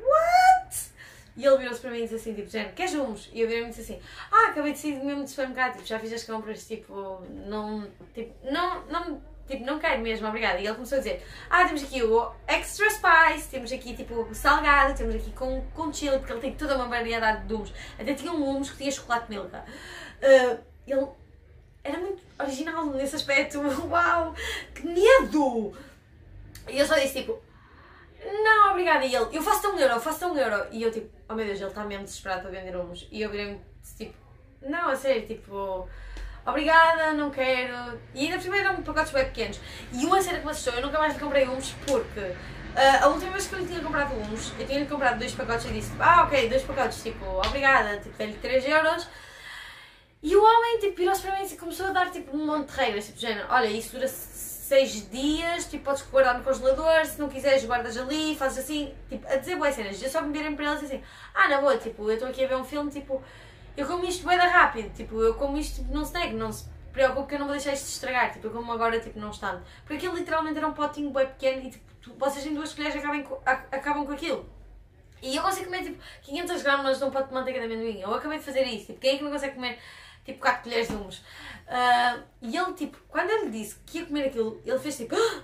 What? 0.00 0.94
E 1.36 1.44
ele 1.44 1.58
virou-se 1.58 1.80
para 1.80 1.90
mim 1.90 1.98
e 1.98 2.02
disse 2.02 2.14
assim, 2.14 2.32
tipo, 2.32 2.48
Jane, 2.48 2.72
queres 2.72 2.94
humos? 2.94 3.28
E 3.32 3.40
eu 3.40 3.48
virei-me 3.48 3.68
e 3.68 3.70
disse 3.74 3.92
assim, 3.92 4.02
ah, 4.30 4.50
acabei 4.50 4.72
de 4.72 4.78
sair 4.78 5.02
mesmo 5.02 5.24
de 5.24 5.30
supermercado, 5.30 5.72
tipo, 5.72 5.84
já 5.84 5.98
fiz 5.98 6.12
as 6.12 6.22
compras, 6.22 6.64
tipo, 6.64 7.26
não, 7.46 7.90
tipo, 8.14 8.32
não, 8.44 8.86
não 8.86 9.20
Tipo, 9.46 9.64
não 9.64 9.78
quero 9.78 10.00
mesmo, 10.00 10.26
obrigada. 10.26 10.58
E 10.58 10.66
ele 10.66 10.74
começou 10.74 10.96
a 10.96 11.00
dizer: 11.00 11.22
Ah, 11.50 11.64
temos 11.64 11.82
aqui 11.82 12.02
o 12.02 12.32
extra 12.46 12.88
spice, 12.88 13.48
temos 13.50 13.72
aqui 13.72 13.94
tipo 13.94 14.26
salgado, 14.34 14.96
temos 14.96 15.14
aqui 15.14 15.30
com, 15.32 15.62
com 15.74 15.92
chili, 15.92 16.18
porque 16.18 16.32
ele 16.32 16.40
tem 16.40 16.54
toda 16.54 16.76
uma 16.76 16.88
variedade 16.88 17.46
de 17.46 17.52
humos. 17.52 17.72
Até 17.98 18.14
tinha 18.14 18.32
um 18.32 18.42
humos 18.42 18.70
que 18.70 18.78
tinha 18.78 18.90
chocolate 18.90 19.30
milka. 19.30 19.64
Uh, 20.22 20.58
ele 20.86 21.06
era 21.82 21.98
muito 21.98 22.22
original 22.40 22.86
nesse 22.86 23.16
aspecto. 23.16 23.60
Uau, 23.86 24.34
que 24.74 24.86
medo! 24.86 25.74
E 26.66 26.78
eu 26.78 26.86
só 26.86 26.94
disse 26.94 27.20
tipo: 27.20 27.38
Não, 28.24 28.70
obrigada. 28.70 29.04
E 29.04 29.14
ele: 29.14 29.28
Eu 29.30 29.42
faço-te 29.42 29.66
um 29.66 29.78
euro, 29.78 30.00
faço-te 30.00 30.24
um 30.24 30.38
euro. 30.38 30.66
E 30.70 30.82
eu 30.82 30.90
tipo: 30.90 31.10
Oh 31.28 31.34
meu 31.34 31.44
Deus, 31.44 31.60
ele 31.60 31.68
está 31.68 31.84
mesmo 31.84 32.04
desesperado 32.04 32.42
para 32.42 32.50
vender 32.50 32.74
humos. 32.74 33.06
E 33.12 33.20
eu 33.20 33.30
virei-me 33.30 33.60
tipo: 33.96 34.14
Não, 34.62 34.88
a 34.88 34.96
sério, 34.96 35.26
tipo 35.26 35.86
obrigada, 36.46 37.12
não 37.12 37.30
quero. 37.30 37.98
E 38.14 38.26
ainda 38.26 38.40
cima 38.40 38.58
eram 38.58 38.82
pacotes 38.82 39.12
bem 39.12 39.24
pequenos. 39.24 39.60
E 39.92 40.04
uma 40.04 40.20
cena 40.22 40.38
que 40.38 40.44
me 40.44 40.50
assustou, 40.50 40.74
eu 40.74 40.82
nunca 40.82 40.98
mais 40.98 41.14
lhe 41.14 41.20
comprei 41.20 41.48
uns 41.48 41.72
porque 41.86 42.20
uh, 42.20 43.04
a 43.04 43.08
última 43.08 43.32
vez 43.32 43.46
que 43.46 43.54
eu 43.54 43.60
lhe 43.60 43.66
tinha 43.66 43.80
comprado 43.80 44.14
uns, 44.14 44.52
eu 44.58 44.66
tinha-lhe 44.66 44.86
comprado 44.86 45.18
dois 45.18 45.32
pacotes 45.32 45.66
e 45.66 45.72
disse, 45.72 45.92
ah 45.98 46.24
ok, 46.24 46.48
dois 46.48 46.62
pacotes, 46.62 47.02
tipo, 47.02 47.24
obrigada, 47.24 47.98
tipo, 47.98 48.16
dei-lhe 48.16 48.34
3 48.34 48.64
euros. 48.66 49.08
E 50.22 50.34
o 50.34 50.42
homem, 50.42 50.78
tipo, 50.78 50.96
virou-se 50.96 51.20
para 51.20 51.38
mim 51.38 51.46
e 51.46 51.56
começou 51.56 51.86
a 51.86 51.90
dar, 51.90 52.10
tipo, 52.10 52.34
um 52.36 52.46
monte 52.46 52.72
de 52.72 52.76
regras, 52.78 53.06
tipo, 53.06 53.18
género, 53.18 53.46
olha, 53.50 53.66
isso 53.66 53.92
dura 53.92 54.08
6 54.08 55.10
dias, 55.10 55.66
tipo, 55.66 55.84
podes 55.84 56.02
guardar 56.02 56.38
no 56.38 56.42
congelador, 56.42 57.04
se 57.04 57.20
não 57.20 57.28
quiseres 57.28 57.64
guardas 57.64 57.96
ali, 57.98 58.34
fazes 58.34 58.64
assim, 58.64 58.94
tipo, 59.08 59.26
a 59.28 59.36
dizer 59.36 59.56
boas 59.56 59.74
cenas. 59.74 60.02
Eu 60.02 60.08
só 60.08 60.22
me 60.22 60.32
virei 60.32 60.54
para 60.54 60.64
ele 60.64 60.74
assim, 60.74 61.02
ah, 61.34 61.48
na 61.48 61.60
boa, 61.60 61.76
tipo, 61.76 62.08
eu 62.08 62.14
estou 62.14 62.28
aqui 62.28 62.42
a 62.42 62.48
ver 62.48 62.56
um 62.56 62.64
filme, 62.64 62.90
tipo, 62.90 63.22
eu 63.76 63.86
como 63.86 64.04
isto 64.04 64.26
bem 64.26 64.36
rápido, 64.38 64.94
tipo, 64.94 65.20
eu 65.20 65.34
como 65.34 65.58
isto 65.58 65.82
não 65.90 66.02
snack, 66.02 66.32
não 66.32 66.52
se 66.52 66.68
preocupe 66.92 67.28
que 67.28 67.34
eu 67.34 67.38
não 67.40 67.46
vou 67.46 67.56
deixar 67.56 67.72
isto 67.72 67.88
estragar, 67.88 68.32
tipo, 68.32 68.46
eu 68.46 68.52
como 68.52 68.72
agora, 68.72 69.00
tipo, 69.00 69.18
não 69.18 69.30
está. 69.30 69.60
Porque 69.80 69.94
aquilo 69.94 70.16
literalmente 70.16 70.56
era 70.56 70.66
um 70.66 70.72
potinho 70.72 71.10
bem 71.10 71.26
pequeno 71.26 71.66
e, 71.66 71.70
tipo, 71.70 71.84
tu, 72.00 72.14
vocês 72.14 72.46
em 72.46 72.54
duas 72.54 72.72
colheres 72.72 72.96
acabam 72.96 73.24
acabam 73.44 74.06
com 74.06 74.12
aquilo. 74.12 74.48
E 75.20 75.36
eu 75.36 75.42
consigo 75.42 75.66
comer, 75.66 75.82
tipo, 75.82 75.98
500 76.22 76.62
gramas 76.62 76.98
de 76.98 77.04
um 77.04 77.10
pote 77.10 77.28
de 77.28 77.34
manteiga 77.34 77.58
de 77.60 77.66
amendoim. 77.66 78.00
Eu 78.00 78.14
acabei 78.14 78.38
de 78.38 78.44
fazer 78.44 78.62
isso, 78.64 78.86
tipo, 78.86 79.00
quem 79.00 79.14
é 79.14 79.18
que 79.18 79.24
não 79.24 79.32
consegue 79.32 79.54
comer, 79.54 79.78
tipo, 80.24 80.38
4 80.38 80.62
colheres 80.62 80.88
de 80.88 80.94
humus? 80.94 81.18
Uh, 81.18 82.22
e 82.42 82.56
ele, 82.56 82.72
tipo, 82.74 82.96
quando 83.08 83.30
eu 83.30 83.44
lhe 83.44 83.50
disse 83.50 83.76
que 83.86 83.98
ia 83.98 84.06
comer 84.06 84.26
aquilo, 84.26 84.62
ele 84.64 84.78
fez, 84.78 84.96
tipo, 84.96 85.16
ah, 85.16 85.42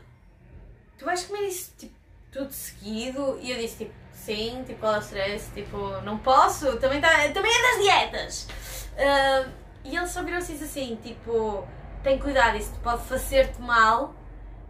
tu 0.97 1.05
vais 1.05 1.25
comer 1.25 1.49
isso, 1.49 1.75
tipo, 1.77 1.95
tudo 2.31 2.53
seguido? 2.53 3.39
E 3.41 3.51
eu 3.51 3.57
disse, 3.59 3.79
tipo, 3.79 4.00
sim, 4.21 4.63
tipo, 4.65 4.87
o 4.87 4.99
stress? 4.99 5.51
Tipo, 5.53 6.01
não 6.03 6.19
posso, 6.19 6.79
também, 6.79 7.01
tá, 7.01 7.09
também 7.33 7.53
é 7.53 7.63
das 7.63 7.83
dietas. 7.83 8.49
Uh, 8.95 9.51
e 9.85 9.97
ele 9.97 10.07
só 10.07 10.23
virou-se 10.23 10.53
assim, 10.53 10.99
tipo, 11.03 11.67
tem 12.03 12.19
cuidado, 12.19 12.57
isso 12.57 12.73
pode 12.83 13.03
fazer-te 13.05 13.61
mal, 13.61 14.15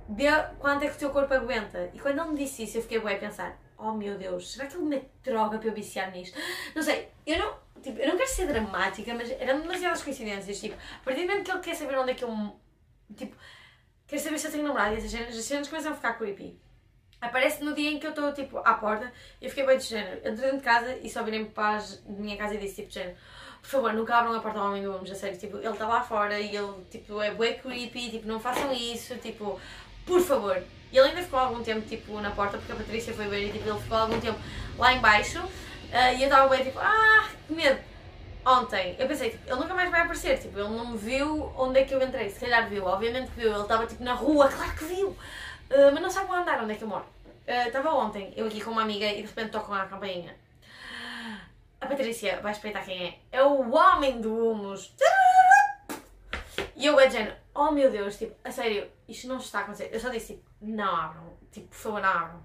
vê 0.09 0.27
quanto 0.59 0.85
é 0.85 0.89
que 0.89 0.95
o 0.95 0.99
teu 0.99 1.11
corpo 1.11 1.35
aguenta. 1.35 1.91
E 1.93 1.99
quando 1.99 2.21
ele 2.21 2.31
me 2.31 2.37
disse 2.37 2.63
isso, 2.63 2.79
eu 2.79 2.83
fiquei 2.83 3.01
bem 3.01 3.17
a 3.17 3.19
pensar, 3.19 3.59
oh 3.77 3.93
meu 3.93 4.17
Deus, 4.17 4.53
será 4.53 4.67
que 4.67 4.77
ele 4.77 4.85
me 4.85 5.03
droga 5.23 5.59
para 5.59 5.69
eu 5.69 5.75
viciar 5.75 6.11
nisto? 6.13 6.39
Não 6.75 6.83
sei, 6.83 7.09
eu 7.27 7.39
não, 7.39 7.55
tipo, 7.83 7.99
eu 7.99 8.09
não 8.09 8.17
quero 8.17 8.31
ser 8.31 8.47
dramática, 8.47 9.13
mas 9.15 9.31
eram 9.33 9.61
demasiadas 9.61 10.03
coincidências, 10.03 10.61
tipo, 10.61 10.75
a 10.75 11.05
partir 11.05 11.23
do 11.23 11.29
momento 11.29 11.45
que 11.45 11.51
ele 11.51 11.61
quer 11.61 11.75
saber 11.75 11.99
onde 11.99 12.13
é 12.13 12.15
que 12.15 12.25
eu, 12.25 12.57
tipo, 13.17 13.37
quer 14.07 14.19
saber 14.19 14.39
se 14.39 14.47
eu 14.47 14.53
tenho 14.53 14.65
namorado 14.65 14.95
e 14.95 14.99
essas 14.99 15.15
as 15.15 15.45
cenas 15.45 15.69
começam 15.69 15.93
a 15.93 15.95
ficar 15.95 16.15
creepy. 16.15 16.59
Aparece 17.21 17.63
no 17.63 17.75
dia 17.75 17.91
em 17.91 17.99
que 17.99 18.07
eu 18.07 18.11
estou 18.11 18.33
tipo 18.33 18.59
à 18.59 18.75
porta 18.75 19.13
e 19.41 19.45
eu 19.45 19.51
fiquei 19.51 19.67
bem 19.67 19.77
de 19.77 19.85
género. 19.85 20.19
Entrei 20.19 20.35
dentro 20.37 20.57
de 20.59 20.65
casa 20.65 20.97
e 21.03 21.11
só 21.11 21.23
virei-me 21.23 21.51
para 21.51 21.79
a 21.79 21.83
minha 22.07 22.37
casa 22.37 22.55
e 22.55 22.59
disse 22.59 22.77
tipo 22.77 22.89
de 22.89 22.95
género, 22.95 23.17
por 23.61 23.69
favor, 23.69 23.93
nunca 23.93 24.17
abram 24.17 24.35
a 24.35 24.41
porta 24.41 24.59
ao 24.59 24.69
homem 24.69 24.83
do 24.83 24.91
homem, 24.91 25.07
já 25.07 25.15
sério, 25.15 25.39
tipo, 25.39 25.59
ele 25.59 25.69
está 25.69 25.87
lá 25.87 26.01
fora 26.03 26.41
e 26.41 26.57
ele 26.57 26.73
tipo 26.91 27.21
é 27.21 27.31
bué 27.31 27.53
creepy, 27.55 28.11
tipo, 28.11 28.27
não 28.27 28.41
façam 28.41 28.73
isso, 28.73 29.17
tipo, 29.17 29.61
por 30.07 30.21
favor. 30.23 30.63
E 30.91 30.97
ele 30.97 31.09
ainda 31.09 31.23
ficou 31.23 31.39
algum 31.39 31.63
tempo 31.63 31.87
tipo 31.87 32.19
na 32.21 32.31
porta 32.31 32.57
porque 32.57 32.73
a 32.73 32.77
Patrícia 32.77 33.13
foi 33.13 33.27
ver 33.29 33.49
e 33.49 33.53
tipo, 33.53 33.69
ele 33.69 33.79
ficou 33.79 33.99
algum 33.99 34.19
tempo 34.19 34.39
lá 34.79 34.93
embaixo 34.95 35.41
uh, 35.41 36.17
e 36.17 36.23
eu 36.23 36.29
estava 36.29 36.49
bem 36.49 36.65
tipo, 36.65 36.79
ah, 36.79 37.29
que 37.47 37.53
medo. 37.53 37.79
Ontem, 38.47 38.97
eu 38.99 39.07
pensei, 39.07 39.31
tipo, 39.31 39.47
ele 39.47 39.61
nunca 39.61 39.75
mais 39.75 39.91
vai 39.91 40.01
aparecer, 40.01 40.39
tipo, 40.39 40.59
ele 40.59 40.71
não 40.71 40.93
me 40.93 40.97
viu 40.97 41.53
onde 41.55 41.81
é 41.81 41.85
que 41.85 41.95
eu 41.95 42.03
entrei, 42.03 42.31
se 42.31 42.41
calhar 42.41 42.67
viu, 42.67 42.87
obviamente 42.87 43.31
que 43.33 43.41
viu, 43.41 43.53
ele 43.53 43.63
estava 43.63 43.87
tipo 43.87 44.03
na 44.03 44.15
rua, 44.15 44.49
claro 44.49 44.73
que 44.75 44.85
viu. 44.85 45.15
Uh, 45.71 45.93
mas 45.93 46.03
não 46.03 46.11
sabe 46.11 46.31
onde 46.31 46.41
andar, 46.41 46.63
onde 46.63 46.73
é 46.73 46.77
que 46.77 46.83
eu 46.83 46.89
moro. 46.89 47.05
Estava 47.47 47.95
uh, 47.95 47.99
ontem, 47.99 48.33
eu 48.37 48.47
aqui 48.47 48.61
com 48.61 48.71
uma 48.71 48.83
amiga 48.83 49.07
e 49.07 49.23
de 49.23 49.29
repente 49.29 49.51
tocam 49.51 49.75
a 49.75 49.87
campainha. 49.87 50.37
A 51.81 51.87
Patrícia 51.87 52.41
vai 52.41 52.53
espreitar 52.53 52.85
quem 52.85 53.07
é. 53.07 53.19
É 53.33 53.43
o 53.43 53.73
homem 53.75 54.21
do 54.21 54.51
humus. 54.51 54.95
E 56.77 56.87
eu, 56.87 56.99
a 56.99 57.07
Jen, 57.09 57.33
oh 57.55 57.71
meu 57.71 57.91
Deus, 57.91 58.19
tipo, 58.19 58.35
a 58.45 58.51
sério, 58.51 58.91
isto 59.09 59.27
não 59.29 59.37
está 59.39 59.61
a 59.61 59.63
acontecer. 59.63 59.91
Eu 59.93 60.01
só 60.01 60.09
disse, 60.09 60.35
tipo, 60.35 60.45
não 60.61 60.95
abram. 60.95 61.33
Tipo, 61.51 61.69
por 61.69 61.77
favor, 61.77 62.03
não 62.03 62.09
abram. 62.09 62.45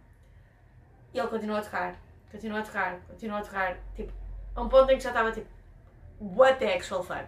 E 1.13 1.19
ele 1.19 1.27
continua 1.27 1.59
a 1.59 1.61
tocar, 1.61 1.95
continua 2.31 2.59
a 2.59 2.63
tocar, 2.63 2.99
continua 3.07 3.39
a 3.39 3.41
tocar. 3.41 3.77
Tipo, 3.95 4.13
a 4.55 4.61
um 4.61 4.69
ponto 4.69 4.91
em 4.91 4.97
que 4.97 5.03
já 5.03 5.09
estava 5.09 5.31
tipo, 5.31 5.47
what 6.19 6.59
the 6.59 6.73
actual 6.73 7.03
fuck. 7.03 7.25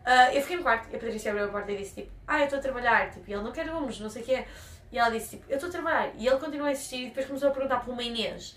Uh, 0.00 0.32
eu 0.32 0.40
fiquei 0.42 0.56
no 0.56 0.62
quarto 0.62 0.88
e 0.90 0.96
a 0.96 0.98
Patrícia 0.98 1.30
abriu 1.30 1.46
a 1.46 1.48
porta 1.48 1.72
e 1.72 1.76
disse, 1.76 2.02
tipo, 2.02 2.12
ah, 2.26 2.38
eu 2.38 2.44
estou 2.44 2.58
a 2.58 2.62
trabalhar. 2.62 3.10
Tipo, 3.10 3.28
e 3.28 3.32
ele 3.32 3.42
não 3.42 3.52
quer 3.52 3.70
humus, 3.70 4.00
não 4.00 4.10
sei 4.10 4.22
o 4.22 4.24
quê. 4.24 4.44
E 4.92 4.98
ela 4.98 5.10
disse 5.10 5.36
tipo, 5.36 5.44
eu 5.48 5.54
estou 5.54 5.68
a 5.68 5.72
trabalhar. 5.72 6.12
E 6.16 6.26
ele 6.26 6.36
continuou 6.38 6.68
a 6.68 6.72
insistir 6.72 7.02
e 7.02 7.04
depois 7.06 7.26
começou 7.26 7.48
a 7.48 7.52
perguntar 7.52 7.80
por 7.80 7.92
uma 7.92 8.02
Inês. 8.02 8.56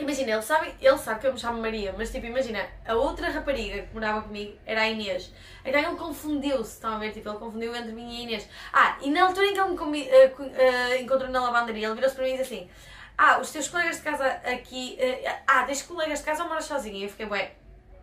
Imagina, 0.00 0.32
ele 0.32 0.42
sabe, 0.42 0.74
ele 0.80 0.96
sabe 0.96 1.20
que 1.20 1.26
eu 1.26 1.32
me 1.34 1.38
chamo 1.38 1.60
Maria, 1.60 1.94
mas 1.96 2.10
tipo, 2.10 2.24
imagina, 2.24 2.66
a 2.86 2.94
outra 2.94 3.28
rapariga 3.28 3.82
que 3.82 3.92
morava 3.92 4.22
comigo 4.22 4.56
era 4.64 4.80
a 4.80 4.88
Inês. 4.88 5.30
Então 5.62 5.78
ele 5.78 5.96
confundiu-se, 5.96 6.72
estão 6.72 6.94
a 6.94 6.98
ver? 6.98 7.12
Tipo, 7.12 7.28
ele 7.28 7.38
confundiu 7.38 7.76
entre 7.76 7.92
mim 7.92 8.10
e 8.10 8.16
a 8.16 8.22
Inês. 8.22 8.48
Ah, 8.72 8.96
e 9.02 9.10
na 9.10 9.24
altura 9.26 9.46
em 9.46 9.52
que 9.52 9.60
ele 9.60 9.84
me 9.84 10.02
uh, 10.08 10.42
uh, 10.42 10.94
encontrou 10.98 11.30
na 11.30 11.42
lavanderia, 11.42 11.86
ele 11.86 11.94
virou-se 11.94 12.16
para 12.16 12.24
mim 12.24 12.30
e 12.30 12.38
disse 12.38 12.54
assim: 12.54 12.70
Ah, 13.18 13.38
os 13.40 13.50
teus 13.50 13.68
colegas 13.68 13.96
de 13.96 14.02
casa 14.02 14.26
aqui. 14.26 14.98
Uh, 14.98 15.30
ah, 15.46 15.64
tens 15.64 15.82
colegas 15.82 16.20
de 16.20 16.24
casa 16.24 16.44
ou 16.44 16.48
moras 16.48 16.64
sozinha? 16.64 16.98
E 16.98 17.02
eu 17.02 17.10
fiquei, 17.10 17.26
ué, 17.26 17.52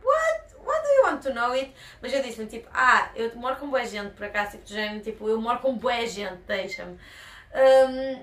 what? 0.04 0.48
What 0.63 0.84
do 0.84 0.89
you 0.89 1.04
want 1.06 1.24
to 1.24 1.34
know 1.34 1.54
it? 1.54 1.74
Mas 2.00 2.13
eu 2.13 2.22
disse-me 2.22 2.46
tipo, 2.46 2.70
ah, 2.74 3.10
eu 3.15 3.36
moro 3.38 3.56
com 3.56 3.70
boa 3.70 3.84
gente 3.86 4.12
por 4.12 4.26
acaso, 4.26 4.52
tipo, 4.52 4.65
de 4.65 4.74
género, 4.74 5.00
tipo, 5.02 5.28
eu 5.28 5.41
moro 5.41 5.60
com 5.60 5.76
boa 5.76 6.06
gente, 6.06 6.41
deixa-me. 6.46 7.00
Um, 7.58 8.22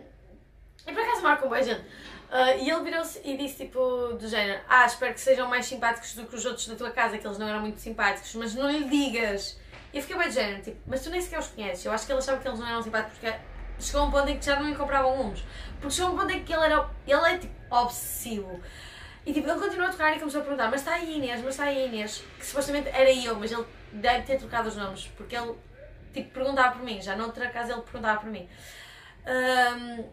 e 0.86 0.92
por 0.92 1.02
acaso 1.02 1.22
marcam 1.22 1.50
bem, 1.50 1.62
gente. 1.64 1.80
Uh, 1.80 2.58
e 2.58 2.70
ele 2.70 2.82
virou-se 2.82 3.20
e 3.24 3.36
disse 3.36 3.64
tipo 3.64 4.14
do 4.14 4.28
género: 4.28 4.60
Ah, 4.68 4.86
espero 4.86 5.12
que 5.12 5.20
sejam 5.20 5.48
mais 5.48 5.66
simpáticos 5.66 6.14
do 6.14 6.26
que 6.26 6.34
os 6.34 6.44
outros 6.44 6.66
da 6.68 6.76
tua 6.76 6.90
casa, 6.90 7.18
que 7.18 7.26
eles 7.26 7.38
não 7.38 7.48
eram 7.48 7.60
muito 7.60 7.80
simpáticos, 7.80 8.34
mas 8.34 8.54
não 8.54 8.70
lhe 8.70 8.84
digas. 8.84 9.58
E 9.92 9.98
eu 9.98 10.02
fiquei 10.02 10.16
bem 10.16 10.28
do 10.28 10.34
género, 10.34 10.62
tipo, 10.62 10.78
mas 10.86 11.02
tu 11.02 11.10
nem 11.10 11.20
sequer 11.20 11.38
os 11.38 11.48
conheces. 11.48 11.84
Eu 11.84 11.92
acho 11.92 12.06
que 12.06 12.12
ele 12.12 12.18
achava 12.18 12.40
que 12.40 12.48
eles 12.48 12.58
não 12.58 12.68
eram 12.68 12.82
simpáticos 12.82 13.18
porque 13.18 13.36
chegou 13.78 14.06
um 14.06 14.10
ponto 14.10 14.28
em 14.28 14.38
que 14.38 14.44
já 14.44 14.58
não 14.58 14.74
compravam 14.74 15.28
uns. 15.28 15.44
Porque 15.80 15.94
chegou 15.94 16.12
um 16.12 16.16
ponto 16.16 16.30
em 16.32 16.44
que 16.44 16.52
ele 16.52 16.64
era. 16.64 16.88
Ele 17.06 17.34
é 17.34 17.38
tipo 17.38 17.54
obsessivo. 17.74 18.60
E 19.26 19.32
tipo, 19.32 19.48
ele 19.48 19.58
continuou 19.58 19.88
a 19.88 19.92
tocar 19.92 20.16
e 20.16 20.18
começou 20.18 20.40
a 20.40 20.44
perguntar: 20.44 20.70
Mas 20.70 20.80
está 20.80 20.94
aí 20.94 21.16
Inês, 21.16 21.40
mas 21.40 21.50
está 21.50 21.64
aí 21.64 21.86
Inês. 21.86 22.24
Que 22.38 22.46
supostamente 22.46 22.88
era 22.88 23.10
eu, 23.10 23.36
mas 23.36 23.52
ele 23.52 23.64
deve 23.92 24.24
ter 24.24 24.38
trocado 24.38 24.68
os 24.68 24.76
nomes, 24.76 25.06
porque 25.16 25.36
ele 25.36 25.54
tipo 26.12 26.30
perguntava 26.30 26.76
por 26.76 26.82
mim. 26.82 27.00
Já 27.00 27.16
noutra 27.16 27.48
casa 27.48 27.72
ele 27.72 27.82
perguntava 27.82 28.20
por 28.20 28.30
mim. 28.30 28.48
Um, 29.26 30.04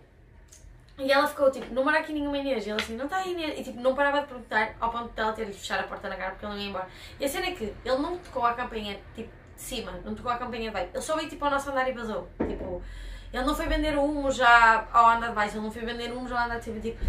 E 0.98 1.12
ela 1.12 1.28
ficou 1.28 1.50
tipo, 1.50 1.74
não 1.74 1.84
mora 1.84 2.00
aqui 2.00 2.14
nenhuma 2.14 2.38
Inês. 2.38 2.66
E 2.68 2.70
ela 2.70 2.80
assim, 2.80 2.96
não 2.96 3.06
está 3.06 3.18
aí 3.18 3.32
Inês. 3.32 3.60
E 3.60 3.64
tipo, 3.64 3.80
não 3.82 3.96
parava 3.96 4.22
de 4.22 4.28
perguntar 4.28 4.76
ao 4.80 4.92
ponto 4.92 5.14
de 5.14 5.20
ela 5.20 5.34
ter 5.34 5.46
de 5.48 5.54
fechar 5.54 5.80
a 5.80 5.84
porta 5.84 6.08
na 6.08 6.16
cara 6.16 6.32
porque 6.32 6.46
ele 6.46 6.54
não 6.54 6.62
ia 6.62 6.70
embora. 6.70 6.88
E 7.20 7.26
a 7.26 7.28
cena 7.28 7.48
é 7.48 7.52
que 7.52 7.64
ele 7.64 7.98
não 7.98 8.18
tocou 8.18 8.46
a 8.46 8.54
campainha 8.54 9.00
tipo 9.16 9.30
de 9.56 9.62
cima, 9.62 9.92
não 10.06 10.14
tocou 10.14 10.32
a 10.32 10.38
campainha 10.38 10.70
de 10.70 10.74
baixo. 10.74 10.90
Ele 10.94 11.02
só 11.02 11.16
veio 11.16 11.30
tipo 11.30 11.44
ao 11.44 11.52
nosso 11.52 11.70
andar 11.72 11.90
e 11.90 11.94
vazou. 11.94 12.28
Tipo, 12.38 12.82
ele 13.34 13.44
não 13.44 13.56
foi 13.56 13.68
vender 13.68 13.98
humo 13.98 14.30
já 14.30 14.88
ao 14.92 15.10
andar 15.10 15.30
de 15.30 15.36
baixo, 15.36 15.56
ele 15.56 15.64
não 15.64 15.72
foi 15.72 15.84
vender 15.84 16.12
humo 16.12 16.28
já 16.28 16.40
ao 16.40 16.46
andar 16.46 16.60
de 16.60 16.66
cima. 16.66 16.80
Tipo, 16.80 17.04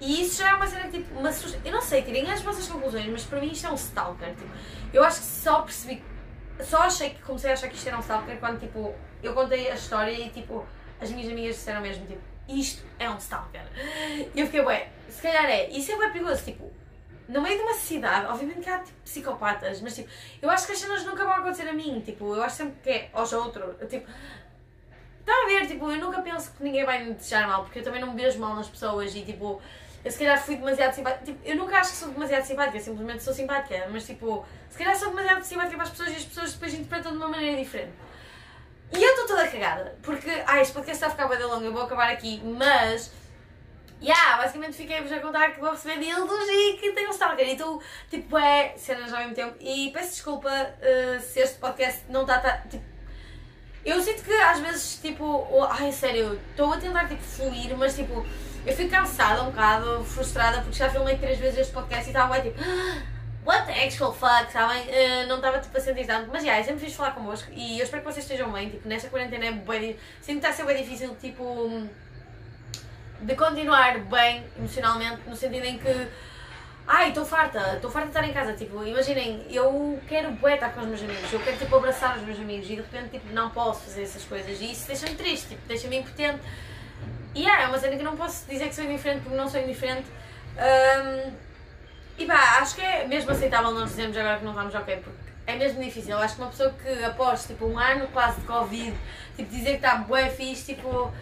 e 0.00 0.22
isso 0.22 0.42
já 0.42 0.50
é 0.50 0.54
uma 0.54 0.66
cena 0.66 0.88
que 0.88 0.98
tipo, 0.98 1.18
uma 1.18 1.30
Eu 1.64 1.72
não 1.72 1.80
sei, 1.80 2.02
tirem 2.02 2.30
as 2.30 2.42
vossas 2.42 2.66
conclusões, 2.66 3.06
mas 3.06 3.24
para 3.24 3.40
mim 3.40 3.52
isto 3.52 3.66
é 3.66 3.70
um 3.70 3.74
stalker. 3.74 4.34
Tipo, 4.34 4.50
eu 4.92 5.04
acho 5.04 5.20
que 5.20 5.26
só 5.26 5.62
percebi. 5.62 6.02
Só 6.60 6.78
achei 6.78 7.10
que 7.10 7.22
comecei 7.22 7.50
a 7.50 7.52
achar 7.52 7.68
que 7.68 7.76
isto 7.76 7.86
era 7.86 7.96
um 7.96 8.00
stalker 8.00 8.38
quando 8.38 8.58
tipo, 8.58 8.94
eu 9.22 9.34
contei 9.34 9.70
a 9.70 9.74
história 9.74 10.12
e 10.12 10.30
tipo, 10.30 10.66
as 11.00 11.10
minhas 11.10 11.30
amigas 11.30 11.56
disseram 11.56 11.80
mesmo 11.80 12.06
tipo, 12.06 12.20
isto 12.48 12.84
é 12.98 13.08
um 13.08 13.16
stalker. 13.16 13.62
E 14.34 14.40
eu 14.40 14.46
fiquei, 14.46 14.60
ué, 14.60 14.88
se 15.08 15.22
calhar 15.22 15.44
é. 15.46 15.68
Isso 15.70 15.92
é 15.92 15.98
bem 15.98 16.12
perigoso, 16.12 16.44
tipo, 16.44 16.70
no 17.28 17.40
meio 17.40 17.56
de 17.56 17.62
uma 17.62 17.74
cidade, 17.74 18.26
obviamente 18.26 18.60
que 18.60 18.70
há 18.70 18.78
tipo, 18.78 19.00
psicopatas, 19.02 19.80
mas 19.80 19.94
tipo, 19.94 20.08
eu 20.42 20.50
acho 20.50 20.66
que 20.66 20.72
as 20.72 20.78
cenas 20.78 21.04
nunca 21.04 21.24
vão 21.24 21.32
acontecer 21.32 21.68
a 21.68 21.72
mim, 21.72 22.02
tipo, 22.04 22.34
eu 22.34 22.42
acho 22.42 22.56
sempre 22.56 22.74
que 22.82 22.90
é 22.90 23.10
aos 23.12 23.32
outros, 23.32 23.76
tipo, 23.88 24.06
está 25.20 25.32
a 25.32 25.46
ver, 25.46 25.66
tipo, 25.66 25.90
eu 25.90 25.96
nunca 25.96 26.20
penso 26.20 26.52
que 26.52 26.62
ninguém 26.62 26.84
vai 26.84 27.02
me 27.02 27.14
deixar 27.14 27.48
mal, 27.48 27.62
porque 27.62 27.78
eu 27.78 27.82
também 27.82 28.00
não 28.00 28.12
me 28.12 28.22
vejo 28.22 28.38
mal 28.38 28.54
nas 28.54 28.68
pessoas 28.68 29.14
e 29.14 29.22
tipo, 29.22 29.60
eu 30.04 30.10
se 30.10 30.18
calhar 30.18 30.38
fui 30.38 30.56
demasiado 30.56 30.92
simpática, 30.92 31.24
tipo, 31.24 31.38
eu 31.48 31.56
nunca 31.56 31.78
acho 31.78 31.92
que 31.92 31.96
sou 31.96 32.10
demasiado 32.10 32.44
simpática, 32.44 32.78
simplesmente 32.78 33.22
sou 33.22 33.32
simpática, 33.32 33.88
mas 33.90 34.04
tipo, 34.04 34.44
se 34.68 34.76
calhar 34.76 34.94
sou 34.94 35.08
demasiado 35.08 35.42
simpática 35.42 35.76
para 35.76 35.84
as 35.84 35.90
pessoas 35.90 36.08
e 36.10 36.16
as 36.16 36.24
pessoas 36.24 36.52
depois 36.52 36.74
interpretam 36.74 37.12
de 37.12 37.18
uma 37.18 37.28
maneira 37.28 37.56
diferente. 37.56 37.92
E 38.92 39.02
eu 39.02 39.10
estou 39.10 39.26
toda 39.26 39.48
cagada, 39.48 39.96
porque, 40.02 40.30
ai, 40.46 40.60
a 40.62 40.64
ficar 40.64 41.28
bem 41.28 41.42
longo, 41.42 41.64
eu 41.64 41.72
vou 41.72 41.82
acabar 41.82 42.10
aqui, 42.10 42.40
mas 42.44 43.10
Yeah, 44.04 44.36
basicamente 44.36 44.76
fiquei-vos 44.76 45.10
a 45.10 45.18
contar 45.18 45.52
que 45.52 45.60
vou 45.60 45.70
receber 45.70 45.98
dildos 45.98 46.48
e 46.48 46.76
que 46.76 46.92
tenho 46.92 47.08
um 47.08 47.12
stalker. 47.12 47.48
E 47.48 47.56
tu, 47.56 47.80
tipo, 48.10 48.36
é 48.36 48.74
cenas 48.76 49.10
ao 49.10 49.20
mesmo 49.20 49.34
tempo. 49.34 49.56
E 49.58 49.90
peço 49.92 50.10
desculpa 50.10 50.50
uh, 50.50 51.20
se 51.20 51.40
este 51.40 51.58
podcast 51.58 52.02
não 52.10 52.20
está. 52.20 52.38
Tá, 52.38 52.58
tipo, 52.68 52.84
eu 53.82 54.02
sinto 54.02 54.22
que 54.22 54.32
às 54.32 54.60
vezes, 54.60 54.98
tipo, 55.00 55.24
oh, 55.24 55.64
ai 55.64 55.90
sério, 55.90 56.38
estou 56.50 56.72
a 56.74 56.76
tentar 56.76 57.08
tipo, 57.08 57.22
fluir, 57.22 57.74
mas 57.78 57.96
tipo, 57.96 58.26
eu 58.66 58.76
fico 58.76 58.90
cansada 58.90 59.42
um 59.42 59.46
bocado, 59.46 60.04
frustrada, 60.04 60.60
porque 60.60 60.76
já 60.76 60.90
filmei 60.90 61.16
três 61.16 61.38
vezes 61.38 61.60
este 61.60 61.72
podcast 61.72 62.04
e 62.04 62.08
estava 62.08 62.40
tipo. 62.40 62.58
What 63.44 63.66
the 63.66 63.84
actual 63.84 64.12
fuck, 64.12 64.50
sabem? 64.50 64.82
Uh, 64.82 65.26
não 65.28 65.36
estava 65.36 65.58
tipo 65.58 65.76
a 65.76 65.80
sentir 65.80 66.06
tanto, 66.06 66.30
mas 66.32 66.42
já, 66.42 66.48
yeah, 66.48 66.60
é 66.60 66.62
sempre 66.62 66.86
fiz 66.86 66.94
falar 66.94 67.10
convosco 67.10 67.50
e 67.52 67.78
eu 67.78 67.84
espero 67.84 68.02
que 68.02 68.10
vocês 68.10 68.24
estejam 68.24 68.50
bem. 68.50 68.70
Tipo, 68.70 68.88
nesta 68.88 69.08
quarentena 69.08 69.44
é 69.44 69.52
bem. 69.52 69.98
Sinto 70.22 70.40
que 70.40 70.46
está 70.46 70.48
a 70.48 70.52
ser 70.52 70.64
bem 70.64 70.82
difícil, 70.82 71.14
tipo 71.16 71.70
de 73.20 73.34
continuar 73.36 73.98
bem 74.00 74.44
emocionalmente, 74.58 75.20
no 75.26 75.36
sentido 75.36 75.64
em 75.64 75.78
que 75.78 76.08
ai, 76.86 77.08
estou 77.08 77.24
farta, 77.24 77.74
estou 77.76 77.90
farta 77.90 78.08
de 78.08 78.16
estar 78.16 78.28
em 78.28 78.32
casa, 78.32 78.52
tipo, 78.52 78.84
imaginem, 78.84 79.46
eu 79.50 79.98
quero 80.06 80.30
bué 80.32 80.54
estar 80.54 80.70
com 80.70 80.82
os 80.82 80.86
meus 80.86 81.02
amigos, 81.02 81.32
eu 81.32 81.40
quero 81.40 81.56
tipo 81.56 81.74
abraçar 81.76 82.18
os 82.18 82.22
meus 82.22 82.38
amigos 82.38 82.66
e 82.66 82.76
de 82.76 82.82
repente 82.82 83.10
tipo 83.10 83.32
não 83.32 83.48
posso 83.50 83.84
fazer 83.84 84.02
essas 84.02 84.24
coisas 84.24 84.60
e 84.60 84.72
isso 84.72 84.86
deixa-me 84.86 85.14
triste, 85.14 85.48
tipo, 85.48 85.66
deixa-me 85.66 85.98
impotente. 85.98 86.40
E 87.34 87.40
yeah, 87.40 87.64
é 87.64 87.66
uma 87.66 87.78
cena 87.78 87.96
que 87.96 88.02
não 88.02 88.16
posso 88.16 88.46
dizer 88.48 88.68
que 88.68 88.74
sou 88.74 88.84
indiferente 88.84 89.22
porque 89.22 89.36
não 89.36 89.48
sou 89.48 89.60
indiferente. 89.60 90.06
Um, 90.56 91.43
e 92.18 92.26
pá, 92.26 92.58
acho 92.60 92.76
que 92.76 92.80
é 92.80 93.06
mesmo 93.06 93.30
aceitável 93.30 93.72
nós 93.72 93.90
dizermos 93.90 94.16
agora 94.16 94.38
que 94.38 94.44
não 94.44 94.52
vamos 94.52 94.74
ok, 94.74 94.96
porque 94.96 95.18
é 95.46 95.56
mesmo 95.56 95.82
difícil. 95.82 96.12
Eu 96.12 96.18
acho 96.18 96.36
que 96.36 96.42
uma 96.42 96.50
pessoa 96.50 96.70
que 96.70 97.04
após 97.04 97.46
tipo 97.46 97.66
um 97.66 97.78
ano 97.78 98.06
quase 98.08 98.40
de 98.40 98.46
Covid, 98.46 98.94
tipo, 99.36 99.50
dizer 99.50 99.70
que 99.70 99.76
está 99.76 99.96
bué 99.96 100.30
fixe, 100.30 100.74
tipo 100.74 101.12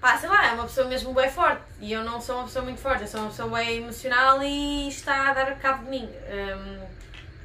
pá, 0.00 0.18
sei 0.18 0.28
lá, 0.28 0.48
é 0.48 0.52
uma 0.52 0.64
pessoa 0.64 0.86
mesmo 0.86 1.14
bem 1.14 1.30
forte 1.30 1.62
e 1.80 1.92
eu 1.92 2.04
não 2.04 2.20
sou 2.20 2.36
uma 2.36 2.44
pessoa 2.44 2.62
muito 2.62 2.78
forte, 2.78 3.02
eu 3.02 3.08
sou 3.08 3.20
uma 3.20 3.30
pessoa 3.30 3.48
bem 3.56 3.78
emocional 3.78 4.42
e 4.42 4.88
está 4.88 5.30
a 5.30 5.32
dar 5.32 5.58
cabo 5.58 5.84
de 5.84 5.90
mim. 5.90 6.10
Um, 6.28 6.86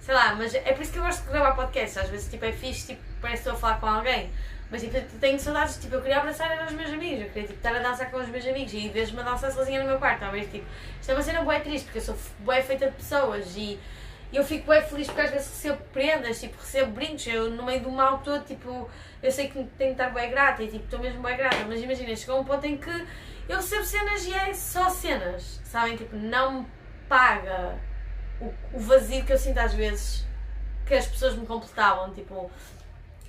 sei 0.01 0.13
lá, 0.13 0.35
mas 0.35 0.53
é 0.53 0.73
por 0.73 0.81
isso 0.81 0.91
que 0.91 0.99
eu 0.99 1.03
gosto 1.03 1.23
de 1.23 1.29
gravar 1.29 1.51
podcast. 1.53 1.99
Às 1.99 2.09
vezes 2.09 2.29
tipo, 2.29 2.43
é 2.43 2.51
fixe, 2.51 2.87
tipo, 2.87 3.01
parece 3.21 3.43
que 3.43 3.49
estou 3.49 3.53
a 3.53 3.61
falar 3.61 3.79
com 3.79 3.85
alguém. 3.87 4.29
Mas 4.71 4.81
tipo, 4.81 4.99
tenho 5.19 5.39
saudades, 5.39 5.77
tipo, 5.77 5.95
eu 5.95 6.01
queria 6.01 6.19
abraçar 6.19 6.65
os 6.67 6.73
meus 6.73 6.91
amigos, 6.91 7.21
eu 7.21 7.29
queria 7.29 7.47
tipo, 7.47 7.57
estar 7.57 7.75
a 7.75 7.79
dançar 7.79 8.11
com 8.11 8.17
os 8.17 8.27
meus 8.29 8.45
amigos 8.45 8.71
e 8.73 8.87
vejo-me 8.89 9.21
a 9.21 9.23
dançar 9.23 9.51
sozinha 9.51 9.81
no 9.81 9.89
meu 9.89 9.97
quarto, 9.97 10.19
talvez 10.19 10.49
tipo, 10.51 10.65
isto 11.01 11.09
é 11.09 11.13
uma 11.15 11.23
cena 11.23 11.41
boa 11.41 11.59
triste, 11.59 11.85
porque 11.85 11.97
eu 11.97 12.03
sou 12.03 12.17
boa 12.39 12.61
feita 12.61 12.85
de 12.85 12.95
pessoas 12.95 13.55
e 13.57 13.79
eu 14.31 14.43
fico 14.43 14.69
bem 14.69 14.81
feliz 14.83 15.07
porque 15.07 15.21
às 15.21 15.31
vezes 15.31 15.49
recebo 15.49 15.81
prendas, 15.91 16.39
tipo, 16.39 16.55
recebo 16.55 16.91
brincos, 16.91 17.25
eu 17.25 17.49
no 17.49 17.63
meio 17.63 17.81
do 17.81 17.89
mal 17.89 18.19
todo, 18.19 18.45
tipo, 18.45 18.87
eu 19.23 19.31
sei 19.31 19.47
que 19.47 19.55
tenho 19.55 19.95
que 19.95 20.01
estar 20.01 20.11
bem 20.11 20.29
grata 20.29 20.61
e 20.61 20.67
tipo, 20.67 20.83
estou 20.83 20.99
mesmo 20.99 21.21
bem 21.23 21.35
grata, 21.35 21.65
mas 21.67 21.81
imagina, 21.81 22.15
chegou 22.15 22.39
um 22.39 22.43
ponto 22.43 22.63
em 22.65 22.77
que 22.77 23.07
eu 23.49 23.57
recebo 23.57 23.83
cenas 23.83 24.23
e 24.27 24.33
é 24.33 24.53
só 24.53 24.87
cenas, 24.89 25.59
sabem? 25.63 25.97
Tipo, 25.97 26.15
não 26.15 26.61
me 26.61 26.67
paga 27.07 27.75
o, 28.39 28.53
o 28.73 28.79
vazio 28.79 29.25
que 29.25 29.33
eu 29.33 29.37
sinto 29.37 29.57
às 29.57 29.73
vezes 29.73 30.27
que 30.85 30.93
as 30.93 31.07
pessoas 31.07 31.35
me 31.35 31.47
completavam, 31.47 32.13
tipo, 32.13 32.51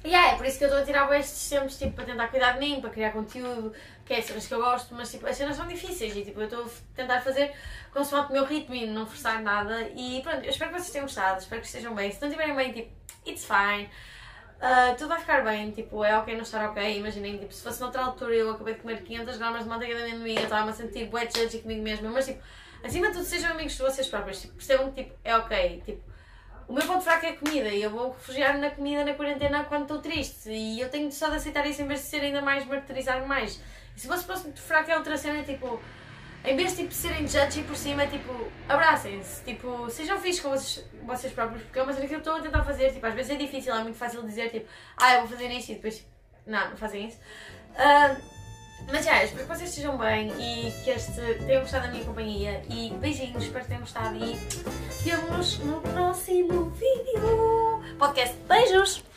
yeah, 0.04 0.32
é 0.32 0.36
por 0.36 0.46
isso 0.46 0.58
que 0.58 0.64
eu 0.64 0.68
estou 0.68 0.82
a 0.82 0.84
tirar 0.84 1.18
estes 1.18 1.48
tempos 1.48 1.78
tipo, 1.78 1.92
para 1.92 2.04
tentar 2.04 2.28
cuidar 2.28 2.52
de 2.52 2.60
mim, 2.60 2.80
para 2.80 2.90
criar 2.90 3.12
conteúdo, 3.12 3.72
que 4.04 4.14
é 4.14 4.22
cenas 4.22 4.46
que 4.46 4.54
eu 4.54 4.60
gosto, 4.60 4.94
mas 4.94 5.10
tipo, 5.10 5.26
as 5.26 5.36
cenas 5.36 5.56
são 5.56 5.66
difíceis 5.66 6.16
e 6.16 6.24
tipo, 6.24 6.40
eu 6.40 6.44
estou 6.44 6.64
a 6.64 6.68
tentar 6.94 7.20
fazer 7.20 7.52
consoante 7.92 8.30
o 8.30 8.32
meu 8.32 8.44
ritmo 8.44 8.74
e 8.74 8.86
não 8.86 9.06
forçar 9.06 9.42
nada. 9.42 9.88
E 9.94 10.20
pronto, 10.22 10.44
eu 10.44 10.50
espero 10.50 10.72
que 10.72 10.78
vocês 10.78 10.90
tenham 10.90 11.06
gostado, 11.06 11.40
espero 11.40 11.60
que 11.60 11.66
estejam 11.66 11.94
bem. 11.94 12.10
Se 12.10 12.20
não 12.20 12.28
estiverem 12.28 12.56
bem, 12.56 12.72
tipo, 12.72 12.90
it's 13.26 13.44
fine. 13.44 13.88
Uh, 14.60 14.94
tudo 14.96 15.08
vai 15.08 15.18
ficar 15.18 15.42
bem, 15.42 15.70
tipo, 15.70 16.04
é 16.04 16.18
ok 16.18 16.34
não 16.34 16.42
estar 16.42 16.68
ok. 16.68 16.98
Imaginem, 16.98 17.38
tipo, 17.38 17.52
se 17.52 17.62
fosse 17.62 17.80
noutra 17.80 18.02
altura 18.02 18.34
eu 18.34 18.50
acabei 18.50 18.74
de 18.74 18.80
comer 18.80 19.02
500 19.02 19.38
gramas 19.38 19.62
de 19.62 19.68
manteiga 19.68 19.96
de 19.96 20.02
amendoim, 20.02 20.34
eu 20.34 20.42
estava-me 20.42 20.70
a 20.70 20.74
sentir 20.74 21.06
bué 21.06 21.28
judgy 21.34 21.60
comigo 21.60 21.82
mesma, 21.82 22.10
mas 22.10 22.26
tipo, 22.26 22.42
acima 22.84 23.06
de 23.08 23.14
tudo 23.14 23.24
sejam 23.24 23.52
amigos 23.52 23.72
de 23.72 23.82
vocês 23.82 24.06
próprios, 24.06 24.42
tipo, 24.42 24.54
percebam 24.54 24.92
que 24.92 25.04
tipo, 25.04 25.16
é 25.24 25.34
ok, 25.34 25.82
tipo, 25.86 26.10
o 26.70 26.72
meu 26.72 26.87
ponto 26.87 27.02
fraco 27.02 27.26
é 27.26 27.30
a 27.30 27.37
comida 27.37 27.68
e 27.68 27.83
eu 27.83 27.90
vou 27.90 28.12
refugiar 28.12 28.56
na 28.56 28.70
comida 28.70 29.04
na 29.04 29.12
quarentena 29.14 29.64
quando 29.64 29.83
estou 29.83 29.98
triste 29.98 30.48
e 30.50 30.80
eu 30.80 30.88
tenho 30.88 31.11
só 31.11 31.28
de 31.28 31.35
aceitar 31.35 31.66
isso 31.66 31.83
em 31.83 31.87
vez 31.88 32.02
de 32.02 32.06
ser 32.06 32.20
ainda 32.20 32.40
mais 32.40 32.64
martirizar 32.64 33.26
mais. 33.26 33.61
E 33.96 34.00
se 34.00 34.06
fosse 34.06 34.24
ponto 34.24 34.61
fraco 34.61 34.88
é 34.88 34.96
outra 34.96 35.16
cena, 35.16 35.42
tipo, 35.42 35.80
em 36.44 36.54
vez 36.54 36.70
de 36.70 36.85
tipo, 36.85 36.94
serem 36.94 37.26
judgy 37.26 37.64
por 37.64 37.74
cima, 37.74 38.06
tipo, 38.06 38.33
abracem-se, 38.68 39.42
tipo, 39.42 39.90
sejam 39.90 40.16
fixos 40.20 40.42
com 40.42 40.50
vocês, 40.50 40.87
vocês 41.02 41.33
próprios, 41.33 41.64
porque 41.64 41.76
é 41.80 41.83
uma 41.83 41.92
cena 41.92 42.06
que 42.06 42.14
eu 42.14 42.18
estou 42.18 42.37
a 42.37 42.40
tentar 42.40 42.62
fazer, 42.62 42.92
tipo, 42.92 43.04
às 43.04 43.14
vezes 43.14 43.33
é 43.33 43.35
difícil, 43.35 43.74
é 43.74 43.83
muito 43.83 43.98
fácil 43.98 44.22
dizer, 44.22 44.48
tipo, 44.52 44.68
ah, 44.96 45.14
eu 45.14 45.20
vou 45.22 45.28
fazer 45.28 45.50
isto 45.50 45.72
e 45.72 45.74
depois, 45.74 46.06
não, 46.46 46.70
não 46.70 46.76
fazem 46.76 47.09
isso. 47.09 47.18
Uh, 47.70 48.39
mas 48.90 49.05
já, 49.05 49.22
espero 49.24 49.46
que 49.46 49.57
vocês 49.57 49.70
estejam 49.70 49.96
bem 49.96 50.33
e 50.38 50.70
que 50.83 50.90
este 50.90 51.12
tenham 51.46 51.62
gostado 51.62 51.87
da 51.87 51.92
minha 51.92 52.05
companhia. 52.05 52.62
E 52.68 52.90
beijinhos, 52.94 53.44
espero 53.44 53.64
que 53.64 53.68
tenham 53.68 53.83
gostado 53.83 54.16
e 54.16 54.37
vemos 55.03 55.59
no 55.59 55.81
próximo 55.81 56.70
vídeo. 56.70 57.83
Podcast, 57.98 58.37
beijos! 58.48 59.10